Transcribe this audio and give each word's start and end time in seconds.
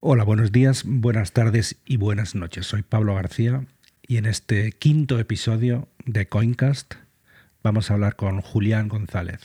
Hola, 0.00 0.24
buenos 0.24 0.52
días, 0.52 0.84
buenas 0.84 1.32
tardes 1.32 1.80
y 1.86 1.96
buenas 1.96 2.34
noches. 2.34 2.66
Soy 2.66 2.82
Pablo 2.82 3.14
García 3.14 3.66
y 4.02 4.18
en 4.18 4.26
este 4.26 4.72
quinto 4.72 5.18
episodio 5.18 5.88
de 6.04 6.28
Coincast 6.28 6.94
vamos 7.62 7.90
a 7.90 7.94
hablar 7.94 8.14
con 8.14 8.42
Julián 8.42 8.88
González, 8.88 9.40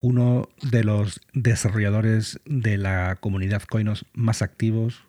uno 0.00 0.48
de 0.62 0.82
los 0.82 1.20
desarrolladores 1.34 2.40
de 2.46 2.78
la 2.78 3.16
comunidad 3.16 3.62
Coinos 3.64 4.06
más 4.14 4.40
activos 4.40 5.04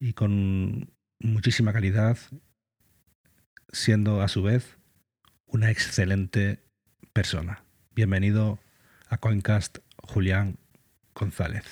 y 0.00 0.14
con 0.14 0.90
muchísima 1.20 1.72
calidad, 1.72 2.18
siendo 3.72 4.20
a 4.20 4.26
su 4.26 4.42
vez 4.42 4.78
una 5.46 5.70
excelente 5.70 6.58
persona. 7.12 7.62
Bienvenido 7.94 8.58
a 9.08 9.18
Coincast, 9.18 9.78
Julián 9.96 10.58
González. 11.14 11.64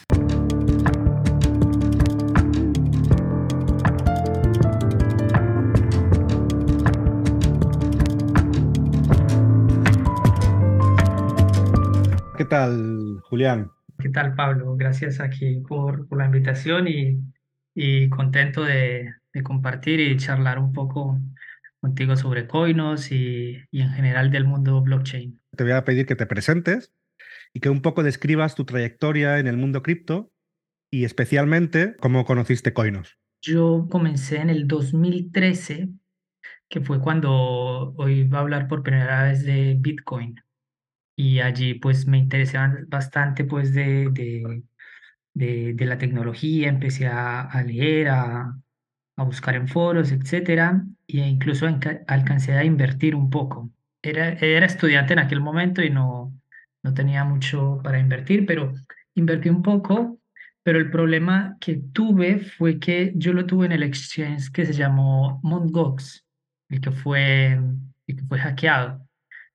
Tal, 12.55 13.21
Julián? 13.25 13.73
¿Qué 13.99 14.11
tal, 14.11 14.37
Pablo? 14.37 14.77
Gracias 14.77 15.19
aquí 15.19 15.61
por, 15.67 16.07
por 16.07 16.19
la 16.19 16.27
invitación 16.27 16.87
y, 16.87 17.19
y 17.75 18.09
contento 18.11 18.63
de, 18.63 19.13
de, 19.33 19.43
compartir 19.43 19.99
y 19.99 20.17
charlar 20.17 20.61
un 20.61 20.73
poco 20.73 21.19
contigo 21.81 22.17
sobre 22.17 22.47
Coinos 22.47 23.11
y, 23.11 23.59
y 23.73 23.81
en 23.81 23.91
general 23.91 24.31
del 24.31 24.45
mundo 24.45 24.81
blockchain. 24.83 25.41
Te 25.57 25.65
voy 25.65 25.73
a 25.73 25.85
pedir 25.85 26.07
que 26.07 26.15
te 26.15 26.27
presentes 26.27 26.93
y 27.53 27.59
que 27.59 27.71
un 27.71 27.83
poco 27.83 28.05
describas 28.05 28.55
tu 28.55 28.65
trayectoria 28.65 29.41
en 29.41 29.49
el 29.49 29.57
mundo 29.57 29.83
cripto 29.83 30.31
y 30.93 31.05
especialmente 31.05 31.97
cómo 31.99 32.25
conociste 32.25 32.73
Coinos. 32.73 33.19
Yo 33.43 33.89
comencé 33.91 34.37
en 34.37 34.51
el 34.51 34.69
2013, 34.69 35.89
que 36.69 36.81
fue 36.81 37.01
cuando 37.01 37.95
hoy 37.97 38.29
va 38.29 38.39
a 38.39 38.43
hablar 38.43 38.69
por 38.69 38.85
primera 38.85 39.25
vez 39.25 39.45
de 39.45 39.77
Bitcoin 39.77 40.37
y 41.17 41.41
allí 41.41 41.75
pues 41.75 42.07
me 42.07 42.19
interesaban 42.19 42.87
bastante 42.89 43.45
pues 43.45 43.73
de, 43.75 44.09
de, 44.11 44.63
de, 45.35 45.75
de 45.75 45.87
la 45.87 45.99
tecnología, 45.99 46.69
empecé 46.69 47.07
a, 47.07 47.43
a 47.43 47.63
leer, 47.63 48.09
a, 48.09 48.57
a, 49.17 49.25
buscar 49.25 49.55
en 49.57 49.69
foros, 49.69 50.13
etcétera, 50.13 50.85
e 51.07 51.19
incluso 51.19 51.67
alcancé 52.07 52.55
a 52.55 52.65
invertir 52.65 53.15
un 53.15 53.31
poco. 53.31 53.71
Era, 54.03 54.33
era 54.35 54.67
estudiante 54.67 55.13
en 55.15 55.21
aquel 55.21 55.41
momento 55.41 55.83
y 55.83 55.91
no, 55.91 56.35
no 56.83 56.95
tenía 56.95 57.25
mucho 57.25 57.81
para 57.83 57.99
invertir, 57.99 58.47
pero 58.47 58.73
invertí 59.15 59.49
un 59.49 59.63
poco, 59.63 60.19
pero 60.63 60.79
el 60.79 60.91
problema 60.91 61.57
que 61.61 61.77
tuve 61.93 62.41
fue 62.41 62.79
que 62.79 63.13
yo 63.17 63.33
lo 63.33 63.47
tuve 63.47 63.67
en 63.67 63.73
el 63.73 63.83
exchange 63.83 64.51
que 64.51 64.67
se 64.67 64.73
llamó 64.73 65.41
Mt. 65.43 65.71
Gox, 65.71 66.25
el 66.69 66.81
que 66.81 66.91
fue, 66.91 67.53
el 67.53 68.17
que 68.17 68.23
fue 68.29 68.39
hackeado. 68.39 69.07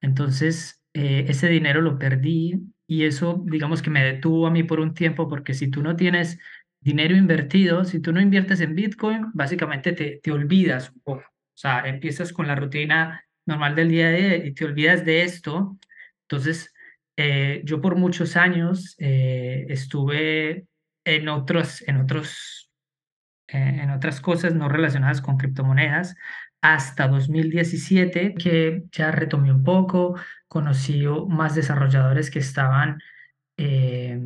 Entonces, 0.01 0.78
eh, 0.93 1.25
ese 1.27 1.47
dinero 1.49 1.81
lo 1.81 1.99
perdí 1.99 2.59
y 2.87 3.05
eso, 3.05 3.43
digamos 3.45 3.81
que 3.81 3.89
me 3.89 4.03
detuvo 4.03 4.47
a 4.47 4.51
mí 4.51 4.63
por 4.63 4.79
un 4.79 4.93
tiempo, 4.93 5.27
porque 5.27 5.53
si 5.53 5.69
tú 5.69 5.83
no 5.83 5.95
tienes 5.95 6.39
dinero 6.81 7.15
invertido, 7.15 7.85
si 7.85 7.99
tú 7.99 8.11
no 8.11 8.21
inviertes 8.21 8.61
en 8.61 8.75
Bitcoin, 8.75 9.27
básicamente 9.33 9.93
te, 9.93 10.19
te 10.23 10.31
olvidas 10.31 10.89
un 10.91 11.01
poco. 11.01 11.21
O 11.21 11.61
sea, 11.61 11.81
empiezas 11.81 12.33
con 12.33 12.47
la 12.47 12.55
rutina 12.55 13.23
normal 13.45 13.75
del 13.75 13.89
día 13.89 14.07
a 14.07 14.11
día 14.11 14.35
y 14.37 14.53
te 14.53 14.65
olvidas 14.65 15.05
de 15.05 15.23
esto. 15.23 15.77
Entonces, 16.23 16.73
eh, 17.17 17.61
yo 17.65 17.81
por 17.81 17.95
muchos 17.95 18.37
años 18.37 18.95
eh, 18.97 19.65
estuve 19.69 20.65
en 21.03 21.27
otros, 21.27 21.81
en 21.87 21.97
otros, 21.97 22.71
en 23.47 23.89
otras 23.89 24.21
cosas 24.21 24.53
no 24.55 24.69
relacionadas 24.69 25.21
con 25.21 25.37
criptomonedas 25.37 26.15
hasta 26.61 27.07
2017 27.07 28.35
que 28.35 28.83
ya 28.91 29.11
retomé 29.11 29.51
un 29.51 29.63
poco, 29.63 30.15
conocí 30.47 31.05
más 31.27 31.55
desarrolladores 31.55 32.29
que 32.29 32.39
estaban 32.39 32.99
eh, 33.57 34.19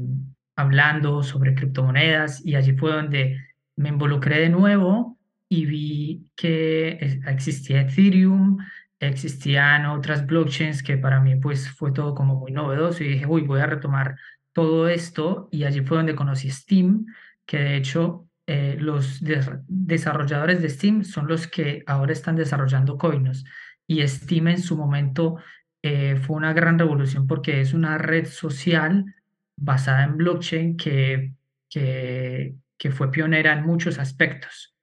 hablando 0.55 1.23
sobre 1.23 1.55
criptomonedas 1.55 2.45
y 2.45 2.55
allí 2.55 2.73
fue 2.73 2.91
donde 2.91 3.39
me 3.75 3.89
involucré 3.89 4.39
de 4.39 4.49
nuevo 4.49 5.17
y 5.49 5.65
vi 5.65 6.27
que 6.35 7.19
existía 7.27 7.81
Ethereum, 7.81 8.57
existían 8.99 9.85
otras 9.85 10.25
blockchains 10.25 10.81
que 10.81 10.97
para 10.97 11.19
mí 11.19 11.35
pues 11.35 11.69
fue 11.69 11.91
todo 11.91 12.15
como 12.15 12.35
muy 12.35 12.51
novedoso 12.51 13.03
y 13.03 13.09
dije, 13.09 13.25
uy, 13.25 13.41
voy 13.41 13.59
a 13.61 13.67
retomar 13.67 14.15
todo 14.53 14.87
esto 14.87 15.49
y 15.51 15.63
allí 15.65 15.81
fue 15.81 15.97
donde 15.97 16.15
conocí 16.15 16.49
Steam, 16.49 17.05
que 17.45 17.57
de 17.57 17.75
hecho 17.75 18.27
eh, 18.45 18.75
los 18.79 19.21
desarrolladores 19.67 20.61
de 20.61 20.69
Steam 20.69 21.03
son 21.03 21.27
los 21.27 21.47
que 21.47 21.83
ahora 21.87 22.11
están 22.11 22.35
desarrollando 22.35 22.97
Coinos 22.97 23.45
y 23.87 24.05
Steam 24.07 24.47
en 24.47 24.61
su 24.61 24.77
momento 24.77 25.37
eh, 25.81 26.17
fue 26.17 26.37
una 26.37 26.53
gran 26.53 26.79
revolución 26.79 27.27
porque 27.27 27.61
es 27.61 27.73
una 27.73 27.97
red 27.97 28.25
social 28.25 29.15
basada 29.55 30.03
en 30.03 30.17
blockchain 30.17 30.77
que, 30.77 31.33
que, 31.69 32.55
que 32.77 32.91
fue 32.91 33.11
pionera 33.11 33.53
en 33.53 33.65
muchos 33.65 33.99
aspectos, 33.99 34.75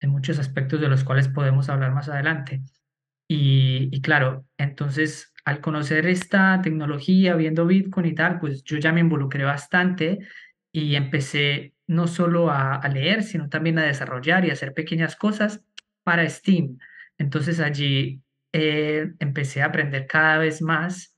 en 0.00 0.10
muchos 0.10 0.38
aspectos 0.38 0.80
de 0.80 0.88
los 0.88 1.04
cuales 1.04 1.28
podemos 1.28 1.68
hablar 1.68 1.92
más 1.92 2.08
adelante. 2.08 2.62
Y, 3.28 3.88
y, 3.90 4.02
claro, 4.02 4.46
entonces 4.58 5.32
al 5.44 5.60
conocer 5.60 6.06
esta 6.06 6.60
tecnología, 6.62 7.34
viendo 7.34 7.66
Bitcoin 7.66 8.06
y 8.06 8.14
tal, 8.14 8.38
pues 8.38 8.62
yo 8.64 8.78
ya 8.78 8.92
me 8.92 9.00
involucré 9.00 9.44
bastante 9.44 10.20
y 10.70 10.94
empecé 10.94 11.71
no 11.86 12.06
solo 12.06 12.50
a, 12.50 12.86
leer, 12.88 13.22
sino 13.22 13.48
también 13.48 13.78
a 13.78 13.84
desarrollar 13.84 14.44
y 14.44 14.50
hacer 14.50 14.74
pequeñas 14.74 15.16
cosas 15.16 15.64
para 16.02 16.28
Steam. 16.28 16.78
Entonces 17.18 17.60
allí 17.60 18.22
eh, 18.52 19.12
empecé 19.18 19.62
a 19.62 19.66
aprender 19.66 20.06
cada 20.06 20.38
vez 20.38 20.62
más 20.62 21.16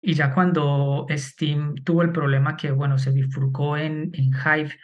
y 0.00 0.14
ya 0.14 0.34
cuando 0.34 1.06
Steam 1.10 1.76
tuvo 1.84 2.02
el 2.02 2.10
problema 2.10 2.56
que, 2.56 2.70
bueno, 2.72 2.98
se 2.98 3.12
bifurcó 3.12 3.76
en, 3.76 4.10
en 4.14 4.30
Hive 4.32 4.76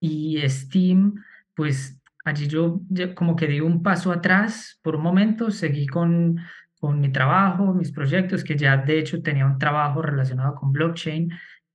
y 0.00 0.40
Steam, 0.48 1.14
pues 1.54 1.98
allí 2.24 2.46
yo 2.46 2.82
como 3.14 3.34
que 3.34 3.46
di 3.46 3.60
un 3.60 3.82
paso 3.82 4.12
atrás 4.12 4.78
por 4.82 4.96
un 4.96 5.02
momento, 5.02 5.50
seguí 5.50 5.86
con, 5.86 6.38
con 6.78 7.00
mi 7.00 7.10
trabajo, 7.10 7.72
mis 7.72 7.92
proyectos, 7.92 8.44
que 8.44 8.56
ya 8.56 8.76
de 8.76 8.98
hecho 8.98 9.22
tenía 9.22 9.46
un 9.46 9.58
trabajo 9.58 10.02
relacionado 10.02 10.54
con 10.54 10.72
blockchain 10.72 11.30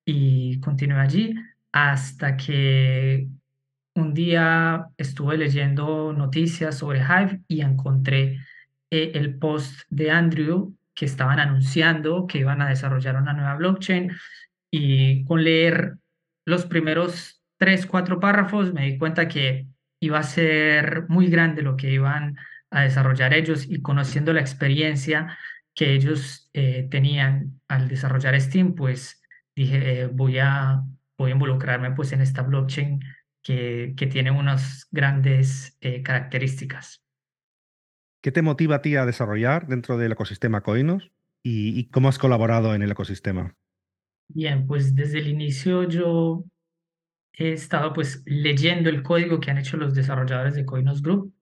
y 0.06 0.60
continué 0.60 1.00
allí 1.00 1.36
hasta 1.74 2.38
que 2.38 3.28
un 3.96 4.14
día 4.14 4.88
estuve 4.96 5.38
leyendo 5.38 6.14
noticias 6.14 6.78
sobre 6.78 7.00
Hive 7.00 7.42
y 7.48 7.62
encontré 7.62 8.40
eh, 8.90 9.12
el 9.16 9.38
post 9.38 9.82
de 9.90 10.12
Andrew 10.12 10.76
que 10.94 11.06
estaban 11.06 11.40
anunciando 11.40 12.28
que 12.28 12.40
iban 12.40 12.62
a 12.62 12.70
desarrollar 12.70 13.18
una 13.18 13.34
nueva 13.34 13.56
blockchain 13.56 14.12
y 14.72 15.26
con 15.26 15.44
leer 15.44 15.96
los 16.46 16.66
primeros 16.66 17.44
tres, 17.58 17.86
cuatro 17.86 18.20
párrafos 18.20 18.72
me 18.72 18.86
di 18.86 18.98
cuenta 18.98 19.28
que 19.28 19.68
iba 20.00 20.20
a 20.20 20.24
ser 20.24 21.06
muy 21.10 21.28
grande 21.28 21.64
lo 21.64 21.76
que 21.76 21.92
iban 21.92 22.38
a 22.70 22.82
desarrollar 22.82 23.34
ellos 23.34 23.66
y 23.68 23.82
conociendo 23.82 24.34
la 24.34 24.42
experiencia 24.42 25.38
que 25.74 25.94
ellos 25.94 26.50
eh, 26.54 26.88
tenían 26.92 27.62
al 27.68 27.88
desarrollar 27.88 28.40
Steam, 28.40 28.76
pues 28.76 29.24
dije, 29.56 30.02
eh, 30.02 30.08
voy, 30.08 30.40
a, 30.40 30.84
voy 31.18 31.32
a 31.32 31.34
involucrarme 31.34 31.92
pues 31.92 32.12
en 32.12 32.22
esta 32.22 32.42
blockchain 32.42 33.02
que, 33.42 33.94
que 33.96 34.08
tiene 34.08 34.32
unas 34.32 34.88
grandes 34.92 35.78
eh, 35.82 36.02
características. 36.02 37.04
¿Qué 38.22 38.32
te 38.32 38.42
motiva 38.42 38.78
a 38.78 38.82
ti 38.82 38.96
a 38.96 39.06
desarrollar 39.06 39.68
dentro 39.68 39.98
del 39.98 40.14
ecosistema 40.14 40.62
Coinos 40.62 41.12
y, 41.44 41.78
y 41.78 41.90
cómo 41.90 42.08
has 42.08 42.18
colaborado 42.18 42.74
en 42.74 42.82
el 42.82 42.92
ecosistema? 42.92 43.56
Bien, 44.30 44.66
pues 44.66 44.96
desde 44.96 45.20
el 45.20 45.28
inicio 45.28 45.84
yo 45.84 46.46
he 47.34 47.52
estado 47.52 47.94
pues 47.94 48.24
leyendo 48.26 48.90
el 48.90 49.04
código 49.04 49.40
que 49.40 49.52
han 49.52 49.58
hecho 49.58 49.76
los 49.76 49.94
desarrolladores 49.94 50.56
de 50.56 50.66
Coinos 50.66 51.02
Group 51.02 51.34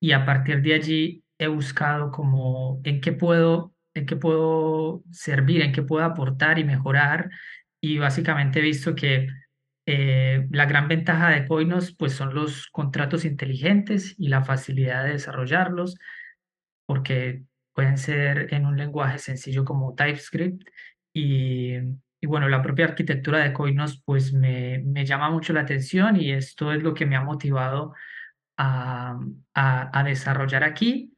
y 0.00 0.12
a 0.12 0.24
partir 0.24 0.60
de 0.62 0.74
allí 0.74 1.24
he 1.38 1.46
buscado 1.46 2.10
como 2.10 2.80
en 2.84 3.00
qué 3.00 3.12
puedo, 3.12 3.72
en 3.94 4.06
qué 4.06 4.16
puedo 4.16 5.02
servir, 5.10 5.62
en 5.62 5.72
qué 5.72 5.82
puedo 5.82 6.04
aportar 6.04 6.58
y 6.58 6.64
mejorar 6.64 7.30
y 7.84 7.98
básicamente 7.98 8.60
he 8.60 8.62
visto 8.62 8.94
que 8.94 9.28
eh, 9.86 10.46
la 10.50 10.64
gran 10.64 10.88
ventaja 10.88 11.28
de 11.28 11.46
Coinos 11.46 11.94
pues 11.94 12.14
son 12.14 12.34
los 12.34 12.68
contratos 12.68 13.26
inteligentes 13.26 14.14
y 14.18 14.28
la 14.28 14.42
facilidad 14.42 15.04
de 15.04 15.12
desarrollarlos 15.12 15.98
porque 16.86 17.42
pueden 17.74 17.98
ser 17.98 18.54
en 18.54 18.64
un 18.64 18.78
lenguaje 18.78 19.18
sencillo 19.18 19.66
como 19.66 19.94
TypeScript 19.94 20.66
y, 21.12 21.74
y 22.20 22.26
bueno, 22.26 22.48
la 22.48 22.62
propia 22.62 22.86
arquitectura 22.86 23.40
de 23.40 23.52
Coinos 23.52 24.00
pues 24.02 24.32
me, 24.32 24.78
me, 24.78 25.04
llama 25.04 25.28
mucho 25.28 25.52
la 25.52 25.60
atención 25.60 26.16
y 26.16 26.32
esto 26.32 26.72
es 26.72 26.82
lo 26.82 26.94
que 26.94 27.04
me 27.04 27.16
ha 27.16 27.22
motivado 27.22 27.92
a, 28.56 29.18
a, 29.52 30.00
a, 30.00 30.04
desarrollar 30.04 30.64
aquí 30.64 31.13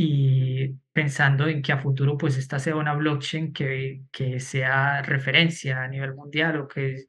y 0.00 0.68
pensando 0.92 1.48
en 1.48 1.60
que 1.60 1.72
a 1.72 1.78
futuro 1.78 2.16
pues 2.16 2.38
esta 2.38 2.60
sea 2.60 2.76
una 2.76 2.94
blockchain 2.94 3.52
que, 3.52 4.02
que 4.12 4.38
sea 4.40 5.02
referencia 5.02 5.82
a 5.82 5.88
nivel 5.88 6.14
mundial 6.14 6.60
o 6.60 6.68
que, 6.68 7.06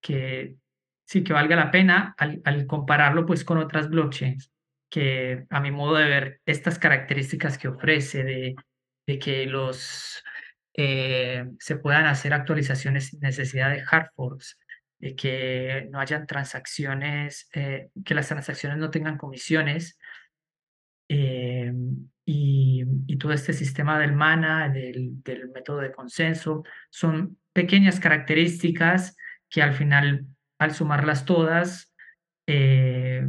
que 0.00 0.54
sí 1.04 1.24
que 1.24 1.32
valga 1.32 1.56
la 1.56 1.72
pena 1.72 2.14
al, 2.18 2.40
al 2.44 2.66
compararlo 2.66 3.26
pues 3.26 3.44
con 3.44 3.58
otras 3.58 3.90
blockchains, 3.90 4.52
que 4.88 5.44
a 5.50 5.60
mi 5.60 5.72
modo 5.72 5.96
de 5.96 6.04
ver, 6.08 6.40
estas 6.46 6.78
características 6.78 7.58
que 7.58 7.68
ofrece 7.68 8.22
de, 8.24 8.54
de 9.08 9.18
que 9.18 9.46
los 9.46 10.22
eh, 10.74 11.46
se 11.58 11.76
puedan 11.76 12.06
hacer 12.06 12.32
actualizaciones 12.32 13.08
sin 13.08 13.20
necesidad 13.20 13.70
de 13.70 13.82
hard 13.90 14.10
forks, 14.14 14.56
de 15.00 15.16
que 15.16 15.88
no 15.90 15.98
hayan 15.98 16.28
transacciones, 16.28 17.48
eh, 17.54 17.90
que 18.04 18.14
las 18.14 18.28
transacciones 18.28 18.78
no 18.78 18.90
tengan 18.90 19.18
comisiones, 19.18 19.98
eh, 21.12 21.72
y, 22.24 22.84
y, 23.08 23.16
todo 23.18 23.32
este 23.32 23.52
sistema 23.52 23.98
del 23.98 24.12
MANA, 24.12 24.68
del, 24.68 25.20
del, 25.24 25.50
método 25.50 25.78
de 25.80 25.90
consenso, 25.90 26.62
son 26.88 27.36
pequeñas 27.52 27.98
características 27.98 29.16
que 29.48 29.60
al 29.60 29.72
final, 29.72 30.26
al 30.60 30.72
sumarlas 30.72 31.24
todas, 31.24 31.92
eh, 32.46 33.28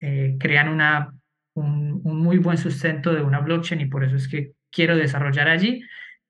eh, 0.00 0.36
crean 0.40 0.70
una, 0.70 1.14
un, 1.54 2.00
un, 2.04 2.18
muy 2.22 2.38
buen 2.38 2.56
sustento 2.56 3.12
de 3.12 3.20
una 3.20 3.40
blockchain 3.40 3.82
y 3.82 3.86
por 3.86 4.02
eso 4.04 4.16
es 4.16 4.26
que 4.26 4.52
quiero 4.70 4.96
desarrollar 4.96 5.48
allí. 5.48 5.82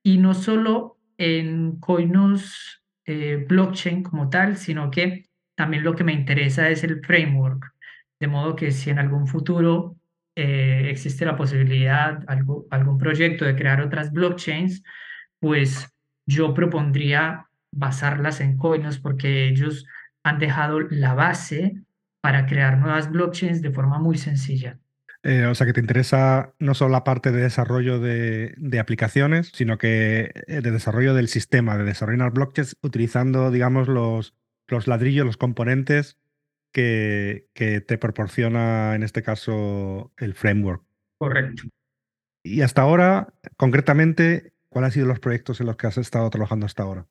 Y 0.03 0.17
no 0.17 0.33
solo 0.33 0.97
en 1.17 1.79
Coinos 1.79 2.83
eh, 3.05 3.45
blockchain 3.47 4.03
como 4.03 4.29
tal, 4.29 4.57
sino 4.57 4.91
que 4.91 5.29
también 5.55 5.85
lo 5.85 5.95
que 5.95 6.03
me 6.03 6.11
interesa 6.11 6.69
es 6.69 6.83
el 6.83 6.99
framework. 6.99 7.73
De 8.19 8.27
modo 8.27 8.57
que 8.57 8.71
si 8.71 8.89
en 8.89 8.99
algún 8.99 9.27
futuro 9.27 9.95
eh, 10.35 10.87
existe 10.89 11.25
la 11.25 11.35
posibilidad, 11.35 12.23
algo, 12.27 12.65
algún 12.71 12.97
proyecto 12.97 13.45
de 13.45 13.55
crear 13.55 13.81
otras 13.81 14.11
blockchains, 14.11 14.83
pues 15.39 15.89
yo 16.25 16.53
propondría 16.53 17.47
basarlas 17.71 18.41
en 18.41 18.57
Coinos 18.57 18.99
porque 18.99 19.47
ellos 19.47 19.85
han 20.23 20.39
dejado 20.39 20.79
la 20.79 21.13
base 21.13 21.81
para 22.21 22.45
crear 22.45 22.77
nuevas 22.77 23.11
blockchains 23.11 23.61
de 23.61 23.71
forma 23.71 23.99
muy 23.99 24.17
sencilla. 24.17 24.79
Eh, 25.23 25.45
o 25.45 25.55
sea, 25.55 25.65
que 25.65 25.73
te 25.73 25.79
interesa 25.79 26.53
no 26.59 26.73
solo 26.73 26.91
la 26.91 27.03
parte 27.03 27.31
de 27.31 27.41
desarrollo 27.41 27.99
de, 27.99 28.79
aplicaciones, 28.79 29.51
sino 29.53 29.77
que 29.77 30.31
eh, 30.47 30.61
de 30.61 30.71
desarrollo 30.71 31.13
del 31.13 31.29
sistema, 31.29 31.77
de 31.77 31.85
desarrollar 31.85 32.31
blockchains 32.31 32.77
utilizando, 32.81 33.49
digamos, 33.49 33.87
los, 33.87 34.33
los 34.67 34.87
ladrillos, 34.87 35.25
los 35.25 35.37
componentes 35.37 36.17
que, 36.73 37.47
que, 37.53 37.79
te 37.79 37.97
proporciona, 37.97 38.95
en 38.95 39.03
este 39.03 39.21
caso, 39.21 40.11
el 40.17 40.33
framework. 40.33 40.83
Correcto. 41.17 41.63
Y 42.43 42.61
hasta 42.61 42.81
ahora, 42.81 43.33
concretamente, 43.55 44.53
¿cuáles 44.67 44.87
han 44.87 44.91
sido 44.91 45.07
los 45.07 45.19
proyectos 45.19 45.61
en 45.61 45.67
los 45.67 45.77
que 45.77 45.87
has 45.87 45.97
estado 45.97 46.29
trabajando 46.29 46.65
hasta 46.65 46.83
ahora? 46.83 47.07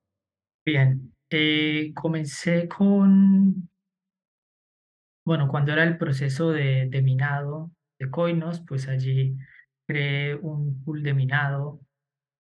Bien, 0.66 1.14
eh, 1.30 1.92
comencé 1.94 2.68
con, 2.68 3.70
bueno, 5.24 5.48
cuando 5.48 5.72
era 5.72 5.84
el 5.84 5.96
proceso 5.96 6.50
de, 6.50 6.88
de 6.90 7.02
minado 7.02 7.70
de 7.98 8.10
Coinos, 8.10 8.60
pues 8.66 8.88
allí 8.88 9.38
creé 9.86 10.34
un 10.34 10.82
pool 10.84 11.02
de 11.02 11.14
minado 11.14 11.80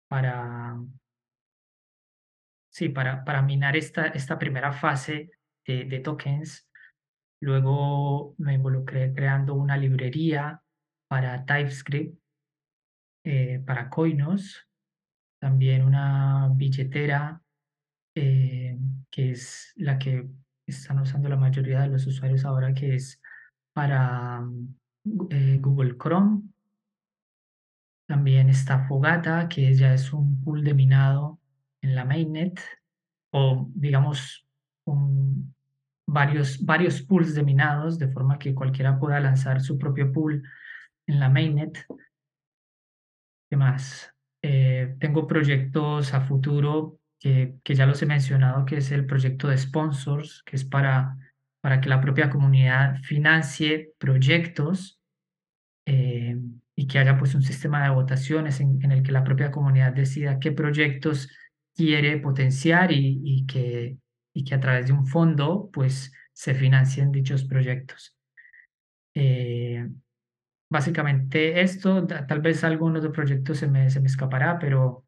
para, 0.08 0.76
sí, 2.68 2.88
para, 2.88 3.24
para 3.24 3.42
minar 3.42 3.76
esta, 3.76 4.08
esta 4.08 4.38
primera 4.38 4.72
fase 4.72 5.30
de, 5.64 5.84
de 5.84 6.00
tokens 6.00 6.68
Luego 7.42 8.36
me 8.38 8.54
involucré 8.54 9.12
creando 9.12 9.54
una 9.54 9.76
librería 9.76 10.62
para 11.08 11.44
TypeScript, 11.44 12.16
eh, 13.24 13.60
para 13.66 13.90
Coinos, 13.90 14.68
también 15.40 15.82
una 15.82 16.48
billetera 16.54 17.42
eh, 18.14 18.78
que 19.10 19.32
es 19.32 19.72
la 19.74 19.98
que 19.98 20.28
están 20.68 21.00
usando 21.00 21.28
la 21.28 21.36
mayoría 21.36 21.80
de 21.80 21.88
los 21.88 22.06
usuarios 22.06 22.44
ahora, 22.44 22.72
que 22.74 22.94
es 22.94 23.20
para 23.72 24.48
eh, 25.30 25.58
Google 25.60 25.96
Chrome. 25.98 26.42
También 28.06 28.50
está 28.50 28.86
Fogata, 28.86 29.48
que 29.48 29.74
ya 29.74 29.94
es 29.94 30.12
un 30.12 30.44
pool 30.44 30.62
de 30.62 30.74
minado 30.74 31.40
en 31.80 31.96
la 31.96 32.04
mainnet, 32.04 32.60
o 33.32 33.68
digamos 33.74 34.46
un, 34.84 35.52
varios, 36.12 36.64
varios 36.64 37.02
pools 37.02 37.34
de 37.34 37.42
minados, 37.42 37.98
de 37.98 38.08
forma 38.08 38.38
que 38.38 38.54
cualquiera 38.54 38.98
pueda 38.98 39.18
lanzar 39.18 39.60
su 39.60 39.78
propio 39.78 40.12
pool 40.12 40.42
en 41.06 41.18
la 41.18 41.28
mainnet. 41.28 41.86
¿Qué 43.50 43.56
más? 43.56 44.14
Eh, 44.42 44.94
tengo 44.98 45.26
proyectos 45.26 46.14
a 46.14 46.20
futuro 46.20 46.98
que, 47.18 47.54
que, 47.64 47.74
ya 47.74 47.86
los 47.86 48.02
he 48.02 48.06
mencionado, 48.06 48.64
que 48.64 48.78
es 48.78 48.90
el 48.92 49.06
proyecto 49.06 49.48
de 49.48 49.56
sponsors, 49.56 50.42
que 50.44 50.56
es 50.56 50.64
para, 50.64 51.16
para 51.62 51.80
que 51.80 51.88
la 51.88 52.00
propia 52.00 52.28
comunidad 52.28 52.96
financie 53.02 53.92
proyectos 53.98 55.00
eh, 55.86 56.36
y 56.74 56.86
que 56.86 56.98
haya 56.98 57.18
pues 57.18 57.34
un 57.34 57.42
sistema 57.42 57.84
de 57.84 57.90
votaciones 57.90 58.60
en, 58.60 58.90
el 58.90 59.02
que 59.02 59.12
la 59.12 59.24
propia 59.24 59.50
comunidad 59.50 59.92
decida 59.92 60.38
qué 60.38 60.52
proyectos 60.52 61.28
quiere 61.74 62.18
potenciar 62.18 62.90
y 62.92 63.46
que 63.46 63.96
y 64.34 64.44
que 64.44 64.54
a 64.54 64.60
través 64.60 64.86
de 64.86 64.92
un 64.92 65.06
fondo 65.06 65.70
pues 65.72 66.12
se 66.32 66.54
financien 66.54 67.12
dichos 67.12 67.44
proyectos. 67.44 68.16
Eh, 69.14 69.86
básicamente 70.70 71.60
esto, 71.60 72.06
tal 72.06 72.40
vez 72.40 72.64
algunos 72.64 73.02
de 73.02 73.10
proyectos 73.10 73.58
se 73.58 73.66
me, 73.66 73.90
se 73.90 74.00
me 74.00 74.06
escapará, 74.06 74.58
pero, 74.58 75.04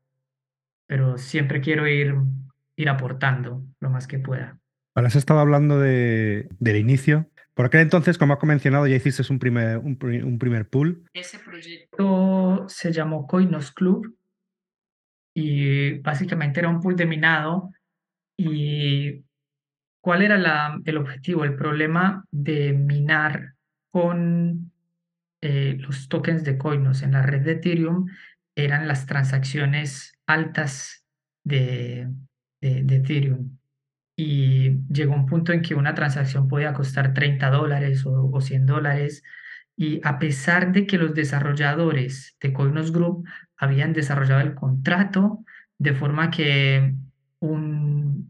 pero 0.86 1.16
siempre 1.16 1.60
quiero 1.60 1.88
ir, 1.88 2.14
ir 2.76 2.88
aportando 2.88 3.64
lo 3.80 3.90
más 3.90 4.06
que 4.06 4.18
pueda. 4.18 4.58
Ahora 4.94 5.08
has 5.08 5.16
estado 5.16 5.40
hablando 5.40 5.80
de, 5.80 6.48
del 6.60 6.76
inicio. 6.76 7.28
Por 7.54 7.66
aquel 7.66 7.80
entonces, 7.80 8.18
como 8.18 8.34
has 8.34 8.44
mencionado, 8.44 8.86
ya 8.86 8.96
hiciste 8.96 9.22
un 9.32 9.38
primer, 9.38 9.78
un, 9.78 9.98
un 10.02 10.38
primer 10.38 10.68
pool. 10.68 11.04
Ese 11.14 11.38
proyecto 11.38 12.64
se 12.68 12.92
llamó 12.92 13.26
Coinos 13.26 13.72
Club 13.72 14.16
y 15.34 15.98
básicamente 15.98 16.60
era 16.60 16.68
un 16.68 16.80
pool 16.80 16.96
de 16.96 17.06
minado 17.06 17.70
¿Y 18.36 19.24
cuál 20.00 20.22
era 20.22 20.80
el 20.84 20.96
objetivo? 20.96 21.44
El 21.44 21.56
problema 21.56 22.24
de 22.30 22.72
minar 22.72 23.54
con 23.90 24.72
eh, 25.40 25.76
los 25.78 26.08
tokens 26.08 26.44
de 26.44 26.58
Coinos 26.58 27.02
en 27.02 27.12
la 27.12 27.22
red 27.22 27.42
de 27.42 27.52
Ethereum 27.52 28.06
eran 28.56 28.88
las 28.88 29.06
transacciones 29.06 30.14
altas 30.26 31.06
de, 31.44 32.08
de, 32.60 32.82
de 32.82 32.96
Ethereum. 32.96 33.58
Y 34.16 34.82
llegó 34.92 35.14
un 35.14 35.26
punto 35.26 35.52
en 35.52 35.62
que 35.62 35.74
una 35.74 35.94
transacción 35.94 36.48
podía 36.48 36.72
costar 36.72 37.14
30 37.14 37.50
dólares 37.50 38.06
o, 38.06 38.30
o 38.30 38.40
100 38.40 38.66
dólares. 38.66 39.22
Y 39.76 40.00
a 40.04 40.18
pesar 40.18 40.72
de 40.72 40.86
que 40.86 40.98
los 40.98 41.14
desarrolladores 41.14 42.36
de 42.40 42.52
Coinos 42.52 42.92
Group 42.92 43.26
habían 43.56 43.92
desarrollado 43.92 44.40
el 44.40 44.54
contrato 44.54 45.44
de 45.78 45.94
forma 45.94 46.30
que 46.30 46.94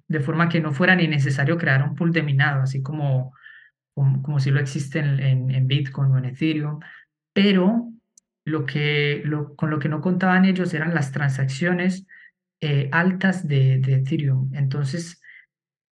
de 0.08 0.20
forma 0.20 0.48
que 0.48 0.60
no 0.60 0.72
fuera 0.72 0.96
ni 0.96 1.08
necesario 1.08 1.58
crear 1.58 1.82
un 1.82 1.94
pool 1.94 2.12
de 2.12 2.22
minado, 2.22 2.62
así 2.62 2.82
como, 2.82 3.34
como, 3.94 4.40
si 4.40 4.50
lo 4.50 4.60
existe 4.60 4.98
en, 4.98 5.20
en, 5.20 5.50
en, 5.50 5.66
Bitcoin 5.66 6.10
o 6.12 6.18
en 6.18 6.26
Ethereum, 6.26 6.80
pero 7.32 7.90
lo 8.44 8.66
que, 8.66 9.22
lo, 9.24 9.54
con 9.56 9.70
lo 9.70 9.78
que 9.78 9.88
no 9.88 10.00
contaban 10.00 10.44
ellos 10.44 10.74
eran 10.74 10.94
las 10.94 11.12
transacciones 11.12 12.06
eh, 12.60 12.88
altas 12.92 13.46
de, 13.46 13.78
de 13.78 13.96
Ethereum. 13.96 14.50
Entonces, 14.54 15.20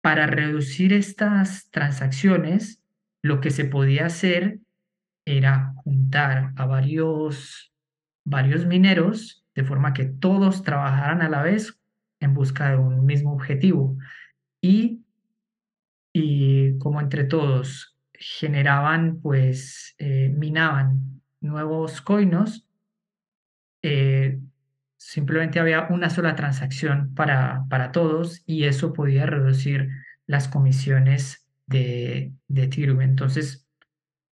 para 0.02 0.28
reducir 0.28 0.94
estas 0.94 1.70
transacciones, 1.70 2.84
lo 3.24 3.40
que 3.40 3.52
se 3.52 3.66
podía 3.66 4.06
hacer 4.06 4.60
era 5.26 5.74
juntar 5.76 6.54
a 6.56 6.66
varios, 6.66 7.72
varios 8.26 8.66
mineros 8.66 9.46
de 9.54 9.64
forma 9.64 9.94
que 9.94 10.06
todos 10.06 10.64
trabajaran 10.64 11.22
a 11.22 11.30
la 11.30 11.44
vez 11.44 11.81
en 12.22 12.34
busca 12.34 12.72
de 12.72 12.78
un 12.78 13.06
mismo 13.06 13.34
objetivo 13.34 13.98
y, 14.62 15.04
y 16.14 16.78
como 16.78 17.02
entre 17.02 17.26
todos 17.26 17.98
generaban, 18.14 19.20
pues 19.20 19.96
eh, 19.98 20.30
minaban 20.30 21.22
nuevos 21.42 22.02
coinos, 22.02 22.66
eh, 23.82 24.40
simplemente 24.98 25.60
había 25.60 25.88
una 25.90 26.12
sola 26.12 26.36
transacción 26.36 27.14
para, 27.16 27.66
para 27.70 27.92
todos 27.92 28.44
y 28.46 28.66
eso 28.66 28.94
podía 28.94 29.26
reducir 29.26 29.90
las 30.28 30.48
comisiones 30.48 31.48
de, 31.66 32.34
de 32.48 32.64
Ethereum. 32.64 33.02
Entonces, 33.02 33.68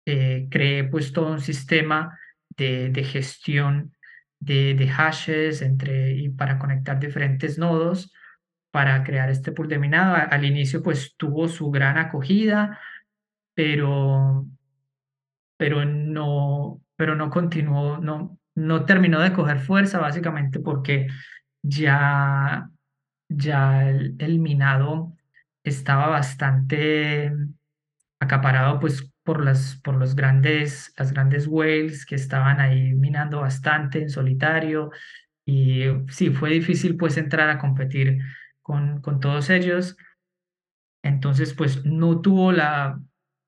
eh, 0.06 0.48
creé 0.52 0.84
pues 0.84 1.12
todo 1.12 1.32
un 1.32 1.42
sistema 1.42 2.18
de, 2.56 2.90
de 2.92 3.04
gestión 3.04 3.94
de, 4.40 4.88
hashes 4.88 5.62
entre, 5.62 6.14
y 6.14 6.30
para 6.30 6.60
conectar 6.60 7.00
diferentes 7.00 7.58
nodos 7.58 8.12
para 8.72 9.04
crear 9.04 9.30
este 9.30 9.52
pool 9.52 9.68
de 9.68 9.80
minado. 9.80 10.16
Al 10.16 10.46
inicio 10.46 10.84
pues 10.84 11.16
tuvo 11.18 11.48
su 11.48 11.72
gran 11.72 11.98
acogida, 11.98 12.80
pero, 13.54 14.46
pero, 15.58 15.86
no, 15.86 16.82
pero 16.96 17.16
no 17.16 17.30
continuó, 17.30 17.98
no, 17.98 18.40
no 18.56 18.86
terminó 18.86 19.20
de 19.20 19.34
coger 19.34 19.60
fuerza 19.60 20.00
básicamente 20.00 20.60
porque 20.60 21.08
ya, 21.62 22.70
ya 23.28 23.90
el, 23.90 24.16
el 24.20 24.40
minado 24.40 25.16
estaba 25.64 26.08
bastante 26.08 27.34
acaparado 28.20 28.80
pues 28.80 29.09
por 29.30 29.46
las, 29.46 29.80
por 29.84 29.94
los 29.94 30.16
grandes, 30.16 30.92
las 30.98 31.14
grandes 31.14 31.46
whales 31.46 32.04
que 32.04 32.16
estaban 32.16 32.60
ahí 32.60 32.96
minando 32.96 33.42
bastante 33.42 34.02
en 34.02 34.10
solitario 34.10 34.90
y 35.46 35.84
sí, 36.08 36.32
fue 36.32 36.50
difícil 36.50 36.98
pues 36.98 37.16
entrar 37.16 37.48
a 37.52 37.60
competir 37.60 38.18
con, 38.64 39.02
con 39.02 39.20
todos 39.20 39.52
ellos. 39.52 39.96
Entonces 41.04 41.54
pues 41.54 41.86
no 41.86 42.22
tuvo 42.22 42.52
la, 42.52 43.00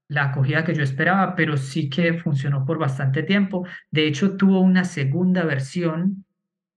la 0.07 0.25
acogida 0.25 0.63
que 0.63 0.75
yo 0.75 0.83
esperaba, 0.83 1.33
pero 1.35 1.57
sí 1.57 1.89
que 1.89 2.13
funcionó 2.13 2.63
por 2.63 2.77
bastante 2.77 3.23
tiempo. 3.23 3.65
De 3.89 4.05
hecho, 4.05 4.37
tuvo 4.37 4.61
una 4.61 4.83
segunda 4.83 5.45
versión 5.45 6.27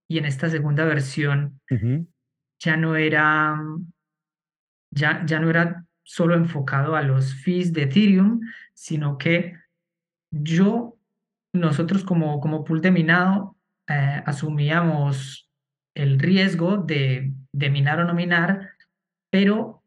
y 0.08 0.16
en 0.16 0.24
esta 0.24 0.48
segunda 0.48 0.86
versión 0.86 1.60
ya 2.58 2.78
no 2.78 2.96
era 2.96 3.60
ya, 4.90 5.22
ya 5.26 5.40
no 5.40 5.50
era 5.50 5.84
solo 6.04 6.36
enfocado 6.36 6.94
a 6.94 7.02
los 7.02 7.34
fees 7.34 7.72
de 7.72 7.82
Ethereum, 7.82 8.40
sino 8.74 9.18
que 9.18 9.54
yo, 10.30 10.96
nosotros 11.52 12.04
como, 12.04 12.40
como 12.40 12.64
pool 12.64 12.80
de 12.80 12.90
minado, 12.92 13.56
eh, 13.88 14.22
asumíamos 14.26 15.50
el 15.94 16.18
riesgo 16.18 16.76
de, 16.78 17.32
de 17.52 17.70
minar 17.70 18.00
o 18.00 18.04
no 18.04 18.14
minar, 18.14 18.70
pero 19.30 19.82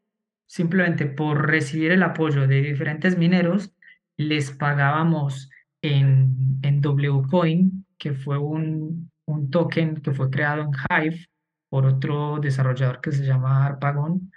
simplemente 0.48 1.06
por 1.06 1.48
recibir 1.48 1.92
el 1.92 2.04
apoyo 2.04 2.48
de 2.48 2.62
diferentes 2.62 3.18
mineros, 3.18 3.74
les 4.18 4.52
pagábamos 4.52 5.50
en, 5.82 6.60
en 6.64 6.82
WCoin, 6.82 7.86
que 7.98 8.14
fue 8.14 8.38
un, 8.38 9.12
un 9.26 9.50
token 9.52 10.02
que 10.02 10.14
fue 10.14 10.30
creado 10.30 10.64
en 10.64 10.72
Hive 10.90 11.28
por 11.70 11.86
otro 11.86 12.40
desarrollador 12.40 13.02
que 13.02 13.12
se 13.12 13.26
llama 13.26 13.66
Arpagon. 13.66 14.32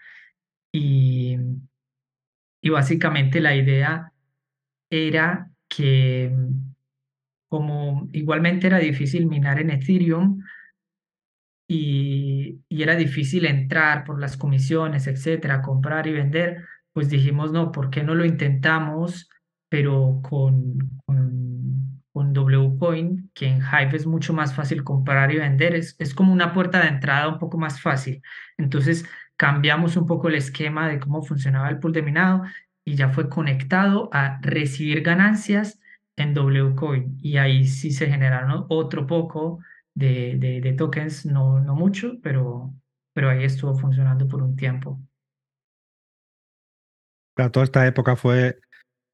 Y, 0.72 1.36
y 2.60 2.70
básicamente 2.70 3.40
la 3.40 3.54
idea 3.56 4.12
era 4.90 5.50
que 5.68 6.34
como 7.48 8.08
igualmente 8.12 8.68
era 8.68 8.78
difícil 8.78 9.26
minar 9.26 9.60
en 9.60 9.70
Ethereum 9.70 10.42
y, 11.68 12.60
y, 12.68 12.82
era 12.82 12.96
difícil 12.96 13.44
entrar 13.46 14.04
por 14.04 14.20
las 14.20 14.36
comisiones, 14.36 15.06
etcétera, 15.06 15.62
comprar 15.62 16.06
y 16.08 16.12
vender, 16.12 16.64
pues 16.92 17.08
dijimos, 17.08 17.52
no, 17.52 17.70
¿por 17.70 17.90
qué 17.90 18.02
no 18.02 18.14
lo 18.14 18.24
intentamos, 18.24 19.28
pero 19.68 20.20
con, 20.22 20.78
con, 21.06 22.02
con 22.12 22.32
WCoin, 22.32 23.30
que 23.34 23.46
en 23.46 23.58
Hive 23.58 23.96
es 23.96 24.06
mucho 24.06 24.32
más 24.32 24.54
fácil 24.54 24.82
comprar 24.82 25.32
y 25.32 25.38
vender, 25.38 25.74
es, 25.76 25.94
es 25.98 26.12
como 26.12 26.32
una 26.32 26.52
puerta 26.52 26.80
de 26.80 26.88
entrada 26.88 27.28
un 27.28 27.38
poco 27.38 27.56
más 27.56 27.80
fácil. 27.80 28.20
Entonces, 28.58 29.06
cambiamos 29.40 29.96
un 29.96 30.06
poco 30.06 30.28
el 30.28 30.34
esquema 30.34 30.86
de 30.86 31.00
cómo 31.00 31.22
funcionaba 31.22 31.70
el 31.70 31.78
pool 31.78 31.94
de 31.94 32.02
minado 32.02 32.42
y 32.84 32.94
ya 32.94 33.08
fue 33.08 33.30
conectado 33.30 34.10
a 34.12 34.38
recibir 34.42 35.00
ganancias 35.00 35.80
en 36.18 36.34
WCoin. 36.34 37.16
Y 37.22 37.38
ahí 37.38 37.66
sí 37.66 37.90
se 37.90 38.06
generaron 38.06 38.66
otro 38.68 39.06
poco 39.06 39.60
de, 39.94 40.36
de, 40.36 40.72
tokens, 40.74 41.24
no, 41.24 41.58
no 41.58 41.74
mucho, 41.74 42.20
pero, 42.22 42.74
pero 43.14 43.30
ahí 43.30 43.44
estuvo 43.44 43.74
funcionando 43.74 44.28
por 44.28 44.42
un 44.42 44.56
tiempo. 44.56 45.00
Claro, 47.34 47.50
toda 47.50 47.64
esta 47.64 47.86
época 47.86 48.16
fue 48.16 48.60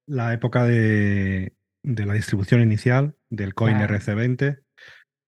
la 0.09 0.35
época 0.35 0.65
de, 0.65 1.55
de 1.85 2.05
la 2.05 2.15
distribución 2.15 2.63
inicial 2.63 3.15
del 3.31 3.55
coin 3.55 3.77
RC20. 3.77 4.61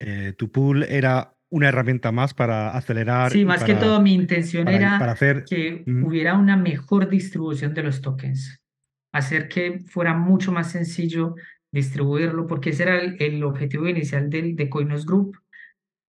Eh, 0.00 0.32
tu 0.36 0.50
pool 0.50 0.82
era 0.82 1.37
una 1.50 1.68
herramienta 1.68 2.12
más 2.12 2.34
para 2.34 2.70
acelerar. 2.70 3.32
Sí, 3.32 3.44
más 3.44 3.64
que 3.64 3.74
todo 3.74 4.00
mi 4.00 4.14
intención 4.14 4.68
era 4.68 4.96
hacer, 4.96 5.44
que 5.44 5.84
hubiera 5.86 6.34
una 6.34 6.56
mejor 6.56 7.08
distribución 7.08 7.74
de 7.74 7.82
los 7.82 8.00
tokens, 8.00 8.60
hacer 9.12 9.48
que 9.48 9.80
fuera 9.80 10.14
mucho 10.14 10.52
más 10.52 10.70
sencillo 10.70 11.34
distribuirlo, 11.70 12.46
porque 12.46 12.70
ese 12.70 12.84
era 12.84 12.98
el, 12.98 13.42
objetivo 13.44 13.88
inicial 13.88 14.30
del, 14.30 14.56
de 14.56 14.68
Coinos 14.68 15.06
Group, 15.06 15.38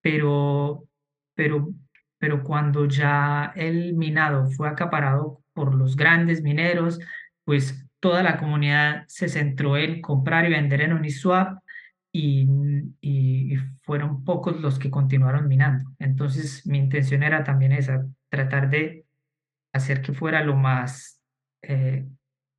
pero, 0.02 0.88
pero, 1.36 1.70
pero 2.18 2.44
cuando 2.44 2.86
ya 2.86 3.54
el 3.56 3.94
minado 3.94 4.48
fue 4.48 4.70
acaparado 4.70 5.42
por 5.54 5.76
los 5.76 5.96
grandes 5.96 6.42
mineros, 6.42 7.00
pues 7.44 7.86
toda 8.00 8.24
la 8.24 8.38
comunidad 8.38 9.04
se 9.08 9.28
centró 9.28 9.78
en 9.78 10.02
comprar 10.02 10.46
y 10.46 10.52
vender 10.52 10.82
en 10.82 10.94
Uniswap 10.94 11.60
y, 12.12 12.48
y, 13.02 13.56
fueron 13.84 14.24
pocos 14.24 14.60
los 14.60 14.80
que 14.80 14.90
continuaron 14.90 15.48
minando. 15.48 15.86
Entonces 16.00 16.66
mi 16.66 16.78
intención 16.78 17.24
era 17.24 17.44
también 17.44 17.72
esa, 17.72 18.06
tratar 18.30 18.70
de 18.70 19.06
hacer 19.74 20.02
que 20.02 20.14
fuera 20.14 20.44
lo 20.44 20.56
más, 20.56 21.22
eh, 21.62 22.08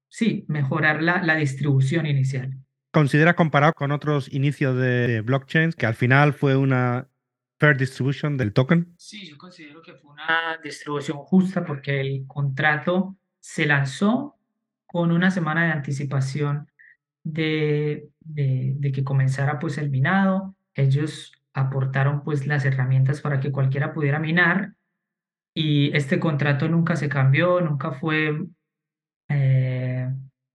sí, 0.09 0.45
mejorar 0.49 1.03
la, 1.03 1.23
la 1.23 1.35
distribución 1.37 2.07
inicial. 2.07 2.53
¿Considera 2.93 3.35
comparado 3.35 3.73
con 3.75 3.93
otros 3.93 4.33
inicios 4.33 4.77
de 4.77 5.21
blockchains 5.21 5.77
que 5.77 5.87
al 5.87 5.95
final 5.95 6.33
fue 6.33 6.57
una 6.57 7.09
fair 7.59 7.77
distribution 7.77 8.37
del 8.37 8.53
token? 8.53 8.95
Sí, 8.97 9.29
yo 9.29 9.37
considero 9.39 9.83
que 9.83 9.95
fue 9.95 10.13
una 10.13 10.59
distribución 10.63 11.19
justa 11.19 11.65
porque 11.65 12.01
el 12.01 12.25
contrato 12.27 13.17
se 13.39 13.67
lanzó 13.67 14.37
con 14.87 15.13
una 15.13 15.31
semana 15.31 15.67
de 15.67 15.73
anticipación 15.73 16.70
de, 17.23 18.09
de, 18.21 18.93
que 18.93 19.05
comenzara 19.05 19.59
pues 19.59 19.79
el 19.79 19.91
minado. 19.91 20.55
Ellos 20.75 21.33
aportaron 21.53 22.23
pues 22.23 22.47
las 22.47 22.65
herramientas 22.65 23.21
para 23.21 23.41
que 23.41 23.53
cualquiera 23.53 23.93
pudiera 23.93 24.19
minar 24.19 24.75
y 25.55 25.95
este 25.97 26.21
contrato 26.21 26.69
nunca 26.69 26.97
se 26.97 27.09
cambió, 27.09 27.61
nunca 27.61 27.93
fue 27.93 28.47
eh, 29.29 30.09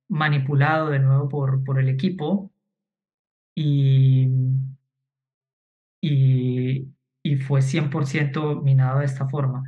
manipulado 0.08 0.90
de 0.90 1.00
nuevo 1.00 1.30
por, 1.30 1.64
por 1.64 1.80
el 1.80 1.90
equipo 1.90 2.52
y, 3.56 4.30
y, 6.02 6.88
y 7.24 7.36
fue 7.38 7.62
100% 7.62 8.62
minado 8.62 9.00
de 9.00 9.06
esta 9.06 9.28
forma. 9.28 9.64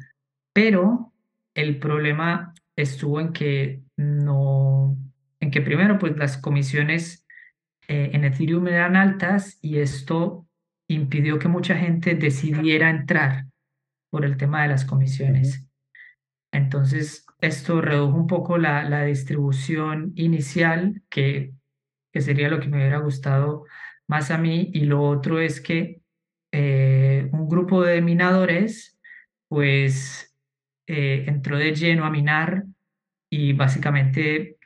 Pero 0.53 1.13
el 1.53 1.79
problema 1.79 2.53
estuvo 2.75 3.19
en 3.19 3.33
que 3.33 3.81
no, 3.97 4.95
en 5.47 5.51
que 5.51 5.61
primero, 5.61 5.97
pues 5.97 6.17
las 6.17 6.37
comisiones 6.37 7.25
eh, 7.87 8.09
en 8.11 8.25
Ethereum 8.25 8.67
eran 8.67 8.97
altas 8.97 9.57
y 9.61 9.77
esto 9.77 10.45
impidió 10.89 11.39
que 11.39 11.47
mucha 11.47 11.77
gente 11.77 12.15
decidiera 12.15 12.89
entrar 12.89 13.45
por 14.09 14.25
el 14.25 14.35
tema 14.35 14.63
de 14.63 14.67
las 14.67 14.83
comisiones. 14.83 15.65
Entonces, 16.51 17.25
esto 17.39 17.79
redujo 17.79 18.17
un 18.17 18.27
poco 18.27 18.57
la, 18.57 18.83
la 18.89 19.05
distribución 19.05 20.11
inicial, 20.15 21.01
que, 21.09 21.53
que 22.11 22.19
sería 22.19 22.49
lo 22.49 22.59
que 22.59 22.67
me 22.67 22.79
hubiera 22.79 22.97
gustado 22.97 23.63
más 24.05 24.31
a 24.31 24.37
mí, 24.37 24.69
y 24.73 24.81
lo 24.81 25.01
otro 25.01 25.39
es 25.39 25.61
que 25.61 26.01
eh, 26.51 27.29
un 27.31 27.47
grupo 27.47 27.83
de 27.83 28.01
minadores, 28.01 28.99
pues, 29.47 30.35
eh, 30.87 31.23
entró 31.25 31.57
de 31.57 31.73
lleno 31.73 32.03
a 32.03 32.09
minar 32.09 32.65
y 33.29 33.53
básicamente 33.53 34.56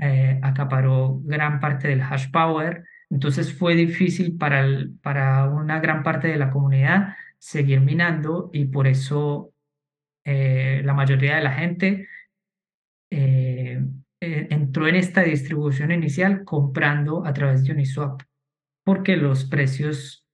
eh, 0.00 0.40
acaparó 0.42 1.20
gran 1.24 1.60
parte 1.60 1.88
del 1.88 2.00
hash 2.00 2.30
power, 2.30 2.84
entonces 3.10 3.52
fue 3.52 3.74
difícil 3.74 4.38
para, 4.38 4.66
para 5.02 5.46
una 5.46 5.78
gran 5.80 6.02
parte 6.02 6.28
de 6.28 6.36
la 6.38 6.50
comunidad 6.50 7.16
seguir 7.38 7.80
minando 7.80 8.50
y 8.52 8.66
por 8.66 8.86
eso 8.86 9.52
eh, 10.24 10.80
la 10.84 10.94
mayoría 10.94 11.36
de 11.36 11.42
la 11.42 11.52
gente 11.52 12.08
eh, 13.10 13.82
entró 14.20 14.86
en 14.86 14.96
esta 14.96 15.22
distribución 15.22 15.92
inicial 15.92 16.44
comprando 16.44 17.26
a 17.26 17.32
través 17.32 17.64
de 17.64 17.72
Uniswap, 17.72 18.22
porque 18.84 19.16
los 19.16 19.44
precios, 19.44 20.26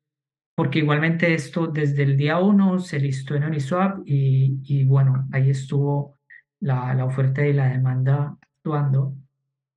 porque 0.54 0.80
igualmente 0.80 1.34
esto 1.34 1.68
desde 1.68 2.02
el 2.02 2.16
día 2.16 2.38
uno 2.38 2.78
se 2.78 3.00
listó 3.00 3.34
en 3.34 3.44
Uniswap 3.44 4.00
y, 4.04 4.60
y 4.64 4.84
bueno, 4.84 5.26
ahí 5.32 5.50
estuvo 5.50 6.18
la, 6.60 6.94
la 6.94 7.04
oferta 7.04 7.46
y 7.46 7.52
la 7.52 7.68
demanda 7.68 8.36
actuando 8.58 9.14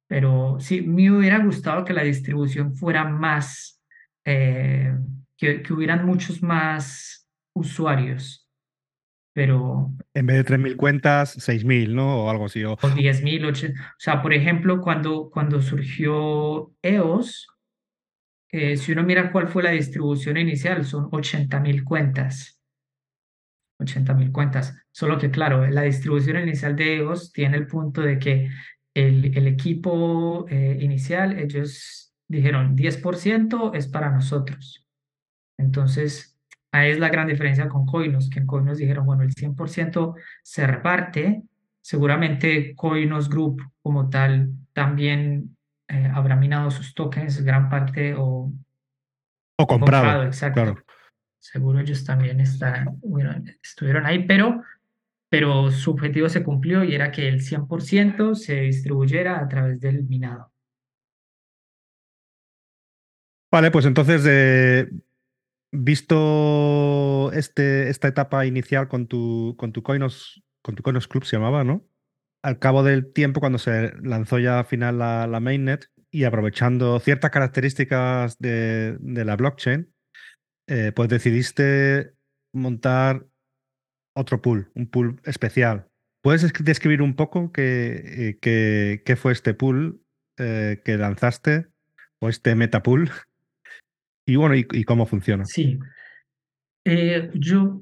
pero 0.09 0.57
sí, 0.59 0.81
me 0.81 1.11
hubiera 1.11 1.37
gustado 1.37 1.85
que 1.85 1.93
la 1.93 2.01
distribución 2.01 2.73
fuera 2.75 3.05
más, 3.05 3.79
eh, 4.25 4.91
que, 5.37 5.61
que, 5.61 5.71
hubieran 5.71 6.03
muchos 6.03 6.41
más 6.41 7.29
usuarios, 7.53 8.49
pero... 9.33 9.91
En 10.15 10.25
vez 10.25 10.37
de 10.37 10.57
3.000 10.57 10.75
cuentas, 10.77 11.37
6.000, 11.37 11.93
¿no? 11.93 12.25
O 12.25 12.29
algo 12.31 12.45
así. 12.45 12.63
O, 12.63 12.75
10.000, 12.75 13.71
o 13.71 13.73
sea, 13.99 14.23
por 14.23 14.33
ejemplo, 14.33 14.81
cuando, 14.81 15.29
cuando 15.29 15.61
surgió 15.61 16.73
EOS, 16.81 17.47
eh, 18.51 18.77
si 18.77 18.93
uno 18.93 19.03
mira 19.03 19.31
cuál 19.31 19.47
fue 19.47 19.61
la 19.61 19.69
distribución 19.69 20.37
inicial, 20.37 20.85
son 20.85 21.11
80.000 21.11 21.83
cuentas. 21.83 22.59
80.000 23.79 24.31
cuentas. 24.31 24.75
Solo 24.91 25.19
que, 25.19 25.29
claro, 25.29 25.67
la 25.67 25.83
distribución 25.83 26.39
inicial 26.39 26.75
de 26.75 26.97
EOS 26.97 27.31
tiene 27.31 27.57
el 27.57 27.67
punto 27.67 28.01
de 28.01 28.17
que 28.17 28.49
el, 29.07 29.47
equipo 29.47 30.45
eh, 30.49 30.77
inicial, 30.81 31.37
ellos 31.37 32.13
dijeron 32.27 32.75
10% 32.75 33.75
es 33.75 33.87
para 33.87 34.11
nosotros. 34.11 34.85
Entonces, 35.57 36.37
ahí 36.71 36.91
es 36.91 36.99
la 36.99 37.09
gran 37.09 37.27
diferencia 37.27 37.67
con 37.67 37.85
Coinos, 37.85 38.29
que 38.29 38.39
en 38.39 38.45
Coinos 38.45 38.77
dijeron, 38.77 39.05
bueno, 39.05 39.23
el 39.23 39.33
100% 39.33 40.15
se 40.43 40.67
reparte 40.67 41.43
seguramente 41.81 42.75
Coinos 42.75 43.29
Group 43.29 43.61
como 43.81 44.09
tal 44.09 44.51
también 44.73 45.57
eh, 45.87 46.11
habrá 46.13 46.35
minado 46.35 46.69
sus 46.69 46.93
tokens, 46.93 47.43
gran 47.43 47.69
parte 47.69 48.13
o, 48.15 48.51
o 49.57 49.67
comprado, 49.67 50.23
exacto. 50.23 50.61
Claro. 50.61 50.85
Seguro 51.39 51.79
ellos 51.79 52.03
también 52.03 52.41
están, 52.41 52.99
estuvieron 53.63 54.05
ahí, 54.05 54.25
pero, 54.27 54.61
pero 55.29 55.69
su 55.71 55.91
objetivo 55.91 56.27
se 56.27 56.43
cumplió 56.43 56.83
y 56.83 56.95
era 56.95 57.11
que 57.11 57.27
el 57.27 57.41
100% 57.41 58.35
se 58.35 58.61
distribuyera 58.61 59.39
a 59.39 59.47
través 59.47 59.79
del 59.79 60.03
minado. 60.03 60.51
Vale, 63.51 63.71
pues 63.71 63.85
entonces, 63.85 64.23
eh, 64.27 64.89
visto 65.71 67.31
este, 67.33 67.89
esta 67.89 68.07
etapa 68.07 68.45
inicial 68.45 68.87
con 68.87 69.07
tu, 69.07 69.55
con 69.57 69.71
tu 69.71 69.83
Coinos, 69.83 70.43
con 70.61 70.75
tu 70.75 70.83
Coinos 70.83 71.07
Club 71.07 71.25
se 71.25 71.37
llamaba, 71.37 71.63
¿no? 71.63 71.87
Al 72.43 72.59
cabo 72.59 72.83
del 72.83 73.11
tiempo, 73.11 73.39
cuando 73.39 73.57
se 73.57 73.93
lanzó 74.01 74.39
ya 74.39 74.59
al 74.59 74.65
final 74.65 74.99
la, 74.99 75.39
mainnet 75.39 75.91
y 76.11 76.23
aprovechando 76.23 76.99
ciertas 76.99 77.31
características 77.31 78.39
de, 78.39 78.97
la 79.01 79.35
blockchain, 79.35 79.93
eh, 80.67 80.91
pues 80.95 81.09
decidiste 81.09 82.13
montar 82.53 83.25
otro 84.19 84.41
pool, 84.41 84.69
un 84.75 84.87
pool 84.87 85.19
especial. 85.25 85.87
¿Puedes 86.21 86.51
describir 86.63 87.01
un 87.01 87.15
poco 87.15 87.51
qué, 87.51 88.37
eh, 88.43 89.01
qué, 89.05 89.15
fue 89.15 89.31
este 89.31 89.53
pool 89.53 90.01
que 90.35 90.97
lanzaste 90.97 91.67
o 92.19 92.29
este 92.29 92.55
metapool? 92.55 93.09
Y 94.29 94.35
bueno, 94.35 94.53
¿y, 94.53 94.83
cómo 94.83 95.07
funciona? 95.07 95.43
Sí. 95.45 95.79
Eh, 96.85 97.31
yo, 97.33 97.81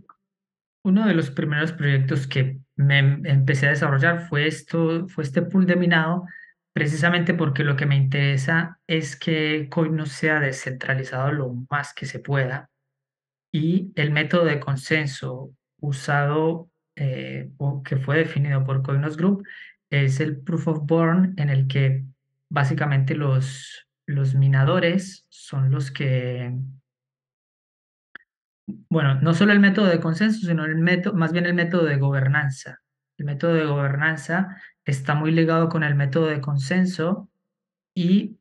uno 0.85 1.05
de 1.05 1.13
los 1.13 1.29
primeros 1.29 1.73
proyectos 1.73 2.25
que 2.25 2.59
me 2.77 2.99
em, 2.99 3.25
empecé 3.25 3.67
a 3.67 3.71
desarrollar 3.71 4.29
fue 4.29 4.47
esto, 4.47 5.09
fue 5.09 5.25
este 5.25 5.41
pool 5.41 5.65
de 5.65 5.75
minado, 5.75 6.25
precisamente 6.71 7.33
porque 7.33 7.65
lo 7.65 7.75
que 7.75 7.85
me 7.85 7.97
interesa 7.97 8.79
es 8.87 9.17
que 9.17 9.67
Coin 9.69 9.97
no 9.97 10.05
sea 10.05 10.39
descentralizado 10.39 11.33
lo 11.33 11.53
más 11.69 11.93
que 11.93 12.05
se 12.05 12.19
pueda. 12.19 12.69
Y 13.51 13.91
el 13.95 14.11
método 14.11 14.45
de 14.45 14.61
consenso 14.61 15.53
usado 15.79 16.69
eh, 16.95 17.51
o 17.57 17.83
que 17.83 17.97
fue 17.97 18.17
definido 18.17 18.63
por 18.63 18.83
Coinos 18.83 19.17
Group 19.17 19.45
es 19.89 20.19
el 20.19 20.37
Proof 20.39 20.67
of 20.67 20.79
Born, 20.85 21.33
en 21.37 21.49
el 21.49 21.67
que 21.67 22.03
básicamente 22.49 23.15
los 23.15 23.87
los 24.07 24.35
minadores 24.35 25.25
son 25.29 25.69
los 25.69 25.91
que, 25.91 26.53
bueno, 28.89 29.15
no 29.21 29.33
solo 29.33 29.51
el 29.51 29.59
método 29.59 29.87
de 29.87 29.99
consenso, 29.99 30.47
sino 30.47 30.65
el 30.65 30.75
método, 30.75 31.13
más 31.13 31.33
bien 31.33 31.45
el 31.45 31.53
método 31.53 31.83
de 31.85 31.97
gobernanza. 31.97 32.81
El 33.17 33.25
método 33.25 33.53
de 33.53 33.65
gobernanza 33.65 34.57
está 34.85 35.13
muy 35.13 35.31
ligado 35.31 35.67
con 35.69 35.83
el 35.83 35.95
método 35.95 36.27
de 36.27 36.39
consenso 36.39 37.29
y 37.93 38.37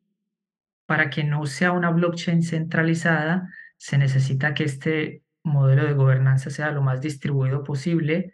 para 0.85 1.09
que 1.09 1.25
no 1.25 1.45
sea 1.45 1.73
una 1.73 1.89
blockchain 1.89 2.43
centralizada, 2.43 3.49
se 3.75 3.97
necesita 3.97 4.53
que 4.53 4.63
este 4.63 5.21
modelo 5.47 5.85
de 5.85 5.93
gobernanza 5.93 6.49
sea 6.49 6.71
lo 6.71 6.81
más 6.81 7.01
distribuido 7.01 7.63
posible 7.63 8.33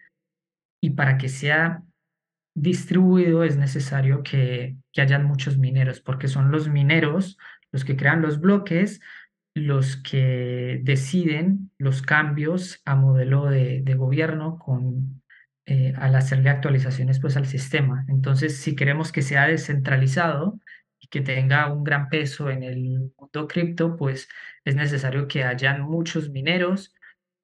y 0.82 0.92
para 0.92 1.18
que 1.18 1.30
sea 1.30 1.84
distribuido 2.56 3.44
es 3.44 3.58
necesario 3.58 4.22
que, 4.22 4.76
que 4.92 5.02
hayan 5.02 5.26
muchos 5.26 5.58
mineros, 5.58 6.02
porque 6.02 6.28
son 6.28 6.52
los 6.52 6.70
mineros 6.70 7.38
los 7.74 7.84
que 7.84 7.98
crean 7.98 8.22
los 8.22 8.40
bloques, 8.40 9.02
los 9.56 9.98
que 9.98 10.80
deciden 10.84 11.72
los 11.78 12.02
cambios 12.02 12.82
a 12.86 12.96
modelo 12.96 13.46
de, 13.46 13.84
gobierno 13.98 14.58
con, 14.60 15.22
eh, 15.66 15.94
al 15.98 16.16
hacerle 16.16 16.50
actualizaciones 16.50 17.20
pues, 17.20 17.36
al 17.36 17.48
sistema. 17.48 18.06
Entonces, 18.08 18.58
si 18.58 18.76
queremos 18.76 19.12
que 19.12 19.22
sea 19.22 19.48
descentralizado 19.48 20.60
y 21.00 21.08
que 21.08 21.22
tenga 21.22 21.72
un 21.72 21.84
gran 21.84 22.10
peso 22.10 22.50
en 22.50 22.64
el 22.64 23.12
mundo 23.18 23.48
cripto, 23.48 23.98
pues 23.98 24.30
es 24.64 24.76
necesario 24.76 25.28
que 25.28 25.44
hayan 25.44 25.82
muchos 25.82 26.30
mineros 26.30 26.94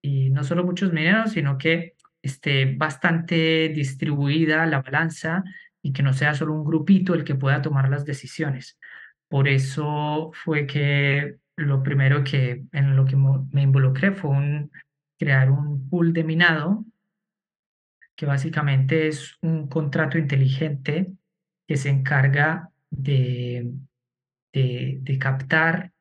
y 0.02 0.30
no 0.30 0.44
solo 0.44 0.64
muchos 0.64 0.94
mineros, 0.94 1.32
sino 1.32 1.58
que 1.58 1.96
esté 2.22 2.76
bastante 2.76 3.70
distribuida 3.70 4.66
la 4.66 4.82
balanza 4.82 5.44
y 5.82 5.94
que 5.94 6.04
no 6.04 6.14
sea 6.14 6.34
solo 6.34 6.54
un 6.54 6.66
grupito 6.66 7.14
el 7.14 7.24
que 7.24 7.36
pueda 7.36 7.62
tomar 7.62 7.90
las 7.90 8.06
decisiones. 8.06 8.78
Por 9.28 9.48
eso 9.48 10.32
fue 10.34 10.66
que 10.66 11.38
lo 11.56 11.84
primero 11.84 12.24
que 12.24 12.64
en 12.72 12.96
lo 12.96 13.06
que 13.06 13.16
me 13.16 13.62
involucré 13.62 14.12
fue 14.12 14.32
un, 14.32 14.72
crear 15.18 15.52
un 15.52 15.90
pool 15.90 16.14
de 16.14 16.24
minado, 16.24 16.86
que 18.16 18.26
básicamente 18.26 19.08
es 19.08 19.38
un 19.42 19.68
contrato 19.68 20.18
inteligente 20.18 21.14
que 21.68 21.78
se 21.78 21.90
encarga 21.90 22.70
de, 22.90 23.72
de, 24.52 25.18
captar 25.20 25.92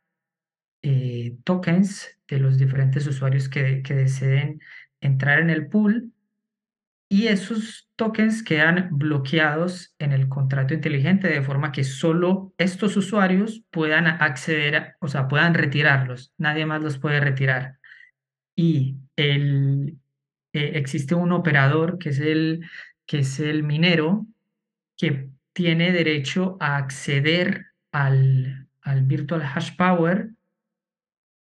eh, 0.83 1.37
tokens 1.45 2.19
de 2.29 2.39
los 2.39 2.59
diferentes 2.59 3.07
usuarios 3.07 3.49
que, 3.49 3.83
que 3.83 3.95
deseen 3.95 4.61
entrar 5.01 5.41
en 5.41 5.51
el 5.51 5.67
pool 5.69 6.13
y 7.09 7.29
esos 7.29 7.89
tokens 7.97 8.43
quedan 8.43 8.91
bloqueados 8.93 9.95
en 9.99 10.13
el 10.13 10.29
contrato 10.29 10.75
inteligente 10.75 11.29
de 11.29 11.43
forma 11.43 11.73
que 11.73 11.83
solo 11.83 12.53
estos 12.59 12.97
usuarios 12.99 13.65
puedan 13.71 14.07
acceder, 14.07 14.97
o 15.01 15.09
sea, 15.09 15.27
puedan 15.27 15.55
retirarlos, 15.55 16.35
nadie 16.37 16.67
más 16.67 16.83
los 16.83 16.99
puede 16.99 17.21
retirar. 17.21 17.79
Y 18.55 18.97
el, 19.17 19.97
eh, 20.53 20.73
existe 20.75 21.15
un 21.15 21.33
operador 21.33 21.99
que 21.99 22.11
es, 22.11 22.21
el, 22.21 22.67
que 23.07 23.21
es 23.21 23.41
el 23.41 23.63
minero 23.63 24.27
que 24.97 25.31
tiene 25.55 25.93
derecho 25.93 26.59
a 26.61 26.77
acceder 26.77 27.69
al, 27.91 28.69
al 28.83 29.03
virtual 29.03 29.43
hash 29.43 29.77
power, 29.77 30.31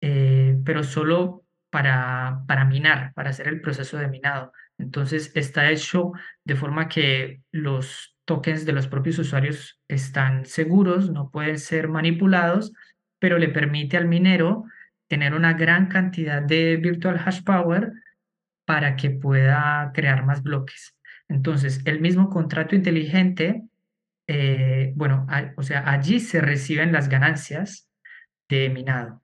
eh, 0.01 0.57
pero 0.63 0.83
solo 0.83 1.45
para, 1.69 2.43
para 2.47 2.65
minar, 2.65 3.13
para 3.13 3.29
hacer 3.29 3.47
el 3.47 3.61
proceso 3.61 3.97
de 3.97 4.07
minado. 4.07 4.53
Entonces 4.77 5.31
está 5.35 5.69
hecho 5.69 6.13
de 6.43 6.55
forma 6.55 6.87
que 6.87 7.41
los 7.51 8.15
tokens 8.25 8.65
de 8.65 8.73
los 8.73 8.87
propios 8.87 9.19
usuarios 9.19 9.79
están 9.87 10.45
seguros, 10.45 11.11
no 11.11 11.29
pueden 11.29 11.59
ser 11.59 11.89
manipulados, 11.89 12.71
pero 13.19 13.37
le 13.37 13.49
permite 13.49 13.97
al 13.97 14.07
minero 14.07 14.65
tener 15.07 15.33
una 15.33 15.53
gran 15.53 15.87
cantidad 15.87 16.41
de 16.41 16.77
virtual 16.77 17.21
hash 17.23 17.43
power 17.43 17.91
para 18.65 18.95
que 18.95 19.09
pueda 19.09 19.91
crear 19.93 20.25
más 20.25 20.43
bloques. 20.43 20.95
Entonces, 21.27 21.81
el 21.85 21.99
mismo 21.99 22.29
contrato 22.29 22.75
inteligente, 22.75 23.63
eh, 24.27 24.93
bueno, 24.95 25.27
o 25.57 25.63
sea, 25.63 25.89
allí 25.89 26.19
se 26.19 26.39
reciben 26.39 26.91
las 26.91 27.09
ganancias 27.09 27.89
de 28.47 28.69
minado 28.69 29.21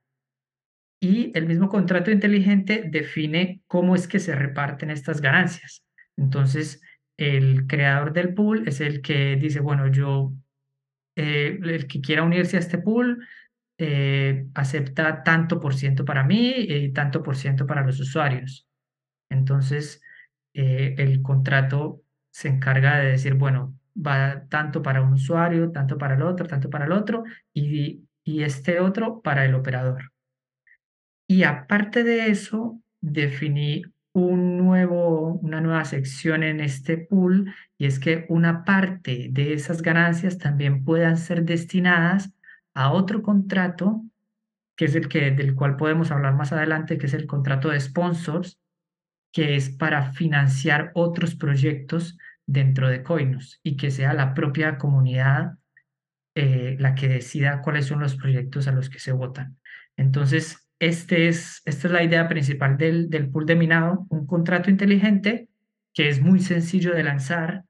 y 0.99 1.31
el 1.37 1.45
mismo 1.45 1.69
contrato 1.69 2.11
inteligente 2.11 2.83
define 2.89 3.61
cómo 3.67 3.95
es 3.95 4.07
que 4.07 4.19
se 4.19 4.35
reparten 4.35 4.89
estas 4.89 5.21
ganancias. 5.21 5.83
Entonces, 6.17 6.81
el 7.17 7.67
creador 7.67 8.13
del 8.13 8.33
pool 8.33 8.67
es 8.67 8.81
el 8.81 9.01
que 9.01 9.35
dice, 9.35 9.59
bueno, 9.59 9.87
yo, 9.87 10.33
eh, 11.15 11.59
el 11.61 11.87
que 11.87 12.01
quiera 12.01 12.23
unirse 12.23 12.57
a 12.57 12.59
este 12.59 12.77
pool, 12.77 13.25
eh, 13.77 14.47
acepta 14.53 15.23
tanto 15.23 15.59
por 15.59 15.75
ciento 15.75 16.05
para 16.05 16.23
mí 16.23 16.53
y 16.57 16.93
tanto 16.93 17.21
por 17.21 17.35
ciento 17.35 17.67
para 17.67 17.85
los 17.85 17.99
usuarios. 17.99 18.67
Entonces, 19.29 20.01
eh, 20.53 20.95
el 20.97 21.21
contrato 21.21 22.01
se 22.31 22.47
encarga 22.49 22.97
de 22.99 23.11
decir, 23.11 23.33
bueno, 23.35 23.77
va 23.95 24.45
tanto 24.49 24.81
para 24.81 25.01
un 25.01 25.13
usuario, 25.13 25.71
tanto 25.71 25.97
para 25.97 26.15
el 26.15 26.21
otro, 26.21 26.47
tanto 26.47 26.69
para 26.69 26.85
el 26.85 26.91
otro, 26.91 27.23
y, 27.53 28.03
y 28.23 28.43
este 28.43 28.79
otro 28.79 29.21
para 29.21 29.45
el 29.45 29.55
operador. 29.55 30.14
Y 31.27 31.43
aparte 31.43 32.03
de 32.03 32.29
eso, 32.29 32.81
definí 33.01 33.83
un 34.13 34.57
nuevo, 34.57 35.33
una 35.41 35.59
nueva 35.59 35.83
sección 35.83 36.43
en 36.43 36.61
este 36.61 36.97
pool 36.97 37.53
y 37.77 37.85
es 37.85 37.99
que 37.99 38.25
una 38.29 38.63
parte 38.63 39.27
de 39.31 39.53
esas 39.53 39.81
ganancias 39.81 40.37
también 40.37 40.85
puedan 40.85 41.17
ser 41.17 41.43
destinadas 41.43 42.31
a 42.73 42.91
otro 42.91 43.21
contrato, 43.21 44.03
que 44.77 44.85
es 44.85 44.95
el 44.95 45.09
que, 45.09 45.31
del 45.31 45.55
cual 45.55 45.75
podemos 45.75 46.11
hablar 46.11 46.35
más 46.35 46.53
adelante, 46.53 46.97
que 46.97 47.07
es 47.07 47.13
el 47.13 47.27
contrato 47.27 47.69
de 47.69 47.79
sponsors, 47.79 48.57
que 49.33 49.55
es 49.55 49.69
para 49.69 50.13
financiar 50.13 50.91
otros 50.93 51.35
proyectos 51.35 52.17
dentro 52.45 52.87
de 52.87 53.03
Coinos 53.03 53.59
y 53.63 53.75
que 53.75 53.91
sea 53.91 54.13
la 54.13 54.33
propia 54.33 54.77
comunidad 54.77 55.57
eh, 56.35 56.75
la 56.79 56.95
que 56.95 57.07
decida 57.07 57.61
cuáles 57.61 57.85
son 57.85 57.99
los 57.99 58.15
proyectos 58.15 58.67
a 58.67 58.71
los 58.71 58.89
que 58.89 58.99
se 58.99 59.11
votan. 59.11 59.57
Entonces, 59.97 60.64
este 60.87 61.27
es, 61.27 61.61
esta 61.65 61.87
es 61.87 61.93
la 61.93 62.03
idea 62.03 62.27
principal 62.27 62.77
del, 62.77 63.09
del 63.09 63.29
pool 63.29 63.45
de 63.45 63.55
minado, 63.55 64.05
un 64.09 64.25
contrato 64.25 64.69
inteligente 64.69 65.49
que 65.93 66.09
es 66.09 66.21
muy 66.21 66.39
sencillo 66.39 66.93
de 66.93 67.03
lanzar. 67.03 67.63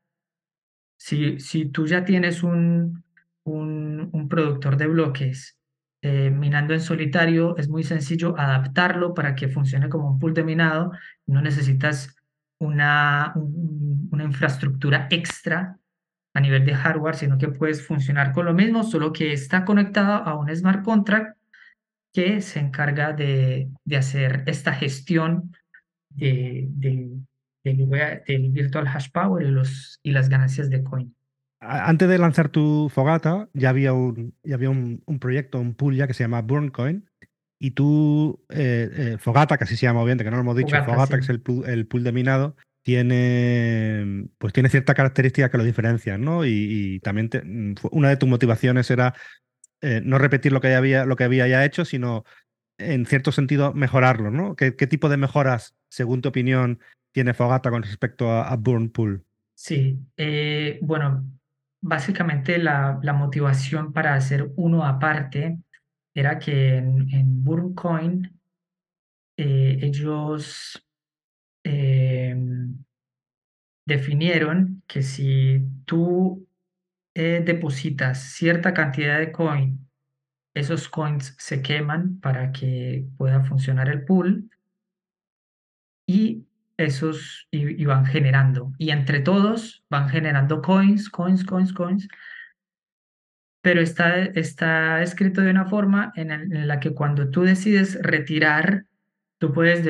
Si, 0.97 1.39
si 1.39 1.65
tú 1.65 1.85
ya 1.85 2.03
tienes 2.05 2.41
un, 2.41 3.03
un, 3.43 4.09
un 4.11 4.29
productor 4.29 4.77
de 4.77 4.87
bloques 4.87 5.57
eh, 6.01 6.31
minando 6.31 6.73
en 6.73 6.81
solitario, 6.81 7.55
es 7.57 7.69
muy 7.69 7.83
sencillo 7.83 8.35
adaptarlo 8.37 9.13
para 9.13 9.35
que 9.35 9.47
funcione 9.47 9.89
como 9.89 10.09
un 10.09 10.19
pool 10.19 10.33
de 10.33 10.43
minado. 10.43 10.91
No 11.27 11.41
necesitas 11.41 12.15
una, 12.59 13.33
una 13.35 14.23
infraestructura 14.23 15.07
extra 15.11 15.77
a 16.33 16.41
nivel 16.41 16.65
de 16.65 16.73
hardware, 16.73 17.15
sino 17.15 17.37
que 17.37 17.49
puedes 17.49 17.85
funcionar 17.85 18.33
con 18.33 18.45
lo 18.45 18.53
mismo, 18.53 18.83
solo 18.83 19.13
que 19.13 19.33
está 19.33 19.65
conectado 19.65 20.13
a 20.13 20.37
un 20.37 20.53
smart 20.55 20.83
contract 20.83 21.37
que 22.15 22.39
se 22.39 22.61
encarga 22.61 23.11
de, 23.11 23.67
de 23.83 23.97
hacer 23.97 24.43
esta 24.45 24.71
gestión 24.73 25.53
de, 26.09 26.65
de, 26.69 27.09
del 27.61 28.51
virtual 28.51 28.87
hash 28.87 29.11
power 29.11 29.45
y, 29.45 29.51
los, 29.51 29.99
y 30.01 30.11
las 30.11 30.29
ganancias 30.29 30.69
de 30.69 30.81
coin. 30.81 31.13
Antes 31.59 32.07
de 32.07 32.17
lanzar 32.17 32.47
tu 32.47 32.89
fogata, 32.89 33.49
ya 33.53 33.69
había 33.69 33.91
un, 33.91 34.33
ya 34.43 34.55
había 34.55 34.69
un, 34.69 35.03
un 35.05 35.19
proyecto, 35.19 35.59
un 35.59 35.75
pool 35.75 35.97
ya 35.97 36.07
que 36.07 36.13
se 36.13 36.23
llama 36.23 36.41
Burncoin, 36.41 37.05
y 37.59 37.71
tú, 37.71 38.45
eh, 38.49 38.89
eh, 38.93 39.17
Fogata, 39.19 39.57
que 39.57 39.65
así 39.65 39.75
se 39.75 39.85
llama 39.85 40.01
obviamente, 40.01 40.23
que 40.23 40.29
no 40.29 40.37
lo 40.37 40.43
hemos 40.43 40.55
dicho, 40.55 40.75
Fogata, 40.85 41.17
que 41.17 41.23
es 41.23 41.29
el 41.29 41.41
pool, 41.41 41.67
el 41.67 41.85
pool 41.85 42.03
de 42.03 42.11
minado, 42.13 42.55
tiene, 42.83 44.27
pues 44.37 44.53
tiene 44.53 44.69
ciertas 44.69 44.95
características 44.95 45.49
que 45.49 45.57
lo 45.57 45.63
diferencian, 45.63 46.21
¿no? 46.21 46.45
Y, 46.45 47.01
también 47.01 47.29
una 47.91 48.09
de 48.09 48.17
tus 48.17 48.29
motivaciones 48.29 48.89
era 48.91 49.15
eh, 49.85 50.01
no 50.03 50.17
repetir 50.17 50.51
lo 50.51 50.61
que, 50.61 50.73
había, 50.73 51.05
lo 51.05 51.15
que 51.15 51.23
había 51.23 51.47
ya 51.47 51.63
hecho, 51.63 51.85
sino 51.85 52.23
en 52.77 53.05
cierto 53.05 53.31
sentido 53.31 53.73
mejorarlo, 53.73 54.31
¿no? 54.31 54.55
¿Qué, 54.55 54.71
tipo 54.71 55.09
de 55.09 55.17
mejoras, 55.17 55.75
según 55.89 56.21
tu 56.21 56.29
opinión, 56.29 56.79
tiene 57.13 57.33
Fogata 57.33 57.69
con 57.69 57.83
respecto 57.83 58.31
a, 58.31 58.55
Burn 58.57 58.89
Pool? 58.89 59.23
Sí, 59.53 59.97
eh, 60.17 60.79
bueno, 60.81 61.23
básicamente 61.81 62.57
la, 62.57 62.99
la, 63.01 63.13
motivación 63.13 63.93
para 63.93 64.15
hacer 64.15 64.51
uno 64.57 64.85
aparte 64.85 65.57
era 66.13 66.39
que 66.39 66.75
en, 66.75 67.09
en 67.13 67.43
Burncoin 67.43 68.37
eh, 69.37 69.79
ellos 69.81 70.85
Em, 71.65 72.77
definieron 73.87 74.83
que 74.85 75.01
si 75.01 75.61
tú 75.85 76.44
eh, 77.15 77.41
depositas 77.43 78.19
cierta 78.33 78.73
cantidad 78.73 79.17
de 79.17 79.31
coin, 79.31 79.89
esos 80.53 80.87
coins 80.87 81.35
se 81.39 81.61
queman 81.61 82.19
para 82.19 82.51
que 82.51 83.07
pueda 83.17 83.43
funcionar 83.43 83.89
el 83.89 84.05
pool 84.05 84.49
y 86.07 86.45
esos 86.77 87.47
van 87.85 88.05
generando. 88.05 88.71
Y 88.77 88.91
entre 88.91 89.21
todos 89.21 89.83
van 89.89 90.09
generando 90.09 90.61
coins, 90.61 91.09
coins, 91.09 91.43
coins, 91.43 91.73
coins. 91.73 92.07
Pero 93.61 93.81
está, 93.81 94.23
está 94.23 95.01
escrito 95.01 95.41
de 95.41 95.49
una 95.49 95.65
forma 95.65 96.13
en 96.15 96.67
la 96.67 96.79
que 96.79 96.93
cuando 96.93 97.31
tú 97.31 97.41
decides 97.41 97.99
retirar 98.01 98.85
Tú 99.37 99.51
puedes, 99.51 99.85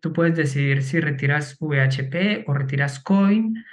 tú 0.00 0.12
puedes 0.12 0.36
decidir 0.36 0.82
si 0.82 1.00
retiras 1.00 1.56
VHP 1.58 2.44
o 2.46 2.52
retiras 2.52 3.00
coin 3.00 3.64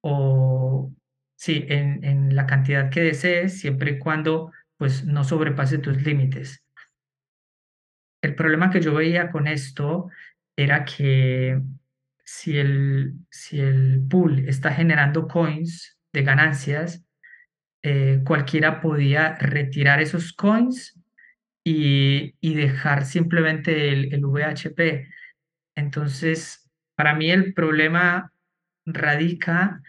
o 0.00 0.90
sí, 1.36 1.64
en, 1.68 2.34
la 2.34 2.46
cantidad 2.46 2.90
que 2.90 3.00
desees, 3.00 3.60
siempre 3.60 3.92
y 3.92 3.98
cuando 3.98 4.52
pues 4.76 5.04
no 5.04 5.24
sobrepase 5.24 5.78
tus 5.78 6.02
límites. 6.02 6.64
El 8.22 8.34
problema 8.34 8.70
que 8.70 8.80
yo 8.80 8.94
veía 8.94 9.30
con 9.30 9.46
esto 9.46 10.10
era 10.56 10.84
que 10.84 11.60
si 12.24 12.58
el, 12.58 13.14
si 13.30 13.60
el 13.60 14.02
pool 14.08 14.48
está 14.48 14.72
generando 14.72 15.28
coins 15.28 15.98
de 16.12 16.22
ganancias, 16.22 17.04
eh, 17.82 18.22
cualquiera 18.24 18.80
podía 18.80 19.36
retirar 19.36 20.00
esos 20.00 20.32
coins 20.32 20.98
y, 21.62 22.32
dejar 22.40 23.04
simplemente 23.04 23.90
el, 23.90 24.24
VHP. 24.24 25.08
Entonces, 25.74 26.70
para 26.94 27.14
mí 27.14 27.30
el 27.30 27.54
problema 27.54 28.32
radica 28.86 29.82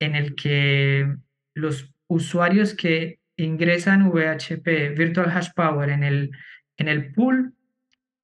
en 0.00 0.14
el 0.14 0.34
que 0.34 1.14
los 1.54 1.92
usuarios 2.06 2.74
que 2.74 3.20
ingresan 3.36 4.08
VHP, 4.10 4.94
Virtual 4.96 5.30
Hash 5.30 5.50
Power, 5.54 5.90
en 5.90 6.02
el, 6.02 6.30
en 6.76 6.88
el 6.88 7.12
pool, 7.12 7.54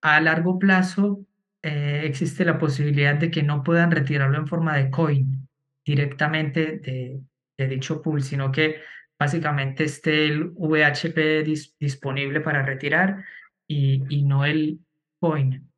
a 0.02 0.20
largo 0.20 0.58
plazo 0.58 1.24
eh, 1.62 2.02
existe 2.04 2.44
la 2.44 2.58
posibilidad 2.58 3.14
de 3.14 3.30
que 3.30 3.42
no 3.42 3.62
puedan 3.62 3.90
retirarlo 3.90 4.36
en 4.36 4.46
forma 4.46 4.76
de 4.76 4.90
coin 4.90 5.48
directamente 5.84 6.78
de, 6.78 7.20
de 7.56 7.68
dicho 7.68 8.02
pool, 8.02 8.22
sino 8.22 8.52
que 8.52 8.80
básicamente 9.18 9.84
esté 9.84 10.26
el 10.26 10.50
VHP 10.50 11.44
disponible 11.78 12.40
para 12.40 12.62
retirar 12.62 13.24
y, 13.66 14.02
y 14.08 14.24
no 14.24 14.44
el 14.44 14.80
coin. 15.20 15.70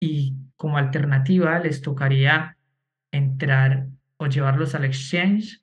Y 0.00 0.34
como 0.56 0.78
alternativa 0.78 1.58
les 1.58 1.80
tocaría 1.80 2.56
entrar 3.12 3.86
o 4.18 4.26
llevarlos 4.26 4.74
al 4.74 4.84
exchange 4.84 5.60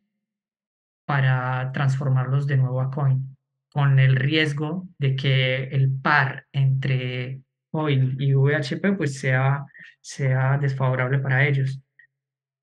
para 1.06 1.72
transformarlos 1.72 2.48
de 2.48 2.58
nuevo 2.58 2.82
a 2.82 2.90
coin, 2.90 3.36
con 3.72 4.00
el 4.00 4.16
riesgo 4.16 4.88
de 4.98 5.16
que 5.16 5.64
el 5.66 5.92
par 5.92 6.46
entre 6.52 7.42
coin 7.72 8.16
y 8.20 8.34
VHP 8.34 8.96
pues 8.96 9.20
sea, 9.20 9.66
sea 10.00 10.58
desfavorable 10.58 11.20
para 11.20 11.48
ellos. 11.48 11.82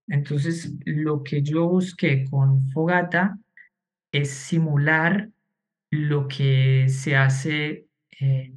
Entonces, 0.07 0.72
lo 0.85 1.22
que 1.22 1.42
yo 1.42 1.68
busqué 1.68 2.24
con 2.29 2.68
Fogata 2.70 3.38
es 4.12 4.31
simular 4.31 5.29
lo 5.90 6.29
que 6.29 6.88
se 6.88 7.16
hace 7.16 7.87
eh, 8.20 8.53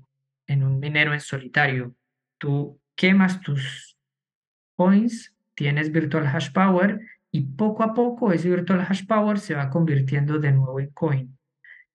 en 0.48 0.64
un 0.64 0.80
minero 0.80 1.14
en 1.14 1.20
solitario. 1.20 1.96
Tú 2.38 2.80
quemas 2.96 3.42
tus 3.42 3.98
coins, 4.76 5.36
tienes 5.56 5.92
virtual 5.92 6.28
hash 6.28 6.52
power 6.52 7.00
y 7.36 7.42
poco 7.42 7.82
a 7.82 7.96
poco 7.96 8.32
ese 8.32 8.48
virtual 8.48 8.86
hash 8.88 9.08
power 9.08 9.40
se 9.40 9.56
va 9.56 9.72
convirtiendo 9.72 10.38
de 10.38 10.52
nuevo 10.52 10.80
en 10.80 10.92
coin. 10.92 11.38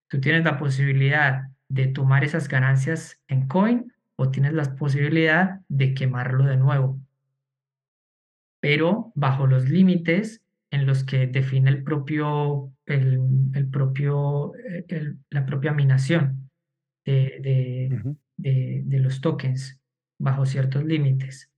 Tú 0.08 0.20
tienes 0.20 0.44
la 0.44 0.58
posibilidad 0.58 1.42
de 1.68 1.86
tomar 1.86 2.24
esas 2.24 2.48
ganancias 2.48 3.20
en 3.28 3.46
coin 3.46 3.92
o 4.16 4.30
tienes 4.30 4.52
la 4.52 4.74
posibilidad 4.74 5.60
de 5.68 5.94
quemarlo 5.94 6.44
de 6.44 6.56
nuevo, 6.56 7.00
pero 8.60 9.12
bajo 9.14 9.46
los 9.46 9.68
límites 9.68 10.42
en 10.72 10.86
los 10.86 11.04
que 11.04 11.28
define 11.28 11.70
el 11.70 11.84
propio, 11.84 12.72
el, 12.84 13.20
el 13.54 13.68
propio, 13.68 14.52
la 15.30 15.46
propia 15.46 15.72
minación 15.72 16.50
de, 17.04 17.38
de, 17.40 18.14
de, 18.36 18.82
de, 18.84 18.98
los 18.98 19.20
tokens 19.20 19.80
bajo 20.18 20.44
ciertos 20.46 20.84
límites. 20.84 21.48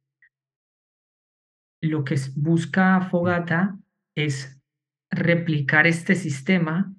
Lo 1.80 2.04
que 2.04 2.16
busca 2.36 3.00
Fogata 3.00 3.78
es 4.14 4.60
replicar 5.10 5.86
este 5.86 6.14
sistema 6.14 6.92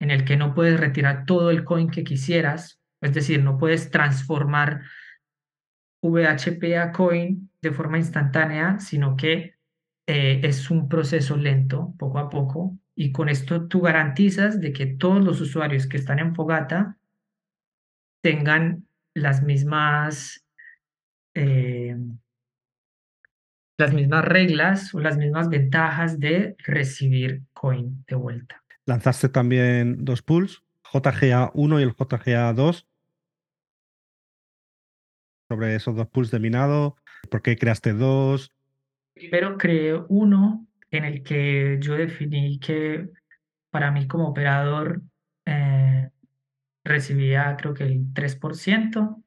en 0.00 0.10
el 0.10 0.24
que 0.24 0.36
no 0.36 0.54
puedes 0.54 0.78
retirar 0.78 1.24
todo 1.26 1.50
el 1.50 1.64
coin 1.64 1.90
que 1.90 2.04
quisieras, 2.04 2.80
es 3.00 3.12
decir, 3.12 3.42
no 3.42 3.58
puedes 3.58 3.90
transformar 3.90 4.82
VHP 6.02 6.76
a 6.78 6.92
coin 6.92 7.50
de 7.60 7.72
forma 7.72 7.98
instantánea, 7.98 8.78
sino 8.78 9.16
que 9.16 9.56
eh, 10.06 10.40
es 10.44 10.70
un 10.70 10.88
proceso 10.88 11.36
lento, 11.36 11.94
poco 11.98 12.18
a 12.18 12.30
poco, 12.30 12.78
y 12.94 13.12
con 13.12 13.28
esto 13.28 13.68
tú 13.68 13.80
garantizas 13.80 14.60
de 14.60 14.72
que 14.72 14.86
todos 14.86 15.22
los 15.24 15.40
usuarios 15.40 15.86
que 15.86 15.96
están 15.96 16.18
en 16.18 16.34
Fogata 16.34 16.96
tengan 18.22 18.88
las 19.14 19.42
mismas, 19.42 20.44
eh, 21.34 21.96
las 23.78 23.94
mismas 23.94 24.24
reglas 24.24 24.92
o 24.92 24.98
las 24.98 25.16
mismas 25.16 25.48
ventajas 25.48 26.18
de 26.18 26.56
recibir 26.58 27.42
coin 27.52 28.04
de 28.08 28.16
vuelta. 28.16 28.62
Lanzaste 28.84 29.28
también 29.28 30.04
dos 30.04 30.20
pools, 30.20 30.64
JGA1 30.92 31.80
y 31.80 31.82
el 31.82 31.94
JGA2. 31.94 32.86
Sobre 35.48 35.76
esos 35.76 35.96
dos 35.96 36.08
pools 36.08 36.30
de 36.30 36.40
minado, 36.40 36.96
¿por 37.30 37.40
qué 37.40 37.56
creaste 37.56 37.92
dos? 37.92 38.52
Primero 39.14 39.56
creé 39.56 39.94
uno 40.08 40.66
en 40.90 41.04
el 41.04 41.22
que 41.22 41.78
yo 41.80 41.94
definí 41.94 42.58
que 42.58 43.08
para 43.70 43.90
mí 43.92 44.08
como 44.08 44.28
operador 44.28 45.02
eh, 45.46 46.10
recibía 46.84 47.56
creo 47.56 47.74
que 47.74 47.84
el 47.84 48.12
3%. 48.12 49.22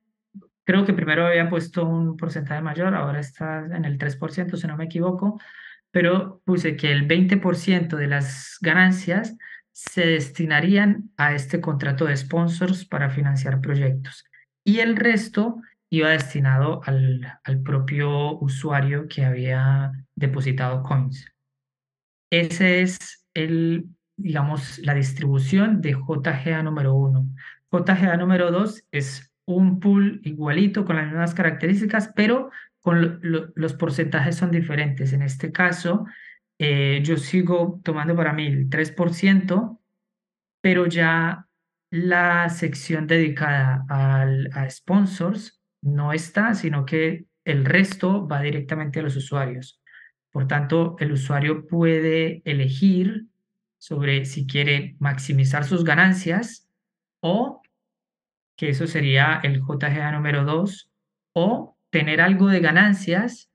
Creo 0.64 0.86
que 0.86 0.94
primero 0.94 1.26
había 1.26 1.50
puesto 1.50 1.86
un 1.86 2.18
porcentaje 2.18 2.62
mayor, 2.62 2.96
ahora 2.96 3.20
está 3.20 3.66
en 3.66 3.86
el 3.86 3.98
3%, 3.98 4.56
si 4.56 4.68
no 4.68 4.78
me 4.78 4.86
equivoco, 4.86 5.40
pero 5.92 6.42
puse 6.46 6.76
que 6.76 6.92
el 6.92 7.08
20% 7.08 7.96
de 7.98 8.08
las 8.08 8.58
ganancias 8.62 9.38
se 9.72 10.06
destinarían 10.06 11.12
a 11.18 11.34
este 11.34 11.60
contrato 11.60 12.06
de 12.06 12.16
sponsors 12.16 12.86
para 12.86 13.10
financiar 13.10 13.62
proyectos 13.62 14.26
y 14.64 14.80
el 14.80 14.96
resto 14.96 15.62
iba 15.90 16.10
destinado 16.10 16.82
al, 16.86 17.40
al 17.44 17.62
propio 17.62 18.40
usuario 18.40 19.08
que 19.08 19.26
había 19.26 19.92
depositado 20.16 20.84
coins. 20.84 21.28
Ese 22.30 22.82
es 22.82 23.28
el, 23.34 23.90
digamos, 24.16 24.80
la 24.80 24.94
distribución 24.94 25.82
de 25.82 25.94
JGA 25.94 26.64
número 26.64 26.96
uno. 26.96 27.28
JGA 27.72 28.16
número 28.16 28.52
dos 28.52 28.84
es 28.92 29.31
un 29.46 29.80
pool 29.80 30.22
igualito 30.24 30.86
con 30.86 30.96
las 30.96 31.08
mismas 31.08 31.34
características, 31.34 32.12
pero 32.16 32.52
con 32.82 33.20
los 33.22 33.74
porcentajes 33.74 34.36
son 34.36 34.52
diferentes. 34.52 35.14
En 35.14 35.22
este 35.22 35.52
caso, 35.52 36.06
eh, 36.58 37.02
yo 37.04 37.18
sigo 37.18 37.80
tomando 37.84 38.16
para 38.16 38.34
mí 38.34 38.48
el 38.48 38.70
3%, 38.70 39.80
pero 40.62 40.86
ya 40.88 41.48
la 41.90 42.50
sección 42.50 43.08
dedicada 43.08 43.86
al, 43.90 44.50
a 44.54 44.70
sponsors 44.70 45.62
no 45.82 46.14
está, 46.14 46.54
sino 46.54 46.86
que 46.86 47.26
el 47.44 47.66
resto 47.66 48.28
va 48.28 48.42
directamente 48.42 49.00
a 49.00 49.04
los 49.04 49.16
usuarios. 49.16 49.82
Por 50.32 50.48
tanto, 50.48 50.96
el 51.00 51.12
usuario 51.12 51.68
puede 51.68 52.42
elegir 52.46 53.26
sobre 53.78 54.26
si 54.26 54.46
quiere 54.46 54.96
maximizar 55.00 55.66
sus 55.66 55.84
ganancias 55.84 56.70
o, 57.20 57.62
que 58.62 58.70
eso 58.70 58.86
sería 58.86 59.40
el 59.42 59.60
JGA 59.60 60.12
número 60.12 60.46
2, 60.46 60.92
o 61.34 61.80
tener 61.90 62.22
algo 62.22 62.48
de 62.48 62.60
ganancias, 62.60 63.50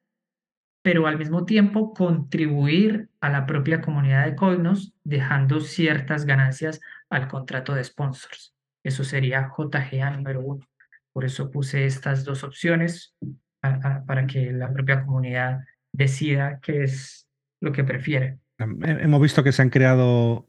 pero 0.83 1.07
al 1.07 1.17
mismo 1.17 1.45
tiempo 1.45 1.95
contribuir 1.95 3.09
a 3.21 3.29
la 3.29 3.47
propia 3.47 3.81
comunidad 3.81 4.25
de 4.25 4.35
Coinos, 4.35 4.95
dejando 5.05 5.61
ciertas 5.61 6.25
ganancias 6.25 6.81
al 7.09 7.29
contrato 7.29 7.73
de 7.73 7.85
sponsors. 7.85 8.53
Eso 8.83 9.05
sería 9.05 9.49
JGA 9.57 10.11
número 10.11 10.41
1. 10.41 10.67
Por 11.13 11.25
eso 11.25 11.53
puse 11.53 11.87
estas 11.87 12.25
dos 12.25 12.43
opciones 12.43 13.15
para 13.61 14.27
que 14.27 14.51
la 14.51 14.73
propia 14.73 15.05
comunidad 15.05 15.61
decida 15.93 16.59
qué 16.61 16.83
es 16.83 17.29
lo 17.61 17.71
que 17.71 17.85
prefiere. 17.85 18.39
Hemos 18.59 19.23
visto 19.23 19.45
que 19.45 19.53
se 19.53 19.63
han 19.63 19.71
creado 19.71 20.49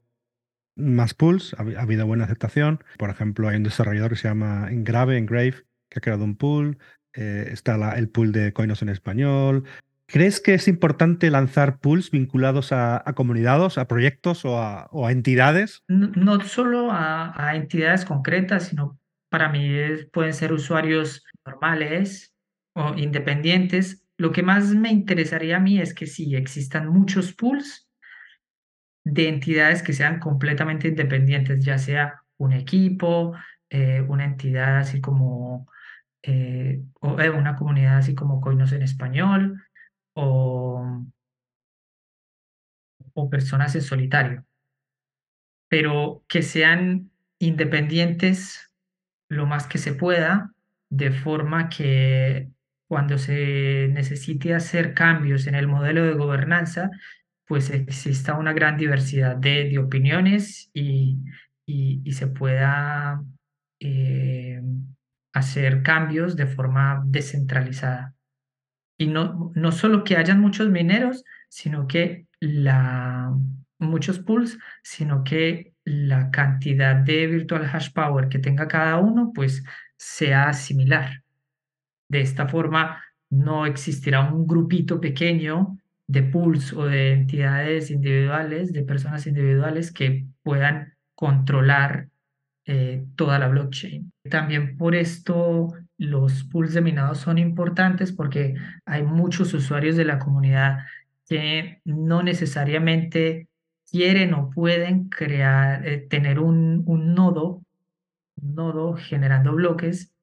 más 0.78 1.14
pools, 1.14 1.56
ha, 1.58 1.82
habido 1.82 2.06
buena 2.06 2.24
aceptación. 2.24 2.84
Por 2.98 3.10
ejemplo, 3.10 3.50
hay 3.50 3.58
un 3.58 3.64
desarrollador 3.64 4.12
que 4.12 4.18
se 4.18 4.28
llama 4.28 4.68
Engrave, 4.72 5.18
Engrave, 5.18 5.66
que 5.90 6.00
ha 6.00 6.02
creado 6.02 6.24
un 6.24 6.36
pool. 6.36 6.78
Eh, 7.14 7.50
está 7.52 7.76
el 7.98 8.10
pool 8.10 8.32
de 8.32 8.54
Coinos 8.54 8.82
en 8.82 8.90
español. 8.90 9.64
¿Crees 10.06 10.40
que 10.40 10.54
es 10.54 10.70
importante 10.70 11.30
lanzar 11.30 11.80
pools 11.80 12.12
vinculados 12.12 12.72
a, 12.72 13.04
comunidades, 13.14 13.78
a 13.78 13.90
proyectos 13.90 14.46
o 14.46 14.58
a, 14.58 15.12
entidades? 15.12 15.84
No, 15.90 16.40
solo 16.42 16.90
a, 16.92 17.52
entidades 17.56 18.06
concretas, 18.06 18.68
sino 18.68 18.98
para 19.30 19.50
mí 19.50 19.70
pueden 20.14 20.34
ser 20.34 20.54
usuarios 20.54 21.26
normales 21.46 22.34
o 22.74 22.94
independientes. 22.96 24.06
Lo 24.18 24.32
que 24.32 24.44
más 24.44 24.74
me 24.74 24.92
interesaría 24.92 25.58
a 25.58 25.60
mí 25.60 25.82
es 25.82 25.94
que 25.94 26.08
sí 26.08 26.36
existan 26.36 26.88
muchos 26.88 27.34
pools 27.34 27.87
de 29.12 29.30
entidades 29.30 29.84
que 29.84 29.94
sean 29.94 30.20
completamente 30.20 30.90
independientes, 30.90 31.64
ya 31.64 31.78
sea 31.78 32.22
un 32.38 32.52
equipo, 32.54 33.34
eh, 33.70 34.02
una 34.02 34.26
entidad 34.26 34.80
así 34.80 35.00
como, 35.02 35.68
eh, 36.24 36.84
o 37.00 37.20
eh, 37.20 37.30
una 37.30 37.56
comunidad 37.56 37.98
así 37.98 38.16
como 38.16 38.42
Coinos 38.42 38.74
en 38.74 38.82
español, 38.82 39.64
o, 40.14 41.06
o 43.14 43.30
personas 43.30 43.76
en 43.76 43.82
solitario, 43.82 44.46
pero 45.70 46.24
que 46.28 46.42
sean 46.42 47.12
independientes 47.40 48.72
lo 49.30 49.46
más 49.46 49.68
que 49.68 49.78
se 49.78 49.94
pueda, 49.94 50.54
de 50.90 51.12
forma 51.12 51.70
que 51.70 52.50
cuando 52.88 53.18
se 53.18 53.90
necesite 53.92 54.54
hacer 54.54 54.94
cambios 54.94 55.48
en 55.48 55.56
el 55.56 55.68
modelo 55.68 56.04
de 56.06 56.14
gobernanza, 56.14 56.90
pues 57.48 57.70
exista 57.70 58.36
una 58.36 58.54
gran 58.54 58.78
diversidad 58.78 59.38
de, 59.38 59.78
opiniones 59.80 60.70
y, 60.74 61.18
y, 61.66 62.12
se 62.12 62.28
pueda 62.28 63.24
eh, 63.80 64.62
hacer 65.34 65.82
cambios 65.82 66.36
de 66.36 66.48
forma 66.48 67.02
descentralizada. 67.06 68.14
Y 69.00 69.08
no, 69.08 69.52
no 69.56 69.72
solo 69.72 70.04
que 70.04 70.18
hayan 70.18 70.42
muchos 70.42 70.70
mineros, 70.70 71.24
sino 71.48 71.88
que 71.88 72.26
la, 72.40 73.34
muchos 73.80 74.20
pools, 74.20 74.58
sino 74.84 75.24
que 75.24 75.74
la 75.86 76.32
cantidad 76.32 76.96
de 76.96 77.28
virtual 77.28 77.70
hash 77.72 77.94
power 77.94 78.28
que 78.28 78.40
tenga 78.40 78.68
cada 78.68 78.98
uno, 78.98 79.32
pues 79.34 79.64
sea 79.96 80.52
similar. 80.52 81.24
De 82.10 82.22
esta 82.22 82.48
forma, 82.48 83.02
no 83.30 83.66
existirá 83.66 84.22
un 84.22 84.48
grupito 84.48 85.00
pequeño 85.00 85.78
de 86.08 86.24
pools 86.24 86.74
o 86.74 86.86
de 86.86 87.14
entidades 87.14 87.92
individuales, 87.92 88.72
de 88.74 88.84
personas 88.84 89.28
individuales 89.28 89.92
que 89.92 90.26
puedan 90.42 90.94
controlar 91.16 92.10
eh, 92.66 93.06
toda 93.16 93.40
la 93.40 93.48
blockchain. 93.48 94.12
También 94.30 94.78
por 94.78 94.96
esto 94.96 95.74
los 95.98 96.44
pools 96.46 96.74
de 96.74 96.82
minado 96.82 97.16
son 97.16 97.38
importantes 97.38 98.12
porque 98.12 98.56
hay 98.86 99.04
muchos 99.04 99.54
usuarios 99.54 99.96
de 99.96 100.06
la 100.06 100.20
comunidad 100.20 100.80
que 101.28 101.82
no 101.86 102.24
necesariamente 102.24 103.48
quieren 103.90 104.34
o 104.34 104.50
pueden 104.50 105.10
crear, 105.10 105.88
eh, 105.88 105.98
tener 106.10 106.40
un, 106.40 106.84
un 106.86 107.14
nodo, 107.14 107.64
un 108.36 108.56
nodo 108.56 108.96
generando 108.96 109.54
bloques, 109.54 110.14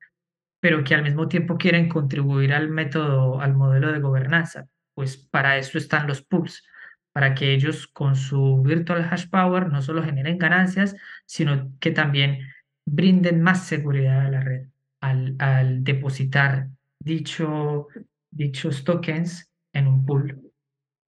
pero 0.61 0.85
que 0.85 0.95
al 0.95 1.03
mismo 1.03 1.29
tiempo 1.29 1.57
quieren 1.57 1.89
contribuir 1.89 2.55
al 2.55 2.71
método, 2.71 3.41
al 3.41 3.55
modelo 3.55 3.93
de 3.93 4.01
gobernanza. 4.01 4.67
Pues 4.95 5.17
para 5.17 5.59
eso 5.59 5.79
están 5.79 6.07
los 6.07 6.23
pools, 6.23 6.65
para 7.13 7.35
que 7.35 7.53
ellos 7.53 7.87
con 7.87 8.17
su 8.17 8.63
virtual 8.63 9.07
hash 9.11 9.29
power 9.29 9.69
no 9.69 9.83
solo 9.83 10.03
generen 10.03 10.39
ganancias, 10.39 10.97
sino 11.27 11.73
que 11.81 11.91
también 11.91 12.41
brinden 12.85 13.41
más 13.43 13.67
seguridad 13.67 14.27
a 14.27 14.31
la 14.31 14.41
red 14.41 14.67
al, 15.01 15.85
depositar 15.85 16.69
dicho, 16.99 17.89
dichos 18.31 18.85
tokens 18.85 19.51
en 19.73 19.87
un 19.87 20.07
pool. 20.07 20.53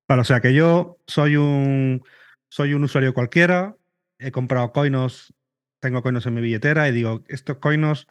O 0.09 0.25
sea 0.25 0.41
que 0.41 0.55
yo 0.55 0.99
soy 1.07 1.37
un, 1.37 2.03
soy 2.49 2.75
un 2.75 2.85
usuario 2.85 3.15
cualquiera, 3.15 3.75
he 4.19 4.31
comprado 4.31 4.73
coinos, 4.73 5.35
tengo 5.81 6.03
coinos 6.03 6.27
en 6.27 6.35
mi 6.35 6.41
billetera 6.41 6.89
y 6.89 6.93
digo, 6.93 7.25
estos 7.29 7.59
coinos 7.59 8.07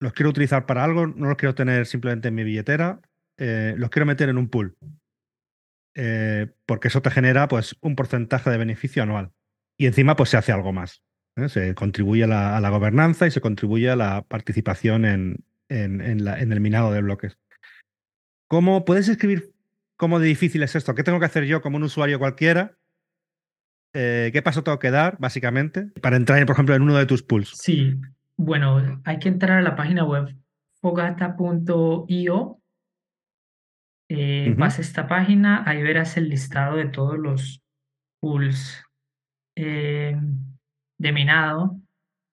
los 0.00 0.12
quiero 0.12 0.30
utilizar 0.30 0.66
para 0.66 0.84
algo, 0.84 1.06
no 1.06 1.28
los 1.28 1.36
quiero 1.36 1.54
tener 1.54 1.86
simplemente 1.86 2.28
en 2.28 2.34
mi 2.34 2.44
billetera, 2.44 3.00
eh, 3.38 3.74
los 3.76 3.90
quiero 3.90 4.06
meter 4.06 4.28
en 4.28 4.38
un 4.38 4.48
pool. 4.48 4.76
Eh, 5.96 6.52
porque 6.66 6.88
eso 6.88 7.02
te 7.02 7.10
genera 7.10 7.48
pues, 7.48 7.76
un 7.80 7.96
porcentaje 7.96 8.50
de 8.50 8.58
beneficio 8.58 9.02
anual. 9.02 9.32
Y 9.78 9.86
encima 9.86 10.16
pues, 10.16 10.30
se 10.30 10.36
hace 10.36 10.52
algo 10.52 10.72
más. 10.72 11.02
¿eh? 11.36 11.48
Se 11.48 11.74
contribuye 11.74 12.24
a 12.24 12.60
la, 12.60 12.70
gobernanza 12.70 13.26
y 13.26 13.30
se 13.30 13.40
contribuye 13.40 13.90
a 13.90 13.96
la 13.96 14.22
participación 14.22 15.04
en, 15.04 15.44
en, 15.68 16.00
el 16.00 16.60
minado 16.60 16.92
de 16.92 17.02
bloques. 17.02 17.38
¿Cómo 18.48 18.84
puedes 18.84 19.08
escribir 19.08 19.52
cómo 19.96 20.18
de 20.20 20.26
difícil 20.26 20.62
es 20.62 20.76
esto? 20.76 20.94
¿Qué 20.94 21.02
tengo 21.02 21.18
que 21.18 21.26
hacer 21.26 21.44
yo 21.44 21.62
como 21.62 21.76
un 21.76 21.84
usuario 21.84 22.18
cualquiera? 22.18 22.76
¿Qué 23.92 24.42
paso 24.44 24.64
tengo 24.64 24.80
que 24.80 24.90
dar, 24.90 25.16
básicamente, 25.20 25.84
para 26.02 26.16
entrar, 26.16 26.44
por 26.46 26.54
ejemplo, 26.54 26.74
en 26.74 26.82
uno 26.82 26.96
de 26.96 27.06
tus 27.06 27.22
pools? 27.22 27.50
Sí, 27.50 27.94
bueno, 28.36 29.00
hay 29.04 29.20
que 29.20 29.28
entrar 29.28 29.58
a 29.58 29.62
la 29.62 29.76
página 29.76 30.04
web 30.04 30.34
fogata.io. 30.80 32.60
Eh, 34.16 34.54
Vas 34.56 34.78
a 34.78 34.82
esta 34.82 35.08
página, 35.08 35.64
ahí 35.66 35.82
verás 35.82 36.16
el 36.16 36.28
listado 36.28 36.76
de 36.76 36.86
todos 36.86 37.18
los 37.18 37.62
pools 38.20 38.80
eh, 39.56 40.16
de 40.98 41.12
minado. 41.12 41.80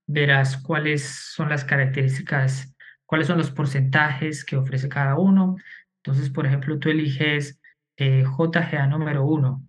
Verás 0.08 0.58
cuáles 0.58 1.04
son 1.04 1.50
las 1.50 1.65
características, 1.65 2.76
cuáles 3.06 3.28
son 3.28 3.39
los 3.39 3.50
porcentajes 3.50 4.46
que 4.46 4.58
ofrece 4.58 4.89
cada 4.89 5.17
uno. 5.17 5.56
Entonces, 6.04 6.30
por 6.30 6.46
ejemplo, 6.46 6.78
tú 6.78 6.89
eliges 6.89 7.60
eh, 7.98 8.24
JGA 8.24 8.86
número 8.86 9.26
uno. 9.26 9.67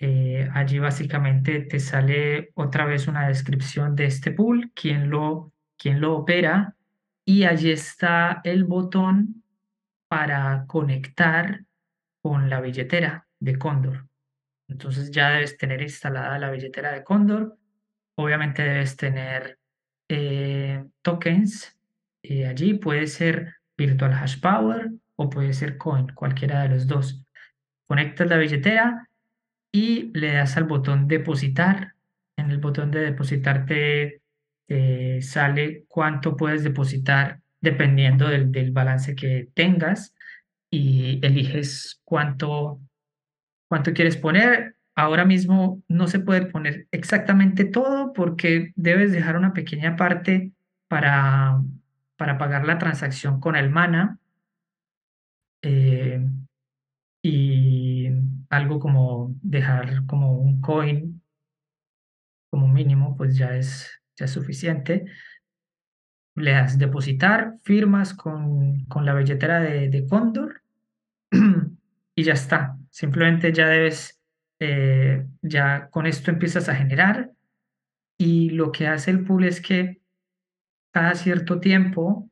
Eh, 0.00 0.48
allí 0.52 0.80
básicamente 0.80 1.60
te 1.60 1.78
sale 1.78 2.50
otra 2.54 2.86
vez 2.86 3.06
una 3.06 3.28
descripción 3.28 3.94
de 3.94 4.06
este 4.06 4.32
pool, 4.32 4.72
quién 4.74 5.10
lo, 5.10 5.52
quién 5.78 6.00
lo 6.00 6.16
opera 6.16 6.74
y 7.24 7.44
allí 7.44 7.70
está 7.70 8.40
el 8.42 8.64
botón 8.64 9.43
para 10.08 10.64
conectar 10.66 11.64
con 12.22 12.48
la 12.48 12.60
billetera 12.60 13.26
de 13.38 13.58
Condor. 13.58 14.06
Entonces 14.68 15.10
ya 15.10 15.30
debes 15.30 15.58
tener 15.58 15.82
instalada 15.82 16.38
la 16.38 16.50
billetera 16.50 16.92
de 16.92 17.04
Condor. 17.04 17.58
Obviamente 18.16 18.62
debes 18.62 18.96
tener 18.96 19.58
eh, 20.08 20.84
tokens 21.02 21.76
eh, 22.22 22.46
allí. 22.46 22.74
Puede 22.74 23.06
ser 23.06 23.56
Virtual 23.76 24.12
Hash 24.12 24.40
Power 24.40 24.90
o 25.16 25.28
puede 25.28 25.52
ser 25.52 25.76
Coin, 25.76 26.08
cualquiera 26.14 26.62
de 26.62 26.70
los 26.70 26.86
dos. 26.86 27.24
Conectas 27.86 28.28
la 28.28 28.38
billetera 28.38 29.08
y 29.70 30.10
le 30.18 30.32
das 30.32 30.56
al 30.56 30.64
botón 30.64 31.08
depositar. 31.08 31.94
En 32.36 32.50
el 32.50 32.58
botón 32.58 32.90
de 32.90 33.00
depositar 33.00 33.66
te, 33.66 34.22
sale 35.20 35.84
cuánto 35.88 36.36
puedes 36.36 36.64
depositar 36.64 37.40
dependiendo 37.64 38.28
del, 38.28 38.52
del, 38.52 38.70
balance 38.70 39.14
que 39.16 39.48
tengas 39.54 40.14
y 40.70 41.18
eliges 41.26 42.00
cuánto, 42.04 42.80
cuánto 43.68 43.92
quieres 43.92 44.16
poner. 44.16 44.76
Ahora 44.94 45.24
mismo 45.24 45.82
no 45.88 46.06
se 46.06 46.20
puede 46.20 46.46
poner 46.46 46.86
exactamente 46.92 47.64
todo 47.64 48.12
porque 48.12 48.72
debes 48.76 49.10
dejar 49.10 49.36
una 49.36 49.52
pequeña 49.52 49.96
parte 49.96 50.52
para, 50.86 51.60
para 52.16 52.38
pagar 52.38 52.64
la 52.66 52.78
transacción 52.78 53.40
con 53.40 53.56
el 53.56 53.70
mana 53.70 54.18
eh, 55.62 56.24
y 57.22 58.10
algo 58.50 58.78
como 58.78 59.34
dejar 59.42 60.06
como 60.06 60.38
un 60.38 60.60
coin 60.60 61.22
como 62.54 62.68
mínimo, 62.68 63.16
pues 63.16 63.36
ya 63.36 63.56
es, 63.56 63.90
ya 64.16 64.26
es 64.26 64.30
suficiente. 64.30 65.06
Le 66.36 66.52
das 66.52 66.78
depositar, 66.78 67.54
firmas 67.62 68.14
con, 68.14 68.84
con 68.86 69.04
la 69.04 69.14
billetera 69.14 69.60
de, 69.60 69.88
de 69.88 70.06
Condor 70.06 70.62
y 72.14 72.22
ya 72.22 72.32
está. 72.32 72.76
Simplemente 72.90 73.52
ya 73.52 73.68
debes, 73.68 74.20
eh, 74.58 75.26
ya 75.42 75.88
con 75.90 76.06
esto 76.06 76.30
empiezas 76.30 76.68
a 76.68 76.74
generar 76.74 77.30
y 78.18 78.50
lo 78.50 78.72
que 78.72 78.86
hace 78.86 79.10
el 79.10 79.24
pool 79.24 79.44
es 79.44 79.60
que 79.60 80.00
cada 80.92 81.14
cierto 81.14 81.60
tiempo 81.60 82.30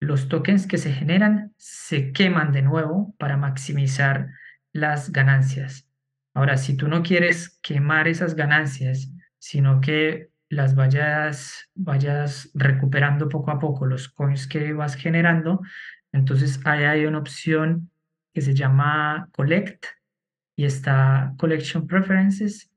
los 0.00 0.28
tokens 0.28 0.66
que 0.66 0.78
se 0.78 0.92
generan 0.92 1.52
se 1.58 2.12
queman 2.12 2.50
de 2.52 2.62
nuevo 2.62 3.14
para 3.18 3.36
maximizar 3.36 4.30
las 4.72 5.12
ganancias. 5.12 5.86
Ahora, 6.34 6.56
si 6.56 6.76
tú 6.76 6.88
no 6.88 7.02
quieres 7.02 7.60
quemar 7.62 8.08
esas 8.08 8.34
ganancias, 8.34 9.12
sino 9.38 9.80
que 9.80 10.31
las 10.52 10.74
vayas, 10.74 11.70
vayas 11.74 12.50
recuperando 12.52 13.26
poco 13.26 13.50
a 13.50 13.58
poco 13.58 13.86
los 13.86 14.10
coins 14.10 14.46
que 14.46 14.74
vas 14.74 14.96
generando, 14.96 15.62
entonces 16.12 16.60
ahí 16.64 16.84
hay 16.84 17.06
una 17.06 17.18
opción 17.18 17.90
que 18.34 18.42
se 18.42 18.52
llama 18.52 19.30
Collect 19.32 19.86
y 20.54 20.66
está 20.66 21.32
Collection 21.38 21.86
Preferences 21.86 22.70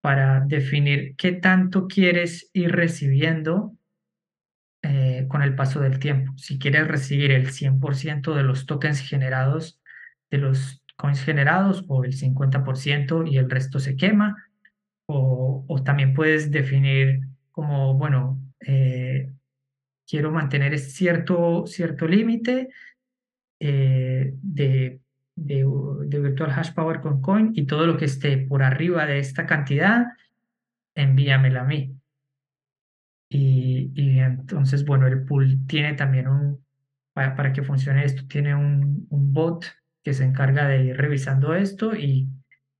para 0.00 0.40
definir 0.40 1.14
qué 1.16 1.32
tanto 1.32 1.88
quieres 1.88 2.48
ir 2.54 2.72
recibiendo 2.72 3.76
eh, 4.80 5.26
con 5.28 5.42
el 5.42 5.54
paso 5.54 5.80
del 5.80 5.98
tiempo. 5.98 6.32
Si 6.38 6.58
quieres 6.58 6.88
recibir 6.88 7.32
el 7.32 7.50
100% 7.50 8.34
de 8.34 8.42
los 8.44 8.64
tokens 8.64 9.00
generados, 9.00 9.78
de 10.30 10.38
los 10.38 10.82
coins 10.96 11.22
generados, 11.22 11.84
o 11.86 12.02
el 12.02 12.14
50% 12.14 13.30
y 13.30 13.36
el 13.36 13.50
resto 13.50 13.78
se 13.78 13.94
quema, 13.96 14.49
o, 15.12 15.82
también 15.84 16.14
puedes 16.14 16.50
definir 16.50 17.20
como, 17.50 17.94
bueno, 17.94 18.40
eh, 18.60 19.32
quiero 20.06 20.30
mantener 20.30 20.78
cierto, 20.78 21.66
cierto 21.66 22.06
límite 22.06 22.68
eh, 23.58 24.34
de, 24.42 25.00
de, 25.36 25.66
de, 26.06 26.20
virtual 26.20 26.50
hash 26.50 26.72
power 26.72 27.00
con 27.00 27.20
coin 27.20 27.52
y 27.54 27.66
todo 27.66 27.86
lo 27.86 27.96
que 27.96 28.04
esté 28.06 28.38
por 28.38 28.62
arriba 28.62 29.06
de 29.06 29.18
esta 29.18 29.46
cantidad, 29.46 30.06
envíamela 30.94 31.62
a 31.62 31.64
mí. 31.64 31.94
Y, 33.28 33.92
y 33.94 34.18
entonces, 34.18 34.84
bueno, 34.84 35.06
el 35.06 35.24
pool 35.24 35.66
tiene 35.66 35.94
también 35.94 36.28
un, 36.28 36.64
para, 37.12 37.36
para 37.36 37.52
que 37.52 37.62
funcione 37.62 38.04
esto, 38.04 38.26
tiene 38.26 38.54
un, 38.54 39.06
un, 39.10 39.32
bot 39.32 39.64
que 40.02 40.12
se 40.12 40.24
encarga 40.24 40.66
de 40.66 40.84
ir 40.86 40.96
revisando 40.96 41.54
esto 41.54 41.94
y, 41.94 42.28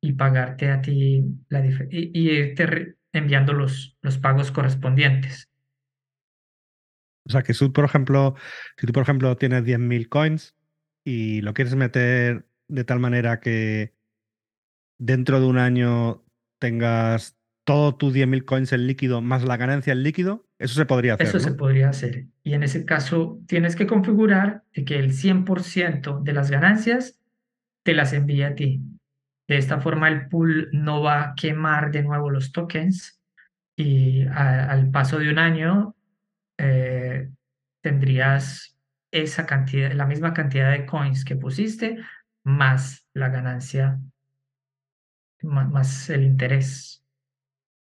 y 0.01 0.13
pagarte 0.15 0.71
a 0.71 0.81
ti 0.81 1.25
la 1.49 1.65
y, 1.65 2.11
y 2.15 2.31
irte 2.31 2.97
enviando 3.13 3.53
los, 3.53 3.99
los 4.03 4.19
pagos 4.19 4.51
correspondientes. 4.51 5.51
O 7.27 7.31
sea, 7.31 7.43
que 7.43 7.53
tú, 7.53 7.73
por 7.73 7.85
ejemplo, 7.85 8.35
si 8.79 8.87
tú, 8.87 8.93
por 8.93 9.03
ejemplo, 9.03 9.37
tienes 9.37 9.65
10.000 9.65 10.09
coins 10.09 10.57
y 11.05 11.43
lo 11.43 11.55
quieres 11.55 11.75
meter 11.75 12.47
de 12.69 12.85
tal 12.85 12.99
manera 12.99 13.41
que 13.41 13.95
dentro 14.99 15.41
de 15.41 15.47
un 15.47 15.59
año 15.59 16.25
tengas 16.59 17.37
todos 17.65 17.99
tus 17.99 18.15
10.000 18.15 18.45
coins 18.45 18.73
en 18.73 18.87
líquido 18.87 19.21
más 19.21 19.45
la 19.45 19.57
ganancia 19.57 19.93
en 19.93 20.03
líquido, 20.03 20.47
eso 20.59 20.75
se 20.75 20.87
podría 20.87 21.15
hacer. 21.15 21.27
Eso 21.27 21.39
¿no? 21.39 21.45
se 21.45 21.53
podría 21.53 21.91
hacer. 21.91 22.27
Y 22.43 22.55
en 22.55 22.63
ese 22.63 22.85
caso 22.85 23.41
tienes 23.47 23.77
que 23.77 23.87
configurar 23.87 24.65
que 24.73 24.99
el 24.99 25.13
100% 25.13 26.23
de 26.23 26.33
las 26.33 26.51
ganancias 26.51 27.21
te 27.83 27.95
las 27.95 28.13
envíe 28.13 28.43
a 28.43 28.55
ti. 28.55 28.83
De 29.51 29.57
esta 29.57 29.81
forma 29.81 30.07
el 30.07 30.29
pool 30.29 30.69
no 30.71 31.03
va 31.03 31.23
a 31.25 31.35
quemar 31.35 31.91
de 31.91 32.05
nuevo 32.05 32.31
los 32.31 32.53
tokens 32.53 33.21
y 33.75 34.25
al 34.29 34.93
paso 34.93 35.19
de 35.19 35.29
un 35.29 35.41
año 35.41 35.97
eh, 36.57 37.29
tendrías 37.81 38.79
esa 39.11 39.47
cantidad, 39.47 39.91
la 39.91 40.07
misma 40.07 40.35
cantidad 40.35 40.71
de 40.71 40.87
coins 40.87 41.25
que 41.25 41.35
pusiste 41.35 41.99
más 42.45 43.05
la 43.13 43.31
ganancia, 43.31 43.99
más, 45.43 46.09
el 46.11 46.23
interés. 46.23 47.05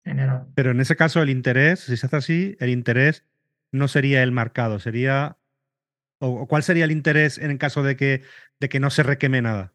General. 0.06 0.48
Pero 0.56 0.72
en 0.72 0.80
ese 0.80 0.96
caso, 0.96 1.22
el 1.22 1.30
interés, 1.30 1.82
si 1.82 1.98
se 1.98 2.06
hace 2.06 2.16
así, 2.16 2.58
el 2.62 2.70
interés 2.70 3.26
no 3.74 3.90
sería 3.90 4.24
el 4.24 4.32
marcado, 4.32 4.80
sería. 4.80 5.36
¿O 6.20 6.48
cuál 6.48 6.64
sería 6.64 6.86
el 6.86 6.92
interés 6.92 7.38
en 7.38 7.52
el 7.52 7.58
caso 7.58 7.84
de 7.84 7.98
que, 7.98 8.24
de 8.62 8.70
que 8.70 8.80
no 8.80 8.90
se 8.90 9.04
requeme 9.04 9.42
nada? 9.42 9.74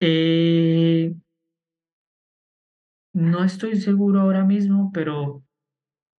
Eh, 0.00 1.14
no 3.12 3.44
estoy 3.44 3.76
seguro 3.80 4.20
ahora 4.20 4.44
mismo, 4.44 4.90
pero 4.92 5.42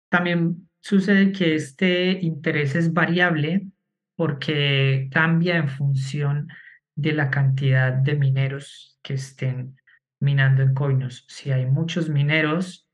también 0.09 0.69
sucede 0.81 1.31
que 1.31 1.55
este 1.55 2.19
interés 2.21 2.75
es 2.75 2.93
variable 2.93 3.67
porque 4.15 5.07
cambia 5.11 5.57
en 5.57 5.69
función 5.69 6.49
de 6.95 7.13
la 7.13 7.29
cantidad 7.29 7.93
de 7.93 8.15
mineros 8.15 8.99
que 9.01 9.13
estén 9.13 9.77
minando 10.19 10.61
en 10.61 10.73
Coinos. 10.73 11.25
Si 11.29 11.51
hay 11.51 11.65
muchos 11.65 12.09
mineros, 12.09 12.89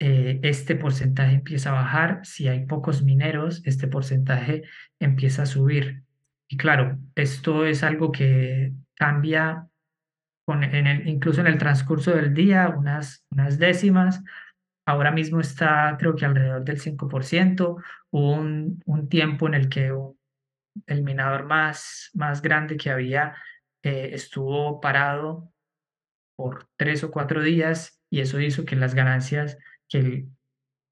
eh, 0.00 0.40
este 0.42 0.76
porcentaje 0.76 1.34
empieza 1.34 1.70
a 1.70 1.82
bajar, 1.82 2.20
si 2.24 2.48
hay 2.48 2.64
pocos 2.66 3.02
mineros, 3.02 3.60
este 3.64 3.88
porcentaje 3.88 4.62
empieza 4.98 5.42
a 5.42 5.46
subir. 5.46 6.04
Y 6.48 6.56
claro, 6.56 6.98
esto 7.14 7.66
es 7.66 7.82
algo 7.82 8.10
que 8.10 8.72
cambia 8.94 9.68
con, 10.46 10.64
en 10.64 10.86
el, 10.86 11.06
incluso 11.06 11.42
en 11.42 11.46
el 11.46 11.58
transcurso 11.58 12.12
del 12.12 12.32
día, 12.32 12.68
unas, 12.70 13.24
unas 13.30 13.58
décimas. 13.58 14.22
Ahora 14.86 15.10
mismo 15.10 15.40
está 15.40 15.96
creo 15.98 16.16
que 16.16 16.24
alrededor 16.24 16.64
del 16.64 16.80
5%. 16.80 17.82
Hubo 18.10 18.32
un, 18.32 18.82
un 18.86 19.08
tiempo 19.08 19.46
en 19.46 19.54
el 19.54 19.68
que 19.68 19.92
el 20.86 21.02
minador 21.02 21.44
más, 21.44 22.10
más 22.14 22.40
grande 22.40 22.76
que 22.76 22.90
había 22.90 23.34
eh, 23.82 24.10
estuvo 24.12 24.80
parado 24.80 25.52
por 26.36 26.68
tres 26.76 27.04
o 27.04 27.10
cuatro 27.10 27.42
días 27.42 28.00
y 28.10 28.20
eso 28.20 28.40
hizo 28.40 28.64
que 28.64 28.76
las 28.76 28.94
ganancias 28.94 29.58
que, 29.88 30.26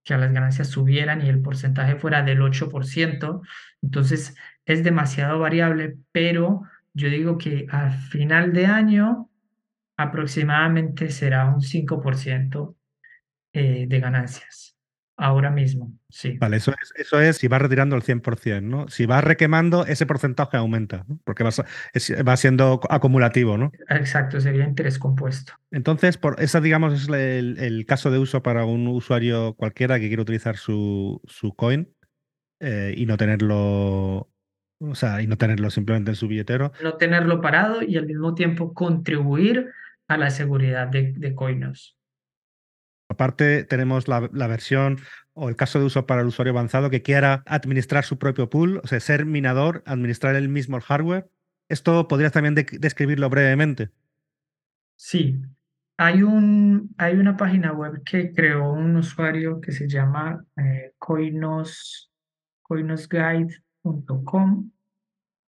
que 0.05 0.17
las 0.17 0.33
ganancias 0.33 0.69
subieran 0.69 1.25
y 1.25 1.29
el 1.29 1.41
porcentaje 1.41 1.97
fuera 1.97 2.23
del 2.23 2.41
8%. 2.41 3.41
Entonces 3.83 4.37
es 4.67 4.85
demasiado 4.85 5.39
variable, 5.39 5.97
pero 6.13 6.63
yo 6.93 7.09
digo 7.09 7.39
que 7.39 7.67
al 7.71 7.93
final 7.93 8.53
de 8.53 8.67
año 8.67 9.31
aproximadamente 9.97 11.11
será 11.11 11.49
un 11.49 11.61
5% 11.61 12.75
eh, 13.53 13.87
de 13.89 14.01
ganancias. 14.01 14.77
Ahora 15.19 15.51
mismo, 15.51 15.95
sí. 16.11 16.37
Vale, 16.37 16.59
eso 16.59 16.73
es, 16.73 16.93
eso 16.95 17.19
es 17.19 17.39
si 17.39 17.49
vas 17.49 17.63
retirando 17.63 17.97
el 17.97 18.03
100%, 18.03 18.61
¿no? 18.61 18.87
Si 18.89 19.07
vas 19.07 19.25
requemando, 19.25 19.87
ese 19.87 20.05
porcentaje 20.05 20.59
aumenta, 20.59 21.07
¿no? 21.09 21.19
porque 21.25 21.43
va, 21.43 21.49
es, 21.95 22.13
va 22.29 22.37
siendo 22.37 22.81
acumulativo, 22.91 23.57
¿no? 23.57 23.73
Exacto, 23.89 24.39
sería 24.41 24.65
interés 24.65 24.99
compuesto. 24.99 25.55
Entonces, 25.71 26.19
por 26.19 26.39
esa, 26.43 26.61
digamos, 26.61 26.93
es 26.93 27.09
el, 27.09 27.57
el, 27.59 27.87
caso 27.87 28.11
de 28.11 28.19
uso 28.19 28.43
para 28.43 28.67
un 28.67 28.87
usuario 28.89 29.55
cualquiera 29.55 29.99
que 29.99 30.09
quiere 30.09 30.21
utilizar 30.21 30.59
su, 30.59 31.23
su 31.25 31.55
coin 31.55 31.89
eh, 32.61 32.95
y 32.95 33.07
no 33.07 33.17
tenerlo. 33.17 34.29
O 34.79 34.95
sea, 34.95 35.23
y 35.23 35.27
no 35.27 35.39
tenerlo 35.39 35.71
simplemente 35.71 36.11
en 36.11 36.17
su 36.17 36.29
billetero. 36.29 36.73
No 36.83 36.95
tenerlo 36.95 37.41
parado 37.41 37.83
y 37.83 37.97
al 37.97 38.07
mismo 38.07 38.35
tiempo 38.35 38.75
contribuir 38.75 39.73
a 40.09 40.17
la 40.17 40.31
seguridad 40.31 40.89
de, 40.89 41.13
de 41.17 41.35
Coinos. 41.35 41.97
Aparte, 43.09 43.65
tenemos 43.65 44.09
la, 44.09 44.29
la, 44.33 44.47
versión 44.47 44.99
o 45.33 45.49
el 45.49 45.57
caso 45.57 45.79
de 45.79 45.87
uso 45.87 46.07
para 46.07 46.21
el 46.21 46.27
usuario 46.27 46.53
avanzado 46.53 46.91
que 46.91 47.03
quiera 47.03 47.43
administrar 47.47 48.05
su 48.05 48.19
propio 48.19 48.51
pool, 48.51 48.81
o 48.83 48.87
sea, 48.87 49.01
ser 49.01 49.25
minador, 49.25 49.83
administrar 49.87 50.35
el 50.35 50.49
mismo 50.49 50.81
hardware. 50.81 51.29
¿Esto 51.69 52.09
podrías 52.09 52.33
también 52.33 52.55
de 52.55 52.67
describirlo 52.79 53.31
brevemente? 53.31 53.91
Sí, 54.97 55.41
hay, 55.97 56.23
un, 56.23 56.95
hay 56.99 57.15
una 57.17 57.37
página 57.37 57.73
web 57.73 58.03
que 58.05 58.33
creó 58.33 58.73
un 58.73 58.97
usuario 58.97 59.61
que 59.61 59.73
se 59.73 59.89
llama 59.89 60.45
eh, 60.57 60.93
coinos, 60.99 62.11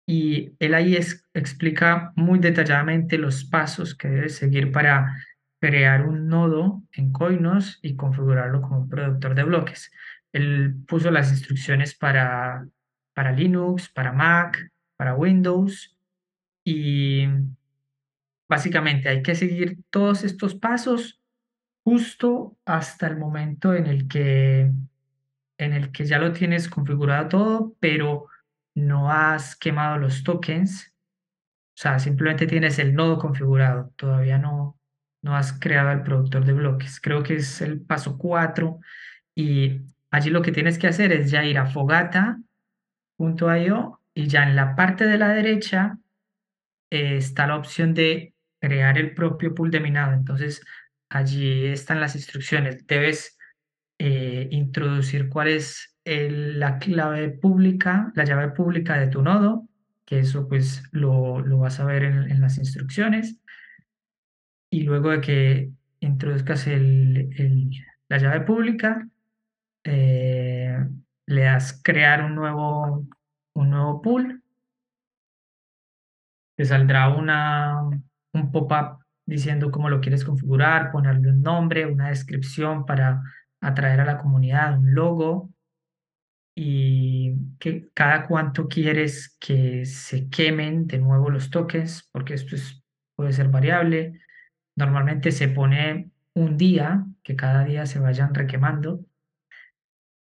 y 0.06 0.54
él 0.60 0.74
ahí 0.74 0.98
explica 1.34 2.14
muy 2.16 2.40
detalladamente 2.40 3.18
los 3.18 3.44
pasos 3.44 3.94
que 3.94 4.08
debes 4.08 4.36
seguir 4.36 4.72
para 4.72 5.18
crear 5.60 6.08
un 6.08 6.28
nodo 6.28 6.84
en 6.94 7.12
Coinos 7.12 7.80
y 7.82 7.96
configurarlo 7.96 8.62
como 8.62 8.80
un 8.80 8.90
productor 8.90 9.36
de 9.36 9.44
bloques. 9.44 9.92
Él 10.32 10.76
puso 10.88 11.12
las 11.12 11.32
instrucciones 11.32 11.94
para, 11.94 12.66
para 13.14 13.32
Linux, 13.34 13.90
para 13.90 14.14
Mac, 14.14 14.72
para 14.96 15.16
Windows 15.16 15.98
y 16.64 17.28
básicamente 18.48 19.10
hay 19.10 19.22
que 19.22 19.36
seguir 19.36 19.80
todos 19.90 20.24
estos 20.24 20.56
pasos 20.56 21.20
justo 21.84 22.58
hasta 22.66 23.08
el 23.08 23.18
momento 23.18 23.74
en 23.74 23.88
el 23.88 24.08
que 24.08 24.72
en 25.58 25.74
el 25.74 25.92
que 25.92 26.06
ya 26.06 26.20
lo 26.20 26.32
tienes 26.34 26.70
configurado 26.70 27.28
todo, 27.30 27.76
pero 27.80 28.28
no 28.76 29.12
has 29.12 29.56
quemado 29.56 29.98
los 29.98 30.24
tokens 30.24 30.94
O 31.76 31.80
sea, 31.80 32.00
simplemente 32.00 32.48
tienes 32.48 32.80
el 32.80 32.94
nodo 32.96 33.18
configurado, 33.18 33.92
todavía 33.96 34.38
no, 34.38 34.80
no 35.22 35.36
has 35.36 35.54
creado 35.60 35.92
el 35.92 36.04
productor 36.04 36.46
de 36.46 36.54
bloques. 36.54 37.00
Creo 37.02 37.24
que 37.24 37.36
es 37.36 37.62
el 37.62 37.82
paso 37.82 38.18
4 38.18 38.80
y 39.36 39.82
allí 40.12 40.30
lo 40.30 40.42
que 40.42 40.52
tienes 40.52 40.78
que 40.80 40.88
hacer 40.88 41.12
es 41.12 41.32
ya 41.32 41.44
ir 41.46 41.58
a 41.58 41.66
fogata.io 41.68 42.42
y 44.14 44.28
ya 44.28 44.44
en 44.44 44.56
la 44.56 44.76
parte 44.76 45.06
de 45.06 45.18
la 45.18 45.30
derecha 45.30 45.98
eh, 46.90 47.18
está 47.18 47.48
la 47.48 47.58
opción 47.58 47.94
de 47.94 48.34
crear 48.60 48.98
el 48.98 49.14
propio 49.14 49.54
pool 49.54 49.72
de 49.72 49.80
minado. 49.80 50.14
Entonces, 50.14 50.62
allí 51.10 51.66
están 51.68 52.00
las 52.02 52.16
instrucciones. 52.16 52.86
Debes 52.88 53.37
eh, 54.00 54.48
introducir 54.52 55.30
cuál 55.30 55.48
es 55.50 55.96
la 56.06 56.80
clave 56.80 57.30
pública, 57.30 58.12
la 58.16 58.24
llave 58.24 58.50
pública 58.50 58.98
de 58.98 59.08
tu 59.08 59.22
nodo, 59.22 59.68
que 60.06 60.20
eso 60.20 60.48
pues 60.48 60.84
lo, 60.92 61.44
vas 61.58 61.80
a 61.80 61.86
ver 61.86 62.04
en, 62.04 62.40
las 62.40 62.58
instrucciones. 62.58 63.42
Y 64.70 64.84
luego 64.84 65.10
de 65.12 65.22
que 65.22 65.72
introduzcas 66.00 66.68
la 66.68 68.18
llave 68.18 68.42
pública, 68.42 69.08
eh, 69.84 70.78
le 71.26 71.42
das 71.42 71.82
crear 71.84 72.24
un 72.24 72.36
nuevo, 72.36 73.06
un 73.54 73.70
nuevo 73.70 74.02
pool, 74.02 74.42
te 76.56 76.66
saldrá 76.66 77.10
una, 77.10 77.82
un 78.34 78.52
pop-up 78.52 79.00
diciendo 79.26 79.72
cómo 79.72 79.90
lo 79.90 80.00
quieres 80.00 80.24
configurar, 80.24 80.92
ponerle 80.92 81.30
un 81.30 81.42
nombre, 81.42 81.86
una 81.86 82.10
descripción 82.10 82.86
para 82.86 83.22
atraer 83.62 84.02
a 84.02 84.06
la 84.06 84.18
comunidad, 84.18 84.78
un 84.80 84.94
logo, 84.94 85.52
y 86.60 87.36
que 87.60 87.90
cada 87.94 88.26
cuánto 88.26 88.68
quieres 88.68 89.38
que 89.40 89.86
se 89.86 90.28
quemen 90.28 90.88
de 90.88 90.98
nuevo 90.98 91.30
los 91.30 91.52
tokens, 91.52 92.10
porque 92.12 92.34
esto 92.34 92.56
puede 93.16 93.32
ser 93.32 93.50
variable. 93.50 94.22
Normalmente 94.76 95.32
se 95.32 95.50
pone 95.50 96.10
un 96.34 96.58
día, 96.58 97.06
que 97.22 97.36
cada 97.36 97.64
día 97.64 97.86
se 97.86 98.00
vayan 98.00 98.34
requemando. 98.34 99.06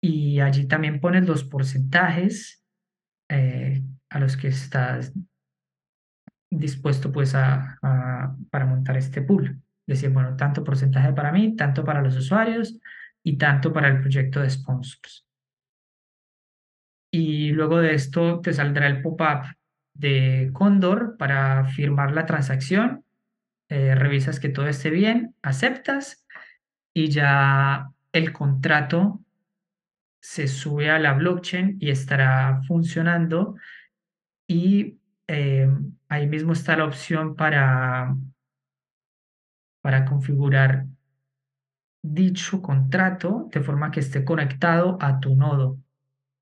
Y 0.03 0.41
allí 0.41 0.67
también 0.67 0.99
pones 0.99 1.25
los 1.25 1.45
porcentajes 1.45 2.61
eh, 3.29 3.81
a 4.09 4.19
los 4.19 4.35
que 4.35 4.49
estás 4.49 5.13
dispuesto 6.51 7.11
pues 7.13 7.35
a, 7.35 7.79
para 8.49 8.65
montar 8.65 8.97
este 8.97 9.21
pool. 9.21 9.61
Decir, 9.87 10.09
bueno, 10.09 10.35
tanto 10.35 10.65
porcentaje 10.65 11.13
para 11.13 11.31
mí, 11.31 11.55
tanto 11.55 11.85
para 11.85 12.01
los 12.01 12.17
usuarios 12.17 12.77
y 13.27 13.37
tanto 13.37 13.73
para 13.73 13.89
el 13.89 13.99
proyecto 13.99 14.39
de 14.39 14.49
sponsors 14.49 15.27
y 17.11 17.51
luego 17.51 17.79
de 17.79 17.93
esto 17.95 18.41
te 18.41 18.53
saldrá 18.53 18.87
el 18.87 19.01
pop-up 19.01 19.43
de 19.93 20.51
Condor 20.53 21.17
para 21.17 21.65
firmar 21.65 22.11
la 22.11 22.25
transacción. 22.25 23.03
Eh, 23.69 23.95
revisas 23.95 24.39
que 24.39 24.49
todo 24.49 24.67
esté 24.67 24.89
bien, 24.89 25.35
aceptas 25.41 26.25
y 26.93 27.09
ya 27.09 27.89
el 28.11 28.31
contrato 28.31 29.21
se 30.21 30.47
sube 30.47 30.89
a 30.89 30.99
la 30.99 31.13
blockchain 31.13 31.77
y 31.79 31.89
estará 31.89 32.61
funcionando 32.67 33.55
y 34.47 34.99
eh, 35.27 35.69
ahí 36.07 36.27
mismo 36.27 36.53
está 36.53 36.77
la 36.77 36.85
opción 36.85 37.35
para, 37.35 38.15
para 39.81 40.05
configurar 40.05 40.85
dicho 42.13 42.61
contrato 42.61 43.49
de 43.51 43.61
forma 43.61 43.91
que 43.91 43.99
esté 43.99 44.23
conectado 44.23 44.97
a 45.01 45.19
tu 45.19 45.35
nodo. 45.35 45.77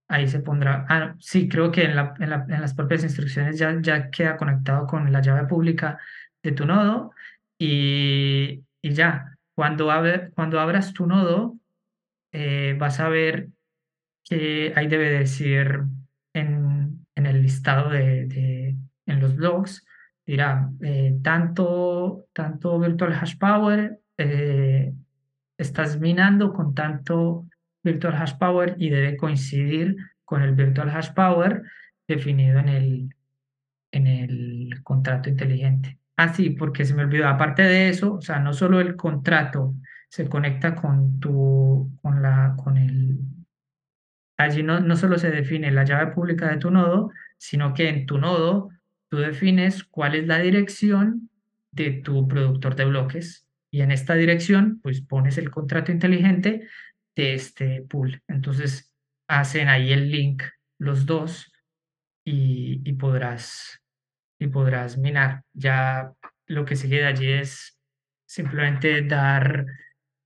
Ahí 0.07 0.27
se 0.27 0.39
pondrá, 0.39 0.85
ah, 0.89 1.15
sí, 1.19 1.49
creo 1.49 1.71
que 1.71 1.83
en, 1.83 1.95
la, 1.95 2.15
en, 2.19 2.61
las 2.61 2.73
propias 2.75 3.03
instrucciones 3.03 3.57
ya, 3.57 3.75
ya 3.81 4.09
queda 4.11 4.37
conectado 4.37 4.85
con 4.85 5.11
la 5.11 5.21
llave 5.21 5.47
pública 5.47 5.99
de 6.43 6.51
tu 6.51 6.65
nodo 6.65 7.11
y, 7.57 8.63
y 8.81 8.91
ya, 8.91 9.35
cuando, 9.55 9.89
cuando 10.35 10.59
abras 10.59 10.93
tu 10.93 11.07
nodo, 11.07 11.57
eh, 12.31 12.75
vas 12.77 12.99
a 12.99 13.09
ver 13.09 13.49
que 14.23 14.73
ahí 14.75 14.87
debe 14.87 15.09
decir 15.09 15.81
en, 16.33 17.05
en 17.15 17.25
el 17.25 17.41
listado 17.41 17.89
de, 17.89 18.25
de, 18.25 18.75
en 19.05 19.19
los 19.19 19.35
blogs, 19.35 19.85
dirá, 20.25 20.69
eh, 20.81 21.17
tanto, 21.23 22.25
tanto 22.33 22.79
Virtual 22.79 23.13
Hash 23.13 23.37
Power, 23.37 23.99
eh, 24.17 24.93
estás 25.57 25.99
minando 25.99 26.53
con 26.53 26.73
tanto 26.73 27.45
Virtual 27.83 28.15
Hash 28.15 28.37
Power 28.37 28.75
y 28.77 28.89
debe 28.89 29.15
coincidir 29.15 29.95
con 30.23 30.41
el 30.41 30.53
Virtual 30.55 30.89
Hash 30.89 31.13
Power 31.13 31.63
definido 32.07 32.59
en 32.59 32.69
el, 32.69 33.15
en 33.91 34.07
el 34.07 34.83
contrato 34.83 35.29
inteligente. 35.29 35.99
Ah, 36.17 36.33
sí, 36.33 36.51
porque 36.51 36.85
se 36.85 36.93
me 36.93 37.03
olvidó, 37.03 37.27
aparte 37.27 37.61
de 37.63 37.89
eso, 37.89 38.15
o 38.15 38.21
sea, 38.21 38.39
no 38.39 38.53
solo 38.53 38.79
el 38.79 38.95
contrato 38.95 39.75
se 40.09 40.27
conecta 40.29 40.75
con 40.75 41.19
tu, 41.19 41.91
con 42.01 42.21
la, 42.21 42.55
con 42.63 42.77
el, 42.77 43.19
allí 44.37 44.63
no, 44.63 44.79
no 44.79 44.95
solo 44.95 45.17
se 45.17 45.29
define 45.29 45.71
la 45.71 45.83
llave 45.83 46.13
pública 46.13 46.49
de 46.49 46.57
tu 46.57 46.71
nodo, 46.71 47.11
sino 47.37 47.73
que 47.73 47.89
en 47.89 48.05
tu 48.05 48.17
nodo 48.17 48.69
tú 49.09 49.17
defines 49.17 49.83
cuál 49.83 50.15
es 50.15 50.25
la 50.25 50.39
dirección 50.39 51.29
de 51.71 51.91
tu 51.91 52.27
productor 52.27 52.75
de 52.75 52.85
bloques 52.85 53.44
y 53.75 53.81
en 53.81 53.91
esta 53.91 54.13
dirección 54.13 54.79
pues 54.81 55.01
pones 55.01 55.37
el 55.37 55.51
contrato 55.51 55.91
inteligente 55.91 56.69
de 57.13 57.33
este 57.33 57.81
pool. 57.81 58.23
Entonces 58.25 58.95
hacen 59.27 59.67
ahí 59.67 59.91
el 59.91 60.09
link 60.09 60.43
los 60.77 61.05
dos 61.05 61.51
y, 62.23 62.93
podrás, 62.93 63.83
y 64.39 64.47
podrás 64.47 64.97
minar. 64.97 65.43
Ya 65.51 66.13
lo 66.45 66.63
que 66.63 66.77
sigue 66.77 66.99
de 66.99 67.07
allí 67.07 67.29
es 67.33 67.77
simplemente 68.25 69.01
dar, 69.01 69.65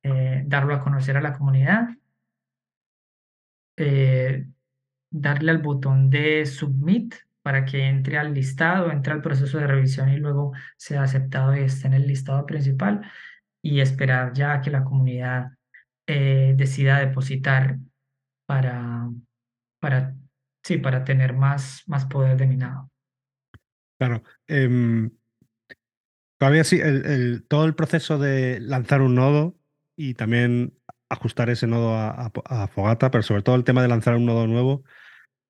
eh, 0.04 0.44
darlo 0.46 0.76
a 0.76 0.84
conocer 0.84 1.18
a 1.18 1.22
la 1.22 1.36
comunidad, 1.36 1.88
eh, 3.78 4.46
darle 5.10 5.50
al 5.50 5.58
botón 5.58 6.12
de 6.12 6.46
submit 6.46 7.16
para 7.42 7.66
que 7.66 7.88
entre 7.88 8.20
al 8.20 8.32
listado, 8.32 8.92
entre 8.92 9.12
al 9.12 9.24
proceso 9.24 9.58
de 9.58 9.66
revisión 9.66 10.10
y 10.10 10.18
luego 10.18 10.54
sea 10.78 11.02
aceptado 11.02 11.58
y 11.58 11.62
esté 11.62 11.88
en 11.88 11.94
el 11.96 12.06
listado 12.06 12.46
principal 12.46 13.10
y 13.62 13.82
esperar 13.82 14.34
ya 14.34 14.62
que 14.62 14.70
la 14.70 14.84
comunidad 14.84 15.52
eh, 16.08 16.54
decida 16.58 17.00
depositar 17.00 17.78
para, 18.46 19.10
para, 19.80 20.16
sí, 20.64 20.78
para 20.78 21.04
tener 21.04 21.34
más, 21.34 21.84
más 21.88 22.06
poder 22.06 22.38
de 22.38 22.48
minado. 22.48 22.90
Claro. 24.00 24.24
Em, 24.48 25.12
todavía 26.40 26.64
sí, 26.64 26.80
el, 26.80 27.46
todo 27.48 27.66
el 27.66 27.76
proceso 27.76 28.18
de 28.18 28.60
lanzar 28.62 29.02
un 29.02 29.16
nodo 29.16 29.56
y 29.96 30.14
también 30.14 30.74
ajustar 31.10 31.50
ese 31.50 31.68
nodo 31.68 31.96
a, 31.96 32.68
Fogata, 32.74 33.12
pero 33.12 33.24
sobre 33.24 33.42
todo 33.42 33.56
el 33.56 33.64
tema 33.64 33.82
de 33.82 33.88
lanzar 33.88 34.16
un 34.16 34.26
nodo 34.26 34.48
nuevo, 34.48 34.84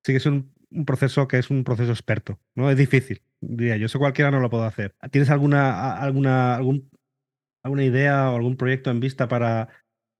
sí 0.04 0.14
que 0.14 0.18
es 0.18 0.26
un, 0.26 0.54
proceso 0.86 1.28
que 1.28 1.38
es 1.38 1.50
un 1.50 1.64
proceso 1.64 1.92
experto, 1.92 2.40
¿no? 2.56 2.70
Es 2.70 2.78
difícil, 2.78 3.22
diría 3.42 3.78
yo. 3.78 3.86
Eso 3.88 4.00
cualquiera 4.00 4.32
no 4.32 4.40
lo 4.40 4.50
puede 4.50 4.66
hacer. 4.66 4.96
¿Tienes 5.12 5.30
alguna, 5.30 5.98
alguna, 5.98 6.56
algún, 6.56 6.89
alguna 7.70 7.86
idea 7.86 8.32
o 8.32 8.36
algún 8.36 8.58
proyecto 8.58 8.90
en 8.90 9.00
vista 9.00 9.28
para 9.28 9.70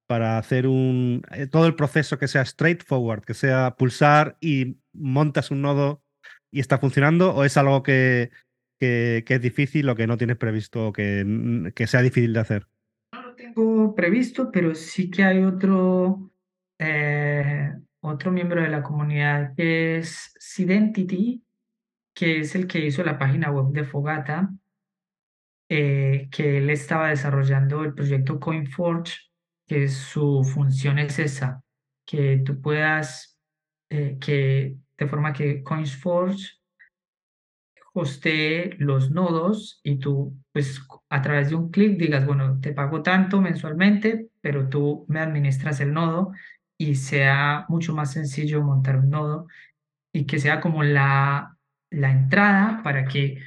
para 0.08 0.40
hacer 0.40 0.66
un 0.66 1.22
eh, 1.32 1.46
todo 1.46 1.68
el 1.68 1.76
proceso 1.76 2.18
que 2.18 2.28
sea 2.28 2.44
straightforward, 2.44 3.24
que 3.24 3.36
sea 3.36 3.76
pulsar 3.78 4.38
y 4.42 4.78
montas 4.92 5.52
un 5.52 5.62
nodo 5.62 6.02
y 6.52 6.60
está 6.60 6.80
funcionando, 6.80 7.36
o 7.36 7.44
es 7.44 7.58
algo 7.58 7.84
que, 7.84 8.32
que, 8.80 9.24
es 9.28 9.42
difícil 9.42 9.88
o 9.88 9.96
que 9.96 10.08
no 10.08 10.18
tienes 10.18 10.38
previsto 10.38 10.92
que, 10.92 11.72
que 11.76 11.86
sea 11.86 12.02
difícil 12.02 12.34
de 12.34 12.40
hacer? 12.40 12.68
No 13.14 13.22
lo 13.22 13.36
tengo 13.36 13.94
previsto, 13.94 14.50
pero 14.52 14.74
sí 14.74 15.12
que 15.12 15.24
hay 15.24 15.44
otro, 15.44 16.32
eh, 16.80 17.72
otro 18.02 18.32
miembro 18.32 18.64
de 18.64 18.70
la 18.70 18.82
comunidad 18.82 19.54
que 19.56 20.00
es 20.00 20.34
Sidentity, 20.40 21.44
que 22.16 22.40
es 22.40 22.56
el 22.56 22.66
que 22.66 22.84
hizo 22.84 23.04
la 23.04 23.20
página 23.20 23.52
web 23.52 23.72
de 23.74 23.84
Fogata, 23.84 24.50
eh, 25.70 26.28
que 26.32 26.58
él 26.58 26.70
estaba 26.70 27.10
desarrollando 27.10 27.84
el 27.84 27.94
proyecto 27.94 28.40
CoinForge 28.40 29.30
que 29.70 29.88
su 29.88 30.44
función 30.44 30.98
es 30.98 31.20
esa, 31.20 31.64
que 32.04 32.42
tú 32.44 32.60
puedas, 32.60 33.38
eh, 33.92 34.18
que 34.20 34.76
de 34.98 35.08
forma 35.08 35.32
que 35.32 35.62
CoinsForge 35.62 36.60
hostee 37.94 38.76
los 38.80 39.12
nodos 39.12 39.80
y 39.84 40.00
tú, 40.00 40.36
pues 40.52 40.82
a 41.10 41.22
través 41.22 41.50
de 41.50 41.56
un 41.56 41.70
clic 41.70 42.00
digas, 42.00 42.26
bueno, 42.26 42.60
te 42.60 42.74
pago 42.74 43.04
tanto 43.04 43.42
mensualmente, 43.42 44.30
pero 44.42 44.70
tú 44.70 45.06
me 45.08 45.20
administras 45.20 45.80
el 45.82 45.94
nodo 45.94 46.32
y 46.76 46.96
sea 46.96 47.66
mucho 47.70 47.94
más 47.94 48.14
sencillo 48.14 48.64
montar 48.64 48.98
un 48.98 49.12
nodo 49.12 49.48
y 50.12 50.26
que 50.26 50.40
sea 50.40 50.62
como 50.62 50.82
la, 50.82 51.58
la 51.92 52.12
entrada 52.12 52.82
para 52.84 53.06
que, 53.06 53.38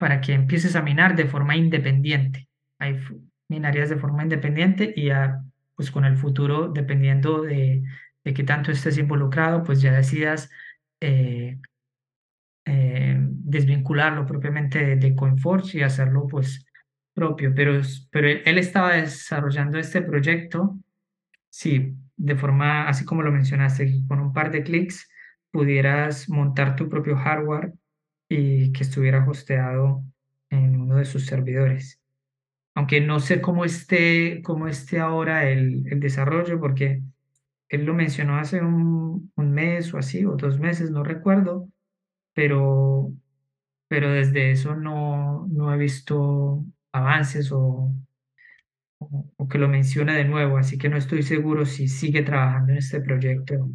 para 0.00 0.22
que 0.22 0.32
empieces 0.32 0.76
a 0.76 0.82
minar 0.82 1.14
de 1.14 1.26
forma 1.26 1.56
independiente. 1.56 2.48
Hay 2.78 2.98
minarías 3.48 3.90
de 3.90 3.98
forma 3.98 4.22
independiente 4.22 4.94
y 4.96 5.08
ya, 5.08 5.42
pues 5.74 5.90
con 5.90 6.06
el 6.06 6.16
futuro, 6.16 6.68
dependiendo 6.68 7.42
de, 7.42 7.82
de 8.24 8.32
qué 8.32 8.42
tanto 8.42 8.72
estés 8.72 8.96
involucrado, 8.96 9.62
pues 9.62 9.82
ya 9.82 9.92
decidas 9.92 10.48
eh, 11.02 11.58
eh, 12.64 13.16
desvincularlo 13.20 14.24
propiamente 14.24 14.96
de, 14.96 15.14
CoinForce 15.14 15.76
y 15.76 15.82
hacerlo 15.82 16.26
pues 16.26 16.64
propio, 17.12 17.52
pero, 17.54 17.78
pero 18.10 18.26
él 18.26 18.56
estaba 18.56 18.94
desarrollando 18.94 19.78
este 19.78 20.00
proyecto, 20.00 20.78
sí, 21.50 21.94
de 22.16 22.36
forma, 22.36 22.88
así 22.88 23.04
como 23.04 23.20
lo 23.22 23.32
mencionaste, 23.32 24.00
con 24.08 24.20
un 24.20 24.32
par 24.32 24.50
de 24.50 24.62
clics 24.62 25.10
pudieras 25.50 26.30
montar 26.30 26.74
tu 26.74 26.88
propio 26.88 27.16
hardware 27.16 27.74
y 28.30 28.72
que 28.72 28.84
estuviera 28.84 29.28
hosteado 29.28 30.04
en 30.50 30.80
uno 30.80 30.96
de 30.96 31.04
sus 31.04 31.26
servidores. 31.26 32.00
Aunque 32.74 33.00
no 33.00 33.18
sé 33.18 33.40
cómo 33.40 33.64
esté, 33.64 34.40
cómo 34.42 34.68
esté 34.68 35.00
ahora 35.00 35.50
el, 35.50 35.84
el 35.90 35.98
desarrollo, 35.98 36.60
porque 36.60 37.02
él 37.68 37.84
lo 37.84 37.92
mencionó 37.92 38.36
hace 38.36 38.60
un, 38.60 39.32
un, 39.34 39.52
mes 39.52 39.92
o 39.92 39.98
así, 39.98 40.24
o 40.24 40.36
dos 40.36 40.60
meses, 40.60 40.92
no 40.92 41.02
recuerdo, 41.02 41.68
pero, 42.32 43.12
pero 43.88 44.10
desde 44.10 44.52
eso 44.52 44.76
no, 44.76 45.48
no 45.50 45.74
he 45.74 45.76
visto 45.76 46.64
avances 46.92 47.50
o, 47.50 47.92
o, 48.98 49.48
que 49.48 49.58
lo 49.58 49.68
menciona 49.68 50.14
de 50.14 50.24
nuevo, 50.24 50.56
así 50.56 50.78
que 50.78 50.88
no 50.88 50.96
estoy 50.96 51.24
seguro 51.24 51.66
si 51.66 51.88
sigue 51.88 52.22
trabajando 52.22 52.72
en 52.72 52.78
este 52.78 53.00
proyecto 53.00 53.54
o. 53.54 53.70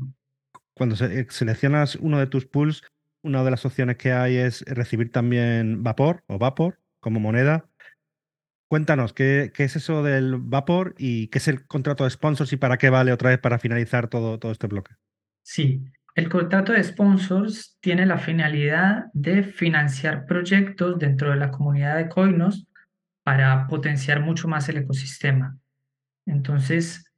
Cuando 0.74 0.96
eh, 1.06 1.26
seleccionas 1.30 1.96
uno 1.96 2.20
de 2.20 2.28
tus 2.28 2.46
pools, 2.46 2.84
una 3.26 3.44
de 3.44 3.52
las 3.52 3.66
opciones 3.66 3.98
que 3.98 4.12
hay 4.12 4.38
es 4.38 4.62
recibir 4.62 5.12
también 5.12 5.84
Vapor 5.84 6.24
o 6.28 6.38
Vapor 6.38 6.80
como 7.00 7.20
moneda. 7.20 7.68
Cuéntanos, 8.70 9.14
¿qué, 9.14 9.52
¿qué, 9.54 9.64
es 9.64 9.76
eso 9.76 10.04
del 10.04 10.38
Vapor 10.38 10.96
y 10.98 11.28
qué 11.28 11.40
es 11.40 11.48
el 11.48 11.66
contrato 11.66 12.04
de 12.04 12.10
sponsors 12.10 12.54
y 12.54 12.58
para 12.58 12.78
qué 12.78 12.90
vale 12.90 13.12
otra 13.12 13.32
vez 13.32 13.40
para 13.40 13.60
finalizar 13.60 14.08
todo, 14.08 14.40
todo 14.40 14.52
este 14.52 14.68
bloque? 14.68 14.94
Sí, 15.44 15.84
el 16.16 16.30
contrato 16.30 16.72
de 16.72 16.84
sponsors 16.84 17.78
tiene 17.82 18.06
la 18.06 18.18
finalidad 18.18 19.08
de 19.14 19.44
financiar 19.44 20.26
proyectos 20.26 20.98
dentro 20.98 21.32
de 21.32 21.38
la 21.38 21.52
comunidad 21.52 21.98
de 21.98 22.08
Coinos 22.08 22.68
para 23.24 23.68
potenciar 23.68 24.22
mucho 24.22 24.48
más 24.48 24.70
el 24.70 24.78
ecosistema. 24.78 25.58
Entonces, 26.26 27.12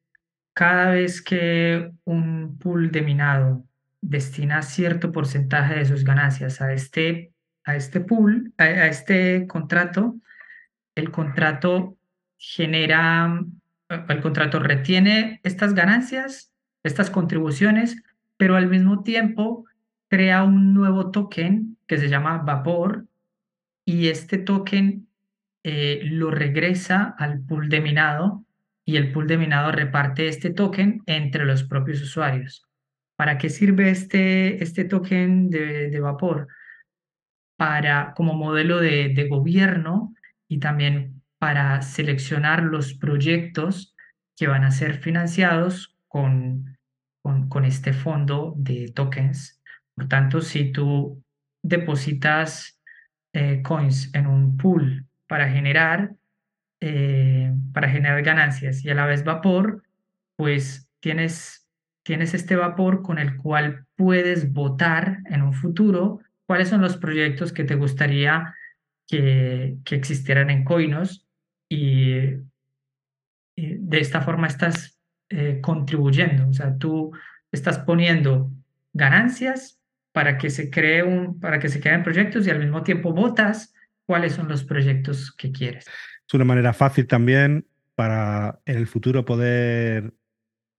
cada 0.53 0.91
vez 0.91 1.22
que 1.22 1.91
un 2.05 2.58
pool 2.58 2.91
de 2.91 3.01
minado 3.01 3.66
destina 4.02 4.62
cierto 4.62 5.12
porcentaje 5.12 5.76
de 5.76 5.86
sus 5.86 6.04
ganancias 6.04 6.62
a 6.62 6.74
este, 6.74 7.34
a 7.64 7.76
este 7.76 8.00
pool, 8.00 8.54
a, 8.58 8.88
este 8.88 9.48
contrato, 9.48 10.16
el 10.95 11.12
contrato 11.12 11.98
genera, 12.38 13.43
el 13.89 14.22
contrato 14.22 14.60
retiene 14.60 15.39
estas 15.43 15.74
ganancias, 15.74 16.52
estas 16.84 17.10
contribuciones, 17.10 18.02
pero 18.38 18.56
al 18.56 18.68
mismo 18.68 19.04
tiempo 19.04 19.66
crea 20.10 20.43
un 20.43 20.74
nuevo 20.74 21.12
token 21.12 21.78
que 21.88 21.98
se 21.98 22.10
llama 22.10 22.39
Vapor 22.39 23.06
y 23.86 24.08
este 24.08 24.38
token 24.38 25.08
eh, 25.64 26.02
lo 26.04 26.32
regresa 26.32 27.16
al 27.18 27.41
pool 27.41 27.70
de 27.70 27.82
minado 27.82 28.45
y 28.86 28.95
el 28.95 29.12
pool 29.12 29.28
de 29.28 29.38
minado 29.38 29.72
reparte 29.72 30.28
este 30.28 30.50
token 30.50 31.02
entre 31.08 31.45
los 31.45 31.64
propios 31.64 32.02
usuarios. 32.02 32.66
¿Para 33.18 33.38
qué 33.38 33.49
sirve 33.49 33.89
este, 33.89 34.63
este 34.63 34.86
token 34.86 35.49
de, 35.49 35.99
vapor? 35.99 36.47
Para, 37.57 38.13
como 38.15 38.34
modelo 38.34 38.80
de, 38.80 39.09
de 39.09 39.28
gobierno 39.28 40.13
y 40.47 40.59
también 40.59 41.22
para 41.39 41.82
seleccionar 41.82 42.63
los 42.63 42.93
proyectos 42.93 43.95
que 44.38 44.47
van 44.47 44.63
a 44.63 44.72
ser 44.72 44.95
financiados 44.95 45.97
con, 46.07 46.78
con, 47.22 47.65
este 47.65 47.93
fondo 47.93 48.53
de 48.57 48.91
tokens. 48.93 49.61
Por 49.95 50.07
tanto, 50.07 50.41
si 50.41 50.72
tú 50.72 51.24
depositas 51.63 52.80
eh, 53.34 53.61
coins 53.61 54.13
en 54.13 54.28
un 54.28 54.57
pool 54.57 55.05
para 55.28 55.49
generar, 55.49 56.13
eh, 56.80 57.51
para 57.74 57.89
generar 57.89 58.22
ganancias 58.24 58.86
y 58.86 58.89
a 58.89 58.95
la 58.95 59.05
vez 59.05 59.24
vapor, 59.24 59.84
pues 60.36 60.88
tienes 60.99 61.66
tienes 62.08 62.34
este 62.34 62.55
vapor 62.55 63.01
con 63.01 63.20
el 63.20 63.36
cual 63.36 63.86
puedes 63.97 64.53
votar 64.53 65.20
en 65.26 65.41
un 65.41 65.51
futuro 65.51 66.22
cuáles 66.45 66.70
son 66.70 66.80
los 66.80 66.95
proyectos 66.95 67.51
que 67.51 67.66
te 67.66 67.76
gustaría 67.76 68.55
que, 69.10 69.76
que 69.84 69.95
existieran 69.95 70.49
en 70.49 70.64
Coinos 70.64 71.28
y, 71.68 72.30
de 73.58 73.99
esta 73.99 74.22
forma 74.22 74.47
estás 74.47 74.97
eh, 75.30 75.60
contribuyendo, 75.62 76.47
o 76.47 76.53
sea, 76.53 76.78
tú 76.78 77.12
estás 77.51 77.80
poniendo 77.80 78.51
ganancias 78.93 79.82
para 80.14 80.38
que 80.38 80.49
se 80.49 80.70
cree 80.70 81.03
para 81.41 81.60
que 81.60 81.68
se 81.68 81.82
creen 81.82 82.03
proyectos 82.03 82.47
y 82.47 82.51
al 82.51 82.60
mismo 82.60 82.84
tiempo 82.84 83.12
votas 83.12 83.74
cuáles 84.05 84.32
son 84.32 84.47
los 84.47 84.64
proyectos 84.64 85.34
que 85.34 85.51
quieres. 85.51 85.88
Es 86.26 86.34
una 86.34 86.45
manera 86.45 86.72
fácil 86.72 87.05
también 87.05 87.66
para 87.95 88.60
en 88.66 88.78
el 88.78 88.88
futuro 88.88 89.26
poder 89.26 90.14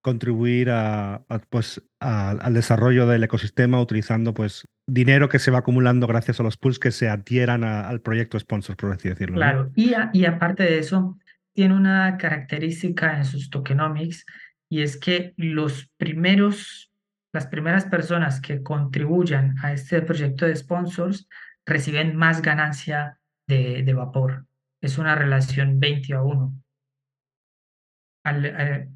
contribuir 0.09 0.71
a, 0.71 1.23
pues, 1.51 1.83
al 2.01 2.55
desarrollo 2.55 3.07
del 3.07 3.25
ecosistema 3.25 3.81
utilizando 3.81 4.33
pues, 4.33 4.65
dinero 4.87 5.29
que 5.29 5.39
se 5.39 5.51
va 5.51 5.59
acumulando 5.59 6.07
gracias 6.07 6.41
a 6.41 6.43
los 6.43 6.57
pools 6.57 6.79
que 6.79 6.93
se 6.93 7.11
adhieran 7.11 7.63
al 7.63 8.01
proyecto 8.01 8.39
sponsor, 8.39 8.77
por 8.77 8.93
así 8.93 9.11
decirlo. 9.11 9.37
Claro, 9.37 9.71
y, 9.75 9.93
y 10.15 10.25
aparte 10.25 10.63
de 10.63 10.79
eso, 10.79 11.19
tiene 11.55 11.75
una 11.75 12.17
característica 12.17 13.19
en 13.19 13.27
sus 13.27 13.51
tokenomics 13.51 14.25
y 14.71 14.81
es 14.81 14.97
que 14.97 15.35
los 15.37 15.91
primeros, 15.99 16.91
las 17.35 17.47
primeras 17.47 17.85
personas 17.85 18.41
que 18.41 18.63
contribuyan 18.63 19.57
a 19.63 19.73
este 19.73 20.01
proyecto 20.01 20.47
de 20.47 20.57
sponsors 20.57 21.29
reciben 21.67 22.17
más 22.17 22.41
ganancia 22.41 23.19
de, 23.47 23.93
vapor. 23.95 24.47
Es 24.81 24.97
una 24.97 25.15
relación 25.15 25.79
20 25.79 26.15
a 26.15 26.23
1. 26.23 26.63
Al, 28.25 28.45
eh, 28.45 28.89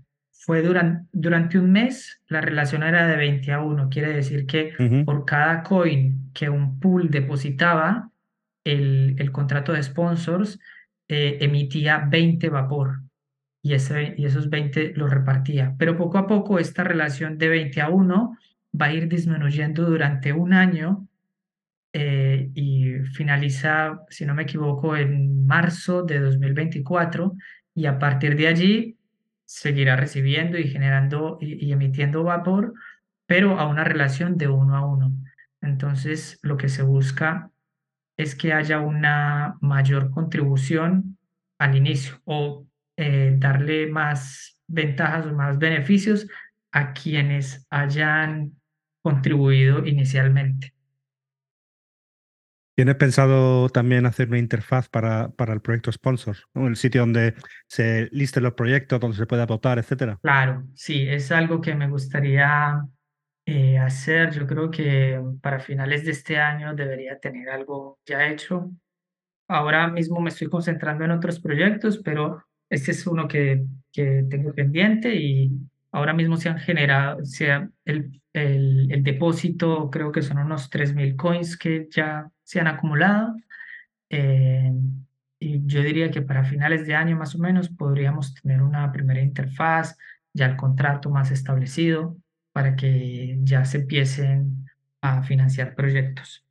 fue 0.45 0.61
durante, 0.61 1.09
durante 1.13 1.57
un 1.57 1.71
mes, 1.71 2.21
la 2.27 2.41
relación 2.41 2.83
era 2.83 3.07
de 3.07 3.17
20 3.17 3.53
a 3.53 3.61
1. 3.61 3.89
Quiere 3.89 4.13
decir 4.13 4.45
que 4.45 4.73
por 5.05 5.25
cada 5.25 5.63
coin 5.63 6.33
que 6.35 6.49
un 6.49 6.81
pool 6.81 7.11
depositaba, 7.11 8.11
el, 8.65 9.15
el 9.19 9.31
contrato 9.31 9.73
de 9.73 9.85
sponsors 9.85 10.59
eh, 11.09 11.39
emitía 11.41 12.09
20 12.11 12.49
vapor 12.49 13.03
y, 13.63 13.75
ese, 13.75 14.15
y 14.19 14.25
esos 14.25 14.51
20 14.51 14.95
los 14.97 15.11
repartía. 15.11 15.77
Pero 15.79 15.97
poco 15.97 16.19
a 16.19 16.27
poco 16.27 16.59
esta 16.59 16.83
relación 16.83 17.39
de 17.39 17.49
20 17.49 17.81
a 17.81 17.89
1 17.91 18.37
va 18.81 18.87
a 18.87 18.93
ir 18.93 19.09
disminuyendo 19.09 19.85
durante 19.85 20.33
un 20.33 20.55
año 20.55 21.07
eh, 21.93 22.51
y 22.55 22.95
finaliza, 23.15 24.01
si 24.09 24.27
no 24.27 24.35
me 24.35 24.43
equivoco, 24.43 24.97
en 24.97 25.47
marzo 25.47 26.03
de 26.03 26.19
2024 26.19 27.35
y 27.77 27.87
a 27.87 28.01
partir 28.01 28.37
de 28.37 28.49
allí 28.49 28.97
seguirá 29.53 29.97
recibiendo 29.97 30.59
y 30.59 30.69
generando 30.69 31.37
y, 31.41 31.71
emitiendo 31.73 32.25
vapor, 32.25 32.73
pero 33.27 33.61
a 33.61 33.69
una 33.69 33.85
relación 33.85 34.39
de 34.39 34.49
uno 34.49 34.77
a 34.77 34.87
uno. 34.87 35.13
Entonces, 35.61 36.39
lo 36.43 36.57
que 36.57 36.71
se 36.71 36.83
busca 36.83 37.51
es 38.17 38.35
que 38.35 38.55
haya 38.55 38.81
una 38.81 39.57
mayor 39.61 40.11
contribución 40.11 41.19
al 41.59 41.77
inicio 41.77 42.21
o 42.25 42.67
eh, 42.97 43.37
darle 43.39 43.89
más 43.89 44.59
ventajas 44.67 45.27
o 45.27 45.35
más 45.35 45.59
beneficios 45.59 46.27
a 46.73 46.95
quienes 46.95 47.67
hayan 47.69 48.53
contribuido 49.03 49.85
inicialmente. 49.85 50.73
¿Tienes 52.75 52.97
pensado 52.97 53.69
también 53.69 54.07
hacer 54.07 54.29
una 54.29 54.39
interfaz 54.39 54.89
para, 54.89 55.29
para 55.31 55.53
el 55.53 55.61
proyecto 55.61 55.93
sponsor? 55.93 56.37
El 56.55 56.77
sitio 56.77 57.03
donde 57.03 57.35
se 57.67 58.09
listen 58.13 58.45
los 58.45 58.55
proyectos, 58.55 58.99
donde 58.99 59.17
se 59.17 59.27
pueda 59.27 59.45
votar, 59.45 59.79
etcétera. 59.79 60.19
Claro, 60.23 60.65
sí, 60.75 61.07
es 61.07 61.31
algo 61.33 61.61
que 61.61 61.75
me 61.75 61.89
gustaría 61.89 62.83
eh, 63.45 63.77
hacer. 63.79 64.31
Yo 64.33 64.47
creo 64.47 64.71
que 64.71 65.21
para 65.43 65.61
finales 65.61 66.05
de 66.07 66.13
este 66.13 66.39
año 66.39 66.75
debería 66.75 67.19
tener 67.19 67.51
algo 67.51 67.99
ya 68.07 68.27
hecho. 68.29 68.71
Ahora 69.49 69.89
mismo 69.89 70.21
me 70.21 70.31
estoy 70.31 70.49
concentrando 70.49 71.05
en 71.05 71.11
otros 71.11 71.41
proyectos, 71.41 72.01
pero 72.03 72.43
este 72.71 72.93
es 72.93 73.07
uno 73.07 73.29
que, 73.29 73.65
que 73.93 74.25
tengo 74.31 74.55
pendiente 74.55 75.15
y 75.15 75.51
ahora 75.93 76.15
mismo 76.15 76.37
se 76.39 76.49
han 76.49 76.59
generado, 76.59 77.25
sea 77.25 77.69
el, 77.85 78.21
el, 78.33 78.91
el 78.91 79.03
depósito 79.03 79.91
creo 79.91 80.11
que 80.11 80.23
son 80.23 80.39
unos 80.39 80.71
3.000 80.71 81.17
coins 81.17 81.57
que 81.57 81.87
ya 81.91 82.29
se 82.43 82.61
han 82.61 82.67
acumulado. 82.67 83.37
Eh, 84.11 84.73
y 85.39 85.67
yo 85.67 85.83
diría 85.83 86.11
que 86.11 86.23
para 86.23 86.45
finales 86.45 86.87
de 86.87 86.95
año 86.95 87.17
más 87.17 87.35
o 87.35 87.39
menos 87.39 87.69
podríamos 87.69 88.35
tener 88.35 88.63
una 88.63 88.91
primera 88.91 89.21
interfaz, 89.21 89.97
ya 90.33 90.47
el 90.47 90.57
contrato 90.57 91.11
más 91.11 91.31
establecido 91.31 92.17
para 92.53 92.75
que 92.77 93.39
ya 93.43 93.65
se 93.65 93.79
empiecen 93.79 94.67
a 95.01 95.23
financiar 95.23 95.75
proyectos. 95.75 96.45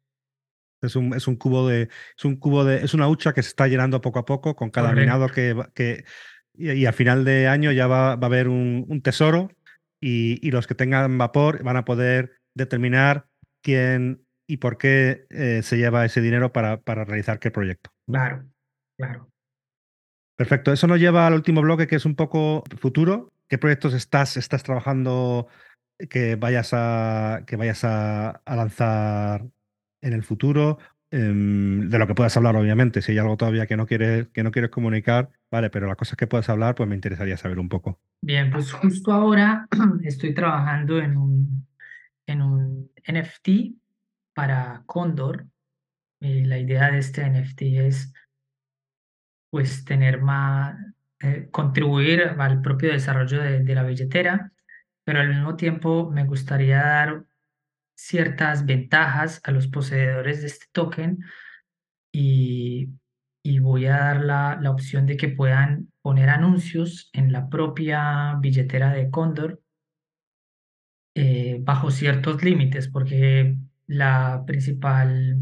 Es 0.82 0.96
un, 0.96 1.14
es 1.14 1.28
un 1.28 1.36
cubo 1.36 1.68
de, 1.68 1.90
es 2.18 2.26
un 2.26 2.36
cubo 2.36 2.66
de, 2.66 2.84
es 2.84 2.94
una 2.94 3.08
hucha 3.08 3.34
que 3.34 3.44
se 3.44 3.50
está 3.50 3.68
llenando 3.68 4.02
poco 4.02 4.20
a 4.20 4.26
poco 4.26 4.56
con 4.56 4.72
cada 4.72 4.94
minado 4.94 5.30
que, 5.30 5.56
que 5.74 6.04
y, 6.62 6.86
a 6.86 6.94
final 6.94 7.26
de 7.26 7.48
año 7.48 7.72
ya 7.72 7.88
va, 7.88 8.16
va 8.16 8.26
a 8.26 8.30
haber 8.30 8.48
un, 8.48 8.86
un 8.88 9.02
tesoro 9.02 9.52
y, 10.00 10.46
y, 10.46 10.52
los 10.52 10.68
que 10.68 10.76
tengan 10.76 11.18
vapor 11.18 11.64
van 11.64 11.78
a 11.78 11.86
poder 11.86 12.38
determinar 12.56 13.28
quién 13.62 14.26
y 14.48 14.58
por 14.58 14.78
qué 14.78 15.26
eh, 15.30 15.62
se 15.64 15.78
lleva 15.78 16.04
ese 16.04 16.20
dinero 16.20 16.52
para, 16.52 16.82
para 16.82 17.06
realizar 17.06 17.40
qué 17.40 17.52
proyecto. 17.52 17.90
Claro, 18.06 18.44
claro. 18.98 19.30
Perfecto. 20.36 20.74
Eso 20.74 20.88
nos 20.88 21.00
lleva 21.00 21.28
al 21.28 21.36
último 21.36 21.62
bloque, 21.62 21.88
que 21.88 21.96
es 21.96 22.06
un 22.06 22.16
poco 22.16 22.64
futuro. 22.78 23.32
¿Qué 23.48 23.58
proyectos 23.58 23.94
estás, 23.94 24.38
estás 24.38 24.64
trabajando 24.64 25.48
que 26.10 26.36
vayas 26.36 26.72
a, 26.74 27.44
que 27.46 27.56
vayas 27.56 27.84
a, 27.84 28.42
lanzar 28.46 29.46
en 30.02 30.14
el 30.14 30.24
futuro? 30.24 30.80
Em, 31.14 31.90
de 31.90 32.00
lo 32.00 32.08
que 32.08 32.16
puedas 32.16 32.36
hablar, 32.38 32.56
obviamente. 32.56 33.02
Si 33.02 33.12
hay 33.12 33.18
algo 33.18 33.36
todavía 33.36 33.68
que 33.68 33.76
no 33.76 33.86
quieres, 33.86 34.30
que 34.30 34.44
no 34.44 34.52
quieres 34.52 34.72
comunicar, 34.72 35.30
vale, 35.52 35.70
pero 35.70 35.86
las 35.86 35.98
cosas 35.98 36.16
que 36.16 36.26
puedas 36.26 36.48
hablar, 36.48 36.74
pues 36.74 36.88
me 36.88 36.96
interesaría 36.96 37.36
saber 37.36 37.60
un 37.60 37.68
poco. 37.68 38.00
Bien, 38.22 38.50
pues 38.50 38.72
justo 38.72 39.12
ahora 39.12 39.68
estoy 40.04 40.34
trabajando 40.34 41.00
en 41.00 41.18
un, 41.18 41.68
en 42.26 42.42
un 42.42 42.92
NFT 43.06 43.76
para 44.34 44.84
Condor. 44.86 45.48
Y 46.22 46.46
la 46.46 46.60
idea 46.60 46.92
de 46.92 47.00
este 47.00 47.30
NFT 47.30 47.62
es 47.62 48.14
pues 49.50 49.84
tener 49.84 50.22
más, 50.22 50.78
eh, 51.20 51.50
contribuir 51.52 52.22
al 52.38 52.62
propio 52.62 52.90
desarrollo 52.90 53.42
de, 53.42 53.60
de 53.60 53.76
la 53.76 53.84
billetera, 53.84 54.54
pero 55.04 55.20
al 55.20 55.28
mismo 55.28 55.58
tiempo 55.58 56.10
me 56.10 56.24
gustaría 56.24 56.78
dar 56.78 57.26
ciertas 57.96 58.66
ventajas 58.66 59.42
a 59.44 59.52
los 59.52 59.68
poseedores 59.68 60.42
de 60.42 60.48
este 60.48 60.66
token 60.72 61.20
y, 62.12 62.90
y 63.44 63.60
voy 63.60 63.86
a 63.86 63.98
dar 63.98 64.24
la, 64.24 64.58
la, 64.62 64.72
opción 64.72 65.06
de 65.06 65.18
que 65.18 65.30
puedan 65.30 65.92
poner 66.02 66.30
anuncios 66.30 67.10
en 67.14 67.32
la 67.32 67.50
propia 67.50 68.36
billetera 68.40 68.92
de 68.94 69.10
Condor 69.10 69.62
eh, 71.14 71.58
bajo 71.62 71.92
ciertos 71.92 72.42
límites, 72.42 72.88
porque 72.88 73.58
la 73.86 74.44
principal, 74.48 75.38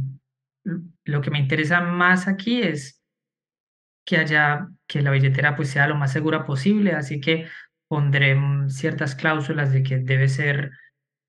lo 1.03 1.21
que 1.21 1.29
me 1.29 1.39
interesa 1.39 1.81
más 1.81 2.27
aquí 2.27 2.61
es 2.61 3.03
que 4.03 4.17
haya, 4.17 4.67
que 4.87 5.03
la 5.03 5.11
billetera 5.11 5.55
pues 5.55 5.69
sea 5.69 5.87
lo 5.87 5.95
más 5.95 6.11
segura 6.11 6.43
posible, 6.45 6.93
así 6.93 7.21
que 7.21 7.47
pondré 7.87 8.35
ciertas 8.69 9.13
cláusulas 9.13 9.71
de 9.71 9.83
que 9.83 9.99
debe 9.99 10.27
ser 10.27 10.71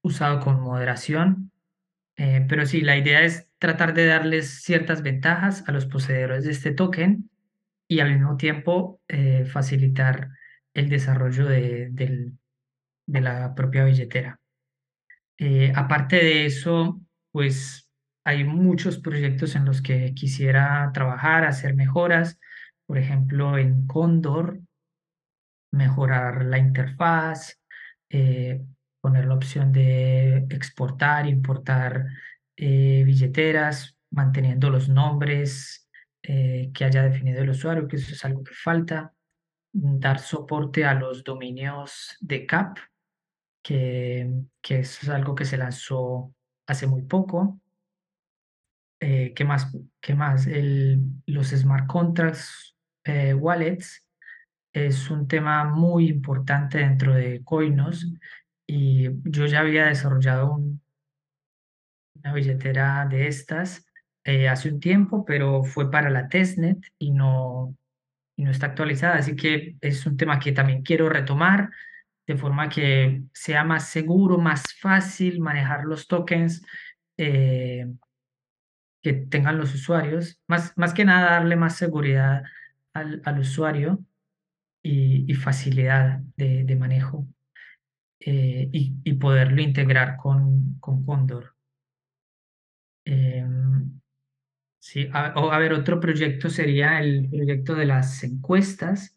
usado 0.03 0.41
con 0.41 0.61
moderación. 0.61 1.53
Eh, 2.17 2.45
pero 2.49 2.67
sí, 2.67 2.83
la 2.83 2.97
idea 2.97 3.23
es 3.23 3.49
tratar 3.59 3.95
de 3.95 4.07
darles 4.07 4.63
ciertas 4.63 5.03
ventajas 5.03 5.65
a 5.67 5.73
los 5.73 5.87
poseedores 5.87 6.45
de 6.45 6.51
este 6.51 6.73
token 6.73 7.31
y 7.89 8.01
al 8.01 8.13
mismo 8.13 8.37
tiempo 8.37 9.01
eh, 9.09 9.45
facilitar 9.45 10.29
el 10.75 10.89
desarrollo 10.89 11.47
de, 11.47 11.89
de, 11.91 13.21
la 13.21 13.55
propia 13.55 13.85
billetera. 13.85 14.39
Eh, 15.39 15.73
aparte 15.75 16.17
de 16.17 16.47
eso, 16.47 17.01
pues 17.33 17.89
hay 18.25 18.45
muchos 18.45 18.99
proyectos 18.99 19.57
en 19.57 19.65
los 19.65 19.83
que 19.83 20.15
quisiera 20.15 20.91
trabajar, 20.93 21.45
hacer 21.45 21.75
mejoras. 21.75 22.39
Por 22.87 22.99
ejemplo, 22.99 23.59
en 23.59 23.87
Condor, 23.87 24.61
mejorar 25.73 26.45
la 26.45 26.59
interfaz, 26.59 27.59
poner 29.01 29.27
la 29.27 29.35
opción 29.35 29.73
de 29.73 30.47
exportar, 30.51 31.27
importar 31.27 32.07
eh, 32.57 33.03
billeteras, 33.05 33.97
manteniendo 34.11 34.71
los 34.71 34.89
nombres 34.89 35.89
eh, 36.23 36.71
que 36.75 36.85
haya 36.85 37.03
definido 37.03 37.43
el 37.43 37.51
usuario, 37.51 37.89
que 37.89 37.97
eso 37.97 38.13
es 38.13 38.25
algo 38.25 38.45
que 38.45 38.55
falta. 38.55 39.15
Dar 39.73 40.19
soporte 40.19 40.85
a 40.85 40.95
los 40.95 41.23
dominios 41.23 42.17
de 42.21 42.45
CAP, 42.45 42.79
que, 43.63 44.29
que 44.61 44.81
eso 44.81 45.01
es 45.03 45.09
algo 45.09 45.35
que 45.35 45.45
se 45.45 45.57
lanzó 45.57 46.35
hace 46.67 46.87
muy 46.87 47.03
poco. 47.03 47.61
¿Qué 48.99 49.45
más? 49.47 49.75
¿Qué 49.99 50.15
más? 50.15 50.47
El, 50.47 51.01
los 51.25 51.49
smart 51.49 51.87
contracts, 51.87 52.77
wallets, 53.07 54.05
es 54.73 55.11
un 55.11 55.27
tema 55.27 55.65
muy 55.65 56.09
importante 56.09 56.79
dentro 56.79 57.15
de 57.15 57.43
Coinos 57.43 58.07
y 58.73 59.09
yo 59.25 59.47
ya 59.47 59.61
había 59.61 59.87
desarrollado 59.87 60.63
una 62.15 62.33
billetera 62.33 63.05
de 63.11 63.27
estas 63.27 63.85
eh, 64.23 64.49
hace 64.49 64.71
un 64.71 64.79
tiempo, 64.79 65.25
pero 65.25 65.65
fue 65.65 65.91
para 65.91 66.09
la 66.09 66.29
testnet 66.29 66.79
y 66.97 67.11
no, 67.11 67.77
y 68.37 68.45
no 68.45 68.53
está 68.53 68.67
actualizada, 68.67 69.17
así 69.17 69.35
que 69.35 69.77
es 69.81 70.07
un 70.07 70.17
tema 70.17 70.39
que 70.39 70.53
también 70.53 70.83
quiero 70.83 71.09
retomar 71.09 71.71
de 72.29 72.37
forma 72.37 72.69
que 72.69 73.23
sea 73.33 73.65
más 73.65 73.89
seguro, 73.89 74.39
más 74.39 74.73
fácil 74.75 75.41
manejar 75.41 75.85
los 75.85 76.07
tokens 76.07 76.65
eh, 77.17 77.89
que 79.03 79.15
tengan 79.15 79.59
los 79.59 79.75
usuarios, 79.75 80.41
más, 80.47 80.79
más 80.79 80.95
que 80.95 81.05
nada 81.05 81.33
darle 81.33 81.57
más 81.57 81.77
seguridad 81.77 82.45
al, 82.93 83.21
al 83.25 83.41
usuario 83.41 84.05
y, 84.81 85.35
facilidad 85.35 86.21
de, 86.37 86.77
manejo 86.77 87.27
eh, 88.21 88.69
y, 88.73 89.13
poderlo 89.15 89.63
integrar 89.63 90.17
con, 90.17 90.79
con 90.81 91.05
Condor. 91.05 91.55
Em, 93.05 94.01
sí, 94.79 95.09
a, 95.13 95.33
o, 95.37 95.51
a 95.53 95.59
ver, 95.59 95.73
otro 95.73 96.01
proyecto 96.01 96.51
sería 96.51 97.01
el 97.01 97.29
proyecto 97.31 97.75
de 97.75 97.87
las 97.87 98.23
encuestas, 98.25 99.17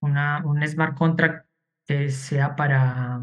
una, 0.00 0.44
un 0.44 0.66
smart 0.66 0.96
contract 0.96 1.46
que 1.86 2.10
sea 2.10 2.56
para 2.56 3.22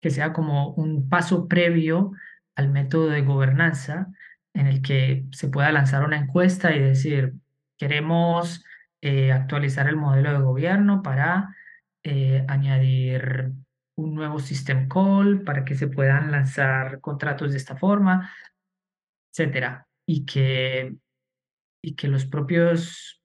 que 0.00 0.10
sea 0.10 0.32
como 0.32 0.70
un 0.74 1.08
paso 1.08 1.48
previo 1.48 2.12
al 2.56 2.70
método 2.70 3.08
de 3.08 3.22
gobernanza 3.22 4.08
en 4.52 4.66
el 4.66 4.82
que 4.82 5.24
se 5.32 5.48
pueda 5.48 5.72
lanzar 5.72 6.04
una 6.04 6.18
encuesta 6.18 6.74
y 6.74 6.80
decir, 6.80 7.34
queremos 7.78 8.64
eh, 9.00 9.32
actualizar 9.32 9.88
el 9.88 9.96
modelo 9.96 10.32
de 10.32 10.40
gobierno 10.40 11.02
para 11.02 11.56
eh, 12.02 12.44
añadir 12.48 13.52
un 13.96 14.14
nuevo 14.14 14.38
system 14.38 14.88
call 14.88 15.42
para 15.42 15.64
que 15.64 15.74
se 15.74 15.88
puedan 15.88 16.30
lanzar 16.30 17.00
contratos 17.00 17.52
de 17.52 17.58
esta 17.58 17.76
forma, 17.76 18.32
etcétera, 19.32 19.86
y 20.06 20.24
que, 20.24 20.96
y 21.82 21.94
que 21.94 22.08
los 22.08 22.26
propios 22.26 23.22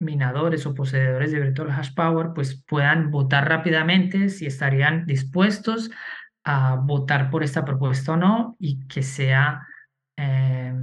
minadores 0.00 0.66
o 0.66 0.74
poseedores 0.74 1.30
de 1.30 1.40
Virtual 1.40 1.70
Hash 1.70 1.94
Power 1.94 2.28
pues 2.34 2.64
puedan 2.66 3.10
votar 3.10 3.48
rápidamente 3.48 4.30
si 4.30 4.46
estarían 4.46 5.04
dispuestos 5.06 5.90
a 6.44 6.76
votar 6.76 7.30
por 7.30 7.44
esta 7.44 7.64
propuesta 7.64 8.12
o 8.12 8.16
no 8.16 8.56
y 8.58 8.86
que 8.86 9.02
sea 9.02 9.66
eh, 10.16 10.74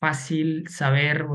fácil 0.00 0.68
saber 0.68 1.26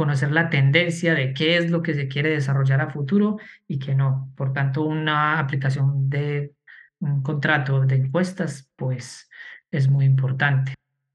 conocer 0.00 0.32
la 0.32 0.48
tendencia 0.48 1.12
de 1.12 1.34
qué 1.34 1.58
es 1.58 1.70
lo 1.70 1.82
que 1.82 1.92
se 1.92 2.08
quiere 2.08 2.30
desarrollar 2.30 2.80
a 2.80 2.88
futuro 2.88 3.36
y 3.68 3.78
qué 3.78 3.94
no. 3.94 4.32
Por 4.34 4.54
tanto, 4.54 4.82
una 4.82 5.38
aplicación 5.38 6.08
de 6.08 6.54
un 7.00 7.22
contrato 7.22 7.82
de 7.82 7.96
encuestas, 7.96 8.70
pues 8.76 9.28
es 9.70 9.90
muy 9.90 10.06
importante. 10.06 10.72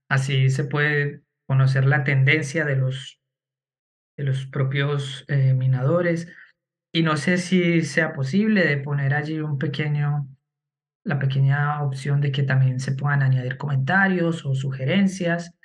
Así 0.08 0.52
se 0.52 0.66
puede 0.66 1.24
conocer 1.48 1.88
la 1.88 2.04
tendencia 2.04 2.64
de 2.64 2.76
los, 2.76 3.20
de 4.18 4.24
los 4.24 4.46
propios 4.46 5.26
eh, 5.30 5.56
minadores. 5.56 6.32
Y 6.94 7.02
no 7.02 7.18
sé 7.18 7.40
si 7.40 7.82
sea 7.82 8.14
posible 8.14 8.68
de 8.68 8.78
poner 8.78 9.16
allí 9.16 9.40
un 9.40 9.58
pequeño, 9.58 10.28
la 11.04 11.18
pequeña 11.18 11.82
opción 11.82 12.22
de 12.22 12.32
que 12.32 12.44
también 12.44 12.80
se 12.80 12.92
puedan 12.92 13.24
añadir 13.24 13.58
comentarios 13.58 14.46
o 14.46 14.54
sugerencias. 14.54 15.56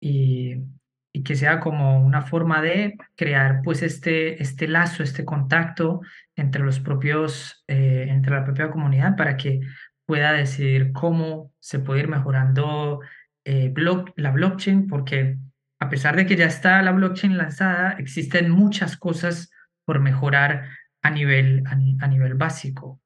Y 0.00 0.75
y 1.16 1.22
que 1.22 1.34
sea 1.34 1.60
como 1.60 2.04
una 2.04 2.20
forma 2.20 2.60
de 2.60 2.98
crear 3.14 3.62
pues 3.64 3.82
este, 3.82 4.42
este 4.42 4.68
lazo, 4.68 5.02
este 5.02 5.24
contacto 5.24 6.02
entre 6.36 6.62
los 6.62 6.78
propios, 6.78 7.64
eh, 7.68 8.08
entre 8.10 8.34
la 8.34 8.44
propia 8.44 8.70
comunidad 8.70 9.16
para 9.16 9.38
que 9.38 9.60
pueda 10.04 10.34
decidir 10.34 10.92
cómo 10.92 11.54
se 11.58 11.78
puede 11.78 12.00
ir 12.00 12.08
mejorando 12.08 13.00
eh, 13.46 13.72
la 14.16 14.30
blockchain, 14.30 14.88
porque 14.88 15.38
a 15.80 15.88
pesar 15.88 16.16
de 16.16 16.26
que 16.26 16.36
ya 16.36 16.44
está 16.44 16.82
la 16.82 16.92
blockchain 16.92 17.38
lanzada, 17.38 17.92
existen 17.92 18.50
muchas 18.50 18.98
cosas 18.98 19.50
por 19.86 20.00
mejorar 20.00 20.68
a 21.00 21.08
nivel, 21.08 21.62
a, 21.66 22.06
nivel 22.08 22.34
básico. 22.34 23.00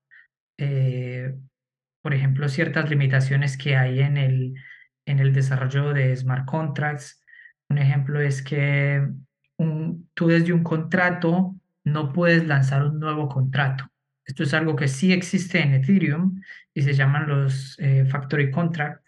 Eh, 0.59 1.33
por 2.03 2.13
ejemplo, 2.13 2.49
ciertas 2.49 2.91
limitaciones 2.91 3.57
que 3.57 3.77
hay 3.77 4.01
en 4.01 4.17
el, 4.17 4.55
en 5.07 5.21
el 5.21 5.33
desarrollo 5.33 5.93
de 5.93 6.17
smart 6.17 6.45
contracts, 6.45 7.20
un 7.71 7.79
ejemplo 7.79 8.21
es 8.21 8.43
que 8.43 9.09
tú 10.15 10.27
desde 10.27 10.53
un 10.53 10.65
contrato 10.65 11.55
no 11.85 12.13
puedes 12.13 12.47
lanzar 12.47 12.85
un 12.85 12.99
nuevo 12.99 13.29
contrato. 13.29 13.89
Esto 14.25 14.43
es 14.43 14.55
algo 14.55 14.77
que 14.77 14.89
sí 14.89 15.13
existe 15.13 15.61
en 15.61 15.75
Ethereum 15.75 16.41
y 16.75 16.83
se 16.83 16.95
llaman 16.95 17.29
los 17.29 17.79
eh, 17.79 18.05
factory 18.07 18.51
contract, 18.51 19.05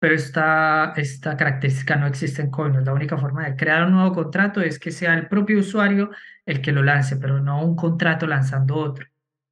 pero 0.00 0.14
esta, 0.14 0.92
esta 0.96 1.36
característica 1.36 1.96
no 1.96 2.06
existe 2.06 2.42
en 2.42 2.50
Coinbase. 2.50 2.84
La 2.84 2.94
única 2.94 3.18
forma 3.18 3.44
de 3.44 3.56
crear 3.56 3.86
un 3.86 3.92
nuevo 3.92 4.14
contrato 4.14 4.60
es 4.60 4.78
que 4.78 4.90
sea 4.90 5.14
el 5.14 5.28
propio 5.28 5.58
usuario 5.58 6.10
el 6.46 6.60
que 6.60 6.72
lo 6.72 6.82
lance, 6.82 7.16
pero 7.16 7.40
no 7.40 7.64
un 7.64 7.76
contrato 7.76 8.26
lanzando 8.26 8.76
otro. 8.76 9.06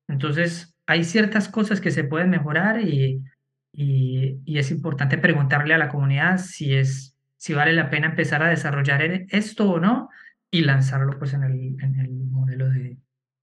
Entonces, 0.08 0.76
hay 0.86 1.02
ciertas 1.02 1.48
cosas 1.48 1.80
que 1.80 1.90
se 1.90 2.04
pueden 2.04 2.30
mejorar 2.30 2.80
y, 2.80 3.24
y, 3.72 4.40
y 4.44 4.58
es 4.58 4.70
importante 4.70 5.18
preguntarle 5.18 5.74
a 5.74 5.78
la 5.78 5.88
comunidad 5.88 6.38
si 6.38 6.74
es, 6.74 7.15
si 7.36 7.54
vale 7.54 7.72
la 7.72 7.90
pena 7.90 8.08
empezar 8.08 8.42
a 8.42 8.48
desarrollar 8.48 9.02
esto 9.28 9.70
o 9.70 9.80
no 9.80 10.08
y 10.50 10.62
lanzarlo 10.62 11.18
pues 11.18 11.34
en 11.34 11.44
el, 11.44 11.76
en 11.82 12.00
el 12.00 12.10
modelo 12.10 12.68
de, 12.68 12.96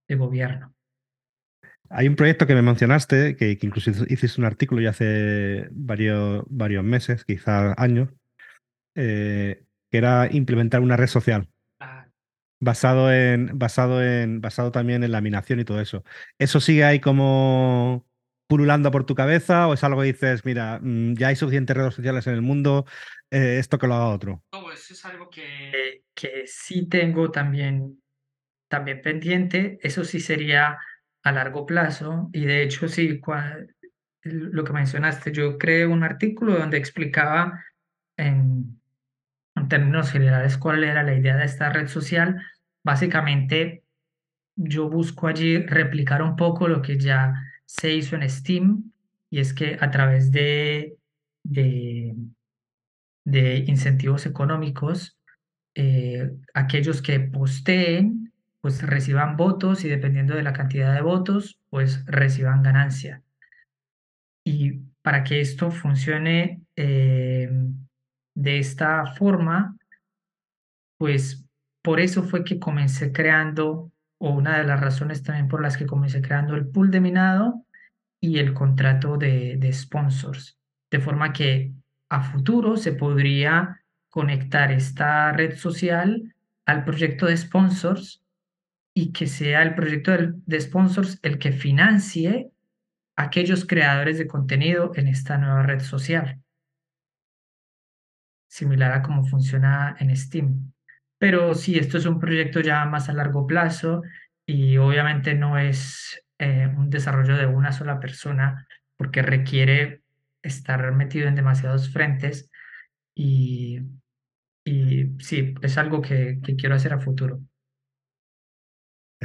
de 0.07 0.15
gobierno. 0.15 0.73
Hay 1.89 2.07
un 2.07 2.15
proyecto 2.15 2.47
que 2.47 2.55
me 2.55 2.61
mencionaste, 2.61 3.35
que, 3.35 3.57
que 3.57 3.67
incluso 3.67 3.91
hiciste 4.07 4.41
un 4.41 4.45
artículo 4.45 4.81
ya 4.81 4.89
hace 4.89 5.67
varios, 5.71 6.43
varios 6.47 6.83
meses, 6.83 7.23
quizás 7.23 7.75
años, 7.77 8.09
eh, 8.95 9.63
que 9.91 9.97
era 9.97 10.27
implementar 10.31 10.81
una 10.81 10.97
red 10.97 11.07
social 11.07 11.49
basado 12.63 13.11
en, 13.11 13.51
basado 13.59 14.03
en, 14.03 14.41
basado 14.41 14.71
también 14.71 15.03
en 15.03 15.11
laminación 15.11 15.59
y 15.59 15.65
todo 15.65 15.81
eso. 15.81 16.03
¿Eso 16.39 16.59
sigue 16.59 16.83
ahí 16.85 16.99
como 16.99 18.05
pululando 18.47 18.91
por 18.91 19.05
tu 19.05 19.15
cabeza 19.15 19.67
o 19.67 19.73
es 19.73 19.83
algo 19.83 20.01
que 20.01 20.07
dices, 20.07 20.45
mira, 20.45 20.79
mm, 20.81 21.15
ya 21.15 21.27
hay 21.27 21.35
suficientes 21.35 21.75
redes 21.75 21.93
sociales 21.93 22.25
en 22.27 22.33
el 22.33 22.41
mundo, 22.41 22.85
eh, 23.33 23.59
esto 23.59 23.77
que 23.77 23.87
lo 23.87 23.95
haga 23.95 24.07
otro? 24.09 24.43
No, 24.53 24.71
eso 24.71 24.93
es 24.93 25.05
algo 25.05 25.29
que, 25.29 26.03
que 26.13 26.43
sí 26.47 26.87
tengo 26.87 27.31
también, 27.31 28.01
también 28.67 29.01
pendiente. 29.01 29.79
Eso 29.81 30.03
sí 30.03 30.19
sería 30.19 30.77
a 31.23 31.31
largo 31.31 31.65
plazo. 31.65 32.29
Y 32.33 32.45
de 32.45 32.63
hecho, 32.63 32.87
sí, 32.87 33.19
cua- 33.19 33.67
lo 34.23 34.63
que 34.63 34.73
mencionaste, 34.73 35.31
yo 35.31 35.57
creé 35.57 35.85
un 35.85 36.03
artículo 36.03 36.57
donde 36.57 36.77
explicaba 36.77 37.63
en, 38.17 38.79
en 39.55 39.67
términos 39.67 40.11
generales 40.11 40.57
cuál 40.57 40.83
era 40.83 41.03
la 41.03 41.15
idea 41.15 41.37
de 41.37 41.45
esta 41.45 41.69
red 41.71 41.87
social. 41.87 42.41
Básicamente, 42.83 43.83
yo 44.55 44.89
busco 44.89 45.27
allí 45.27 45.57
replicar 45.65 46.21
un 46.21 46.35
poco 46.35 46.67
lo 46.67 46.81
que 46.81 46.97
ya 46.97 47.33
se 47.65 47.93
hizo 47.93 48.15
en 48.15 48.29
Steam, 48.29 48.91
y 49.29 49.39
es 49.39 49.53
que 49.53 49.77
a 49.79 49.89
través 49.91 50.31
de, 50.31 50.97
de, 51.43 52.15
de 53.25 53.63
incentivos 53.67 54.25
económicos, 54.25 55.17
eh, 55.75 56.31
aquellos 56.53 57.01
que 57.01 57.19
posteen, 57.19 58.31
pues 58.61 58.81
reciban 58.81 59.35
votos 59.35 59.83
y 59.83 59.89
dependiendo 59.89 60.35
de 60.35 60.43
la 60.43 60.53
cantidad 60.53 60.93
de 60.93 61.01
votos, 61.01 61.59
pues 61.69 62.05
reciban 62.05 62.63
ganancia. 62.63 63.21
Y 64.45 64.79
para 65.01 65.23
que 65.23 65.41
esto 65.41 65.71
funcione 65.71 66.61
eh, 66.75 67.49
de 68.35 68.59
esta 68.59 69.05
forma, 69.05 69.77
pues 70.97 71.45
por 71.81 71.99
eso 71.99 72.23
fue 72.23 72.43
que 72.43 72.59
comencé 72.59 73.11
creando, 73.11 73.91
o 74.17 74.29
una 74.29 74.57
de 74.57 74.63
las 74.63 74.79
razones 74.79 75.23
también 75.23 75.49
por 75.49 75.61
las 75.61 75.75
que 75.75 75.85
comencé 75.85 76.21
creando 76.21 76.55
el 76.55 76.67
pool 76.67 76.91
de 76.91 77.01
minado 77.01 77.65
y 78.21 78.39
el 78.39 78.53
contrato 78.53 79.17
de, 79.17 79.57
de 79.57 79.73
sponsors, 79.73 80.57
de 80.89 80.99
forma 81.01 81.33
que 81.33 81.73
a 82.13 82.21
futuro 82.21 82.77
se 82.77 82.93
podría 82.93 83.81
conectar 84.09 84.71
esta 84.71 85.31
red 85.31 85.57
social 85.57 86.35
al 86.63 86.85
proyecto 86.85 87.25
de 87.25 87.35
sponsors 87.35 88.23
y 88.93 89.11
que 89.11 89.25
sea 89.25 89.63
el 89.63 89.73
proyecto 89.73 90.11
de 90.45 90.61
sponsors 90.61 91.17
el 91.23 91.39
que 91.39 91.51
financie 91.51 92.51
aquellos 93.15 93.65
creadores 93.65 94.19
de 94.19 94.27
contenido 94.27 94.91
en 94.93 95.07
esta 95.07 95.39
nueva 95.39 95.63
red 95.63 95.79
social, 95.79 96.39
similar 98.47 98.91
a 98.91 99.01
cómo 99.01 99.25
funciona 99.25 99.95
en 99.99 100.15
Steam. 100.15 100.71
Pero 101.17 101.55
sí, 101.55 101.79
esto 101.79 101.97
es 101.97 102.05
un 102.05 102.19
proyecto 102.19 102.61
ya 102.61 102.85
más 102.85 103.09
a 103.09 103.13
largo 103.13 103.47
plazo 103.47 104.03
y 104.45 104.77
obviamente 104.77 105.33
no 105.33 105.57
es 105.57 106.23
eh, 106.37 106.71
un 106.77 106.91
desarrollo 106.91 107.37
de 107.37 107.47
una 107.47 107.71
sola 107.71 107.99
persona 107.99 108.67
porque 108.97 109.23
requiere 109.23 110.02
estar 110.43 110.91
metido 110.93 111.27
en 111.27 111.35
demasiados 111.35 111.89
frentes 111.89 112.51
y, 113.15 113.79
y 114.65 115.15
sí, 115.19 115.55
es 115.61 115.77
algo 115.77 116.01
que, 116.01 116.39
que 116.43 116.55
quiero 116.55 116.75
hacer 116.75 116.93
a 116.93 116.99
futuro. 116.99 117.41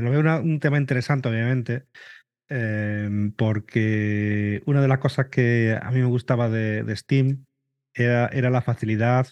Lo 0.03 0.11
veo 0.11 0.41
un 0.41 0.61
tema 0.61 0.79
interesante, 0.79 1.29
obviamente, 1.29 1.87
em, 2.49 3.33
porque 3.33 4.63
una 4.67 4.81
de 4.81 4.89
las 4.89 4.99
cosas 4.99 5.27
que 5.29 5.79
a 5.81 5.91
mí 5.91 6.01
me 6.01 6.07
gustaba 6.07 6.49
de, 6.49 6.85
Steam 6.97 7.47
era, 7.95 8.29
era 8.29 8.51
la 8.51 8.63
facilidad 8.63 9.27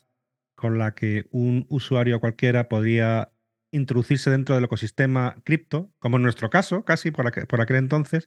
con 0.57 0.78
la 0.78 0.95
que 0.95 1.26
un 1.30 1.66
usuario 1.68 2.20
cualquiera 2.20 2.68
podía 2.68 3.30
introducirse 3.70 4.30
dentro 4.30 4.55
del 4.55 4.64
ecosistema 4.64 5.37
cripto, 5.45 5.93
como 5.99 6.16
en 6.16 6.22
nuestro 6.22 6.51
caso, 6.51 6.84
casi 6.84 7.11
por, 7.11 7.30
por 7.47 7.61
aquel 7.61 7.76
entonces, 7.76 8.26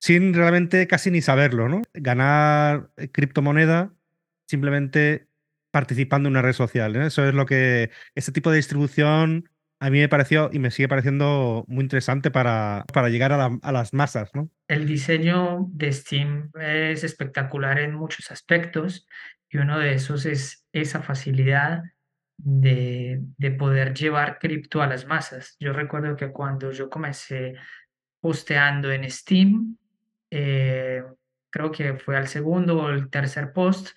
sin 0.00 0.34
realmente 0.34 0.86
casi 0.86 1.10
ni 1.10 1.20
saberlo, 1.22 1.68
¿no? 1.68 1.82
Ganar 1.94 2.90
eh, 2.96 3.08
criptomoneda 3.10 3.92
simplemente 4.46 5.28
participando 5.70 6.28
en 6.28 6.32
una 6.34 6.42
red 6.42 6.52
social. 6.52 6.92
¿no? 6.92 7.04
Eso 7.06 7.26
es 7.26 7.34
lo 7.34 7.44
que, 7.46 7.90
ese 8.14 8.32
tipo 8.32 8.50
de 8.50 8.56
distribución 8.56 9.50
a 9.78 9.90
mí 9.90 9.98
me 9.98 10.08
pareció 10.08 10.48
y 10.52 10.58
me 10.58 10.70
sigue 10.70 10.88
pareciendo 10.88 11.64
muy 11.68 11.82
interesante 11.82 12.30
para, 12.30 12.86
para 12.94 13.10
llegar 13.10 13.32
a, 13.32 13.36
la- 13.36 13.58
a 13.60 13.72
las 13.72 13.92
masas, 13.92 14.30
¿no? 14.34 14.48
El 14.68 14.86
diseño 14.86 15.66
de 15.70 15.92
Steam 15.92 16.50
es 16.58 17.04
espectacular 17.04 17.78
en 17.78 17.94
muchos 17.94 18.30
aspectos 18.30 19.06
y 19.50 19.58
uno 19.58 19.78
de 19.78 19.92
esos 19.92 20.24
es 20.24 20.64
esa 20.72 21.02
facilidad 21.02 21.82
de, 22.38 23.20
de 23.36 23.50
poder 23.50 23.92
llevar 23.92 24.38
cripto 24.38 24.80
a 24.80 24.86
las 24.86 25.06
masas. 25.06 25.56
Yo 25.60 25.72
recuerdo 25.74 26.16
que 26.16 26.32
cuando 26.32 26.70
yo 26.72 26.88
comencé 26.88 27.54
posteando 28.20 28.90
en 28.92 29.08
Steam, 29.10 29.76
eh, 30.38 31.02
creo 31.50 31.72
que 31.72 31.94
fue 31.94 32.16
al 32.16 32.28
segundo 32.28 32.76
o 32.76 32.90
el 32.90 33.08
tercer 33.08 33.54
post, 33.54 33.96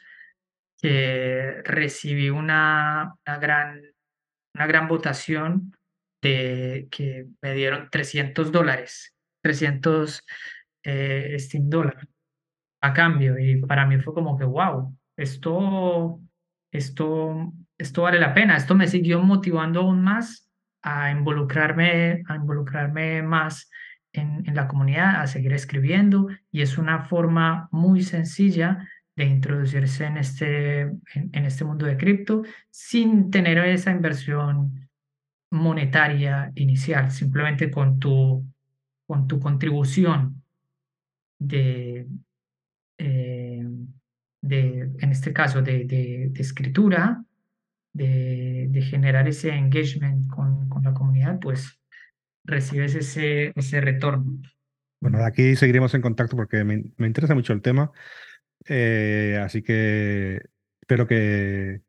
que 0.81 1.61
recibí 1.65 2.29
una, 2.29 3.13
una 3.27 3.37
gran, 3.37 3.81
una 4.55 4.67
gran 4.67 4.87
votación 4.87 5.75
de 6.21 6.87
que 6.89 7.27
me 7.41 7.53
dieron 7.53 7.89
300 7.91 8.53
dólares, 8.53 9.13
300 9.43 10.21
eh, 10.83 11.35
Steam 11.37 11.69
dólares 11.69 12.07
a 12.81 12.93
cambio. 12.93 13.37
Y 13.37 13.57
para 13.57 13.85
mí 13.85 13.99
fue 13.99 14.13
como 14.13 14.37
que, 14.37 14.45
wow, 14.45 14.95
esto, 15.17 16.21
esto, 16.71 17.53
esto 17.77 18.01
vale 18.01 18.19
la 18.19 18.33
pena. 18.33 18.55
Esto 18.55 18.75
me 18.75 18.87
siguió 18.87 19.21
motivando 19.21 19.81
aún 19.81 20.01
más 20.01 20.49
a 20.81 21.11
involucrarme, 21.11 22.23
a 22.25 22.35
involucrarme 22.35 23.21
más 23.23 23.69
en, 24.13 24.43
en 24.47 24.55
la 24.55 24.67
comunidad, 24.67 25.21
a 25.21 25.27
seguir 25.27 25.53
escribiendo. 25.53 26.27
Y 26.51 26.61
es 26.61 26.77
una 26.77 27.05
forma 27.05 27.69
muy 27.71 28.03
sencilla 28.03 28.87
de 29.15 29.25
introducirse 29.25 30.05
en 30.05 30.17
este, 30.17 30.81
en, 30.81 31.29
en 31.33 31.45
este 31.45 31.65
mundo 31.65 31.85
de 31.85 31.97
cripto 31.97 32.43
sin 32.69 33.29
tener 33.31 33.57
esa 33.57 33.91
inversión 33.91 34.89
monetaria 35.51 36.51
inicial, 36.55 37.11
simplemente 37.11 37.71
con 37.71 37.99
tu, 37.99 38.45
con 39.07 39.27
tu 39.27 39.39
contribución 39.39 40.43
de, 41.39 42.07
eh, 42.97 43.67
de, 44.41 44.91
en 44.99 45.11
este 45.11 45.33
caso, 45.33 45.61
de, 45.61 45.85
de, 45.85 46.29
de 46.29 46.41
escritura, 46.41 47.23
de, 47.93 48.67
de, 48.69 48.81
generar 48.83 49.27
ese 49.27 49.49
engagement 49.49 50.29
con, 50.29 50.69
con, 50.69 50.83
la 50.83 50.93
comunidad, 50.93 51.39
pues 51.39 51.78
recibes 52.43 52.95
ese, 52.95 53.51
ese 53.55 53.81
retorno. 53.81 54.41
Bueno, 55.01 55.23
aquí 55.23 55.55
seguiremos 55.55 55.93
en 55.93 56.01
contacto 56.01 56.35
porque 56.35 56.63
me, 56.63 56.83
me 56.97 57.07
interesa 57.07 57.35
mucho 57.35 57.53
el 57.53 57.61
tema. 57.61 57.91
Eh, 58.67 59.39
así 59.43 59.61
que 59.61 60.41
espero 60.81 61.07
que, 61.07 61.81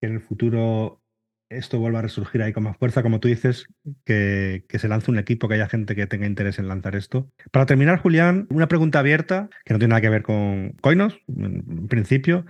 que, 0.00 0.06
en 0.06 0.14
el 0.14 0.20
futuro 0.20 1.02
esto 1.48 1.78
vuelva 1.78 2.00
a 2.00 2.02
resurgir 2.02 2.42
ahí 2.42 2.52
con 2.52 2.64
más 2.64 2.76
fuerza, 2.76 3.02
como 3.02 3.20
tú 3.20 3.28
dices, 3.28 3.66
que, 4.04 4.66
que, 4.68 4.78
se 4.78 4.88
lance 4.88 5.10
un 5.10 5.18
equipo, 5.18 5.48
que 5.48 5.54
haya 5.54 5.68
gente 5.68 5.96
que 5.96 6.06
tenga 6.06 6.26
interés 6.26 6.58
en 6.58 6.68
lanzar 6.68 6.94
esto. 6.94 7.30
Para 7.50 7.66
terminar, 7.66 8.00
Julián, 8.00 8.46
una 8.50 8.68
pregunta 8.68 8.98
abierta, 8.98 9.48
que 9.64 9.72
no 9.72 9.78
tiene 9.78 9.92
nada 9.92 10.02
que 10.02 10.10
ver 10.10 10.22
con 10.22 10.72
Coinos, 10.82 11.18
en 11.26 11.88
principio, 11.88 12.44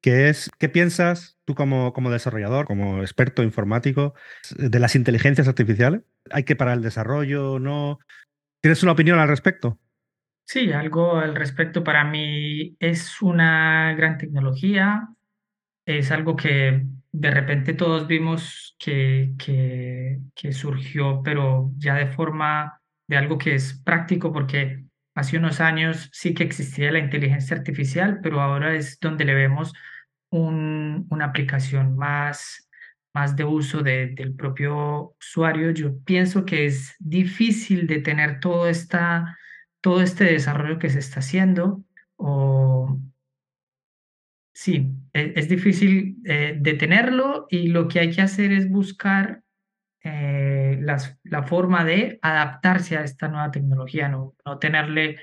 que 0.00 0.28
es, 0.28 0.50
¿qué 0.58 0.68
piensas 0.68 1.38
tú 1.44 1.54
como, 1.54 1.92
como 1.92 2.10
desarrollador, 2.10 2.66
como 2.66 3.02
experto 3.02 3.42
informático, 3.42 4.14
de 4.56 4.78
las 4.78 4.94
inteligencias 4.94 5.48
artificiales? 5.48 6.02
¿Hay 6.32 6.44
que 6.44 6.56
parar 6.56 6.76
el 6.76 6.82
desarrollo? 6.82 7.58
¿No? 7.58 7.98
¿Tienes 8.60 8.82
una 8.82 8.92
opinión 8.92 9.18
al 9.18 9.28
respecto? 9.28 9.78
Sí, 10.44 10.72
algo 10.72 11.16
al 11.16 11.34
respecto. 11.34 11.84
Para 11.84 12.04
mí 12.04 12.76
es 12.80 13.20
una 13.20 13.92
gran 13.94 14.16
tecnología, 14.16 15.08
es 15.86 16.10
algo 16.10 16.36
que 16.36 16.86
de 17.12 17.30
repente 17.30 17.74
todos 17.74 18.06
vimos 18.06 18.76
que, 18.78 19.34
que, 19.38 20.52
surgió, 20.52 21.22
pero 21.22 21.72
ya 21.76 21.94
de 21.94 22.06
forma 22.06 22.80
de 23.08 23.16
algo 23.16 23.38
que 23.38 23.54
es 23.54 23.82
práctico, 23.82 24.32
porque 24.32 24.84
hace 25.14 25.38
unos 25.38 25.60
años 25.60 26.08
sí 26.12 26.34
que 26.34 26.44
existía 26.44 26.92
la 26.92 26.98
inteligencia 26.98 27.56
artificial, 27.56 28.20
pero 28.22 28.40
ahora 28.40 28.74
es 28.74 28.98
donde 29.00 29.24
le 29.24 29.34
vemos 29.34 29.72
un, 30.30 31.06
una 31.10 31.26
aplicación 31.26 31.96
más, 31.96 32.67
más 33.14 33.36
de 33.36 33.44
uso 33.44 33.82
de, 33.82 34.08
del 34.08 34.34
propio 34.34 35.14
usuario. 35.20 35.70
Yo 35.70 35.98
pienso 36.04 36.44
que 36.44 36.66
es 36.66 36.94
difícil 36.98 37.86
de 37.86 38.00
tener 38.00 38.40
todo, 38.40 38.68
esta, 38.68 39.36
todo 39.80 40.02
este 40.02 40.24
desarrollo 40.24 40.78
que 40.78 40.90
se 40.90 40.98
está 41.00 41.20
haciendo 41.20 41.84
o 42.16 42.98
sí, 44.52 44.90
e- 45.12 45.32
es, 45.36 45.48
difícil 45.48 46.16
eh, 46.24 46.56
detenerlo 46.60 47.46
y 47.50 47.68
lo 47.68 47.88
que 47.88 48.00
hay 48.00 48.10
que 48.10 48.22
hacer 48.22 48.52
es 48.52 48.68
buscar 48.68 49.42
eh, 50.04 50.78
las- 50.80 51.18
la 51.24 51.42
forma 51.42 51.84
de 51.84 52.18
adaptarse 52.22 52.96
a 52.96 53.02
esta 53.04 53.28
nueva 53.28 53.50
tecnología, 53.50 54.08
no, 54.08 54.34
no 54.44 54.58
tenerle 54.58 55.18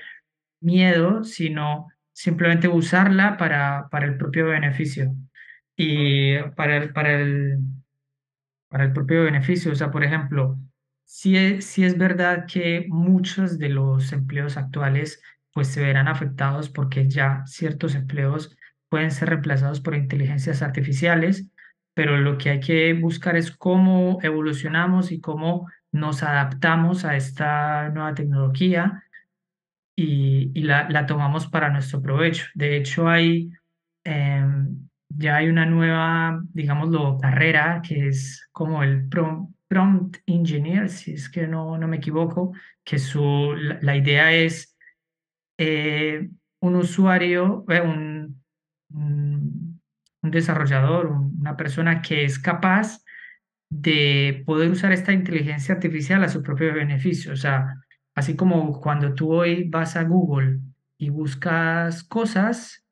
miedo, 0.60 1.24
sino 1.24 1.88
simplemente 2.12 2.68
usarla 2.68 3.36
para, 3.36 3.88
para 3.90 4.06
el 4.06 4.16
propio 4.16 4.46
beneficio 4.46 5.14
y 5.76 6.38
para 6.56 6.76
el, 6.78 6.92
para 6.92 7.12
el, 7.20 7.58
para 8.68 8.84
el 8.84 8.92
propio 8.92 9.24
beneficio. 9.24 9.72
O 9.72 9.74
sea, 9.74 9.90
por 9.90 10.04
ejemplo, 10.04 10.58
si 11.04 11.36
es, 11.36 11.64
sí 11.66 11.84
es 11.84 11.96
verdad 11.98 12.46
que 12.46 12.86
muchos 12.88 13.58
de 13.58 13.68
los 13.68 14.12
empleos 14.12 14.56
actuales 14.56 15.22
pues 15.52 15.68
se 15.68 15.82
verán 15.82 16.08
afectados 16.08 16.68
porque 16.68 17.08
ya 17.08 17.42
ciertos 17.46 17.94
empleos 17.94 18.56
pueden 18.88 19.10
ser 19.10 19.30
reemplazados 19.30 19.80
por 19.80 19.94
inteligencias 19.94 20.62
artificiales, 20.62 21.46
pero 21.94 22.18
lo 22.18 22.36
que 22.38 22.50
hay 22.50 22.60
que 22.60 22.92
buscar 22.92 23.36
es 23.36 23.50
cómo 23.50 24.18
evolucionamos 24.22 25.12
y 25.12 25.20
cómo 25.20 25.68
nos 25.92 26.22
adaptamos 26.22 27.04
a 27.04 27.16
esta 27.16 27.88
nueva 27.90 28.14
tecnología 28.14 29.02
y, 29.96 30.50
y 30.54 30.62
la, 30.62 30.88
la, 30.90 31.06
tomamos 31.06 31.46
para 31.46 31.70
nuestro 31.70 32.02
provecho. 32.02 32.44
De 32.54 32.76
hecho, 32.76 33.08
hay, 33.08 33.50
eh, 34.04 34.44
ya 35.16 35.36
hay 35.36 35.48
una 35.48 35.66
nueva, 35.66 36.40
digámoslo, 36.52 37.18
carrera 37.18 37.82
que 37.86 38.08
es 38.08 38.48
como 38.52 38.82
el 38.82 39.08
prompt 39.08 40.18
engineer, 40.26 40.88
si 40.88 41.14
es 41.14 41.28
que 41.28 41.46
no, 41.46 41.78
no 41.78 41.88
me 41.88 41.98
equivoco, 41.98 42.52
que 42.84 42.98
su, 42.98 43.54
la, 43.56 43.78
la 43.82 43.96
idea 43.96 44.32
es 44.32 44.76
eh, 45.58 46.28
un 46.60 46.76
usuario, 46.76 47.64
eh, 47.68 47.80
un, 47.80 48.42
un, 48.90 49.80
un, 50.22 50.30
desarrollador, 50.30 51.06
una 51.08 51.56
persona 51.56 52.02
que 52.02 52.24
es 52.24 52.38
capaz 52.38 53.02
de 53.70 54.42
poder 54.46 54.70
usar 54.70 54.92
esta 54.92 55.12
inteligencia 55.12 55.74
artificial 55.74 56.22
a 56.22 56.28
su 56.28 56.42
propio 56.42 56.72
beneficio. 56.72 57.32
O 57.32 57.36
sea, 57.36 57.76
Así 58.16 58.34
como 58.34 58.80
cuando 58.80 59.14
tú 59.14 59.30
hoy 59.30 59.68
vas 59.68 59.94
a 59.94 60.04
Google 60.04 60.60
y 60.96 61.10
buscas 61.10 62.02
cosas, 62.02 62.85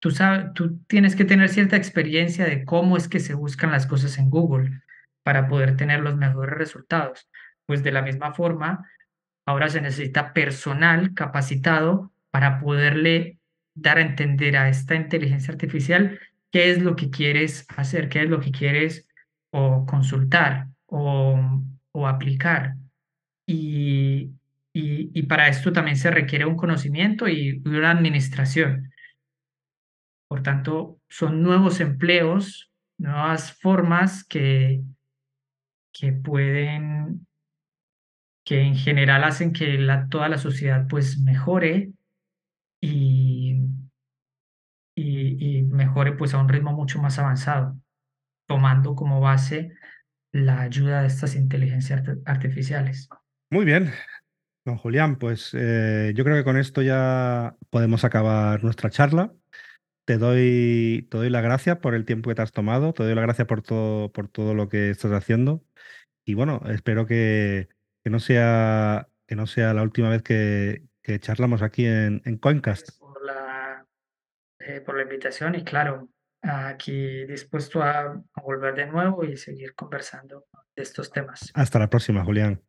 tú, 0.00 0.10
sabes, 0.10 0.52
tú 0.54 0.78
tienes 0.86 1.16
que 1.16 1.24
tener 1.24 1.48
cierta 1.48 1.76
experiencia 1.76 2.44
de 2.44 2.64
cómo 2.64 2.96
es 2.96 3.08
que 3.08 3.20
se 3.20 3.34
buscan 3.34 3.70
las 3.70 3.86
cosas 3.86 4.18
en 4.18 4.30
Google 4.30 4.82
para 5.22 5.48
poder 5.48 5.76
tener 5.76 6.00
los 6.00 6.16
mejores 6.16 6.56
resultados. 6.56 7.28
Pues 7.66 7.82
de 7.82 7.92
la 7.92 8.02
misma 8.02 8.32
forma, 8.32 8.88
ahora 9.46 9.68
se 9.68 9.80
necesita 9.80 10.32
personal 10.32 11.14
capacitado 11.14 12.12
para 12.30 12.60
poderle 12.60 13.38
dar 13.74 13.98
a 13.98 14.02
entender 14.02 14.56
a 14.56 14.68
esta 14.68 14.94
inteligencia 14.94 15.52
artificial 15.52 16.18
qué 16.50 16.70
es 16.70 16.80
lo 16.80 16.96
que 16.96 17.10
quieres 17.10 17.66
hacer, 17.76 18.08
qué 18.08 18.22
es 18.22 18.30
lo 18.30 18.40
que 18.40 18.50
quieres 18.50 19.08
o 19.50 19.86
consultar 19.86 20.68
o, 20.86 21.38
o 21.92 22.06
aplicar. 22.06 22.74
Y, 23.46 24.30
y, 24.72 25.10
y, 25.14 25.22
para 25.24 25.48
esto 25.48 25.72
también 25.72 25.96
se 25.96 26.10
requiere 26.10 26.44
un 26.44 26.56
conocimiento 26.56 27.28
y 27.28 27.62
una 27.64 27.90
administración. 27.90 28.92
Por 30.28 30.42
tanto, 30.42 31.00
son 31.08 31.42
nuevos 31.42 31.80
empleos, 31.80 32.72
nuevas 32.98 33.52
formas 33.52 34.24
que, 34.24 34.82
que 35.92 36.12
pueden, 36.12 37.26
que 38.44 38.60
en 38.62 38.74
general 38.74 39.24
hacen 39.24 39.52
que 39.52 39.78
la, 39.78 40.08
toda 40.08 40.28
la 40.28 40.38
sociedad 40.38 40.86
pues 40.88 41.18
mejore 41.20 41.92
y, 42.80 43.60
y, 44.96 45.62
mejore 45.62 46.12
pues 46.12 46.34
a 46.34 46.38
un 46.38 46.48
ritmo 46.48 46.72
mucho 46.72 47.00
más 47.00 47.18
avanzado, 47.18 47.76
tomando 48.46 48.94
como 48.94 49.20
base 49.20 49.72
la 50.32 50.60
ayuda 50.60 51.02
de 51.02 51.06
estas 51.06 51.36
inteligencias 51.36 52.02
artificiales. 52.24 53.08
Muy 53.50 53.64
bien, 53.64 53.92
Don 54.66 54.76
Julián, 54.76 55.16
pues 55.16 55.50
eh, 55.54 56.12
yo 56.16 56.24
creo 56.24 56.36
que 56.36 56.44
con 56.44 56.56
esto 56.56 56.82
ya 56.82 57.54
podemos 57.70 58.04
acabar 58.04 58.64
nuestra 58.64 58.90
charla. 58.90 59.32
Te 60.06 60.18
doy, 60.18 61.08
te 61.10 61.18
doy 61.18 61.30
las 61.30 61.42
gracias 61.42 61.78
por 61.78 61.94
el 61.94 62.04
tiempo 62.04 62.30
que 62.30 62.36
te 62.36 62.42
has 62.42 62.52
tomado, 62.52 62.92
te 62.92 63.02
doy 63.02 63.14
las 63.14 63.24
gracias 63.24 63.48
por 63.48 63.60
todo, 63.60 64.12
por 64.12 64.28
todo 64.28 64.54
lo 64.54 64.68
que 64.68 64.90
estás 64.90 65.10
haciendo. 65.10 65.64
Y 66.24 66.34
bueno, 66.34 66.62
espero 66.68 67.06
que, 67.06 67.68
que 68.04 68.10
no, 68.10 68.20
sea, 68.20 69.08
que 69.26 69.34
no 69.34 69.48
sea 69.48 69.74
la 69.74 69.82
última 69.82 70.08
vez 70.08 70.22
que, 70.22 70.84
que 71.02 71.18
charlamos 71.18 71.60
aquí 71.60 71.86
en, 71.86 72.22
en 72.24 72.38
Coincast. 72.38 72.98
Por 73.00 73.24
la, 73.24 73.84
eh, 74.60 74.80
por 74.80 74.96
la 74.96 75.02
invitación 75.02 75.56
y 75.56 75.64
claro, 75.64 76.08
aquí 76.40 77.24
dispuesto 77.26 77.82
a, 77.82 78.22
volver 78.44 78.76
de 78.76 78.86
nuevo 78.86 79.24
y 79.24 79.36
seguir 79.36 79.74
conversando 79.74 80.46
de 80.76 80.82
estos 80.84 81.10
temas. 81.10 81.50
Hasta 81.54 81.80
la 81.80 81.90
próxima, 81.90 82.24
Julián. 82.24 82.60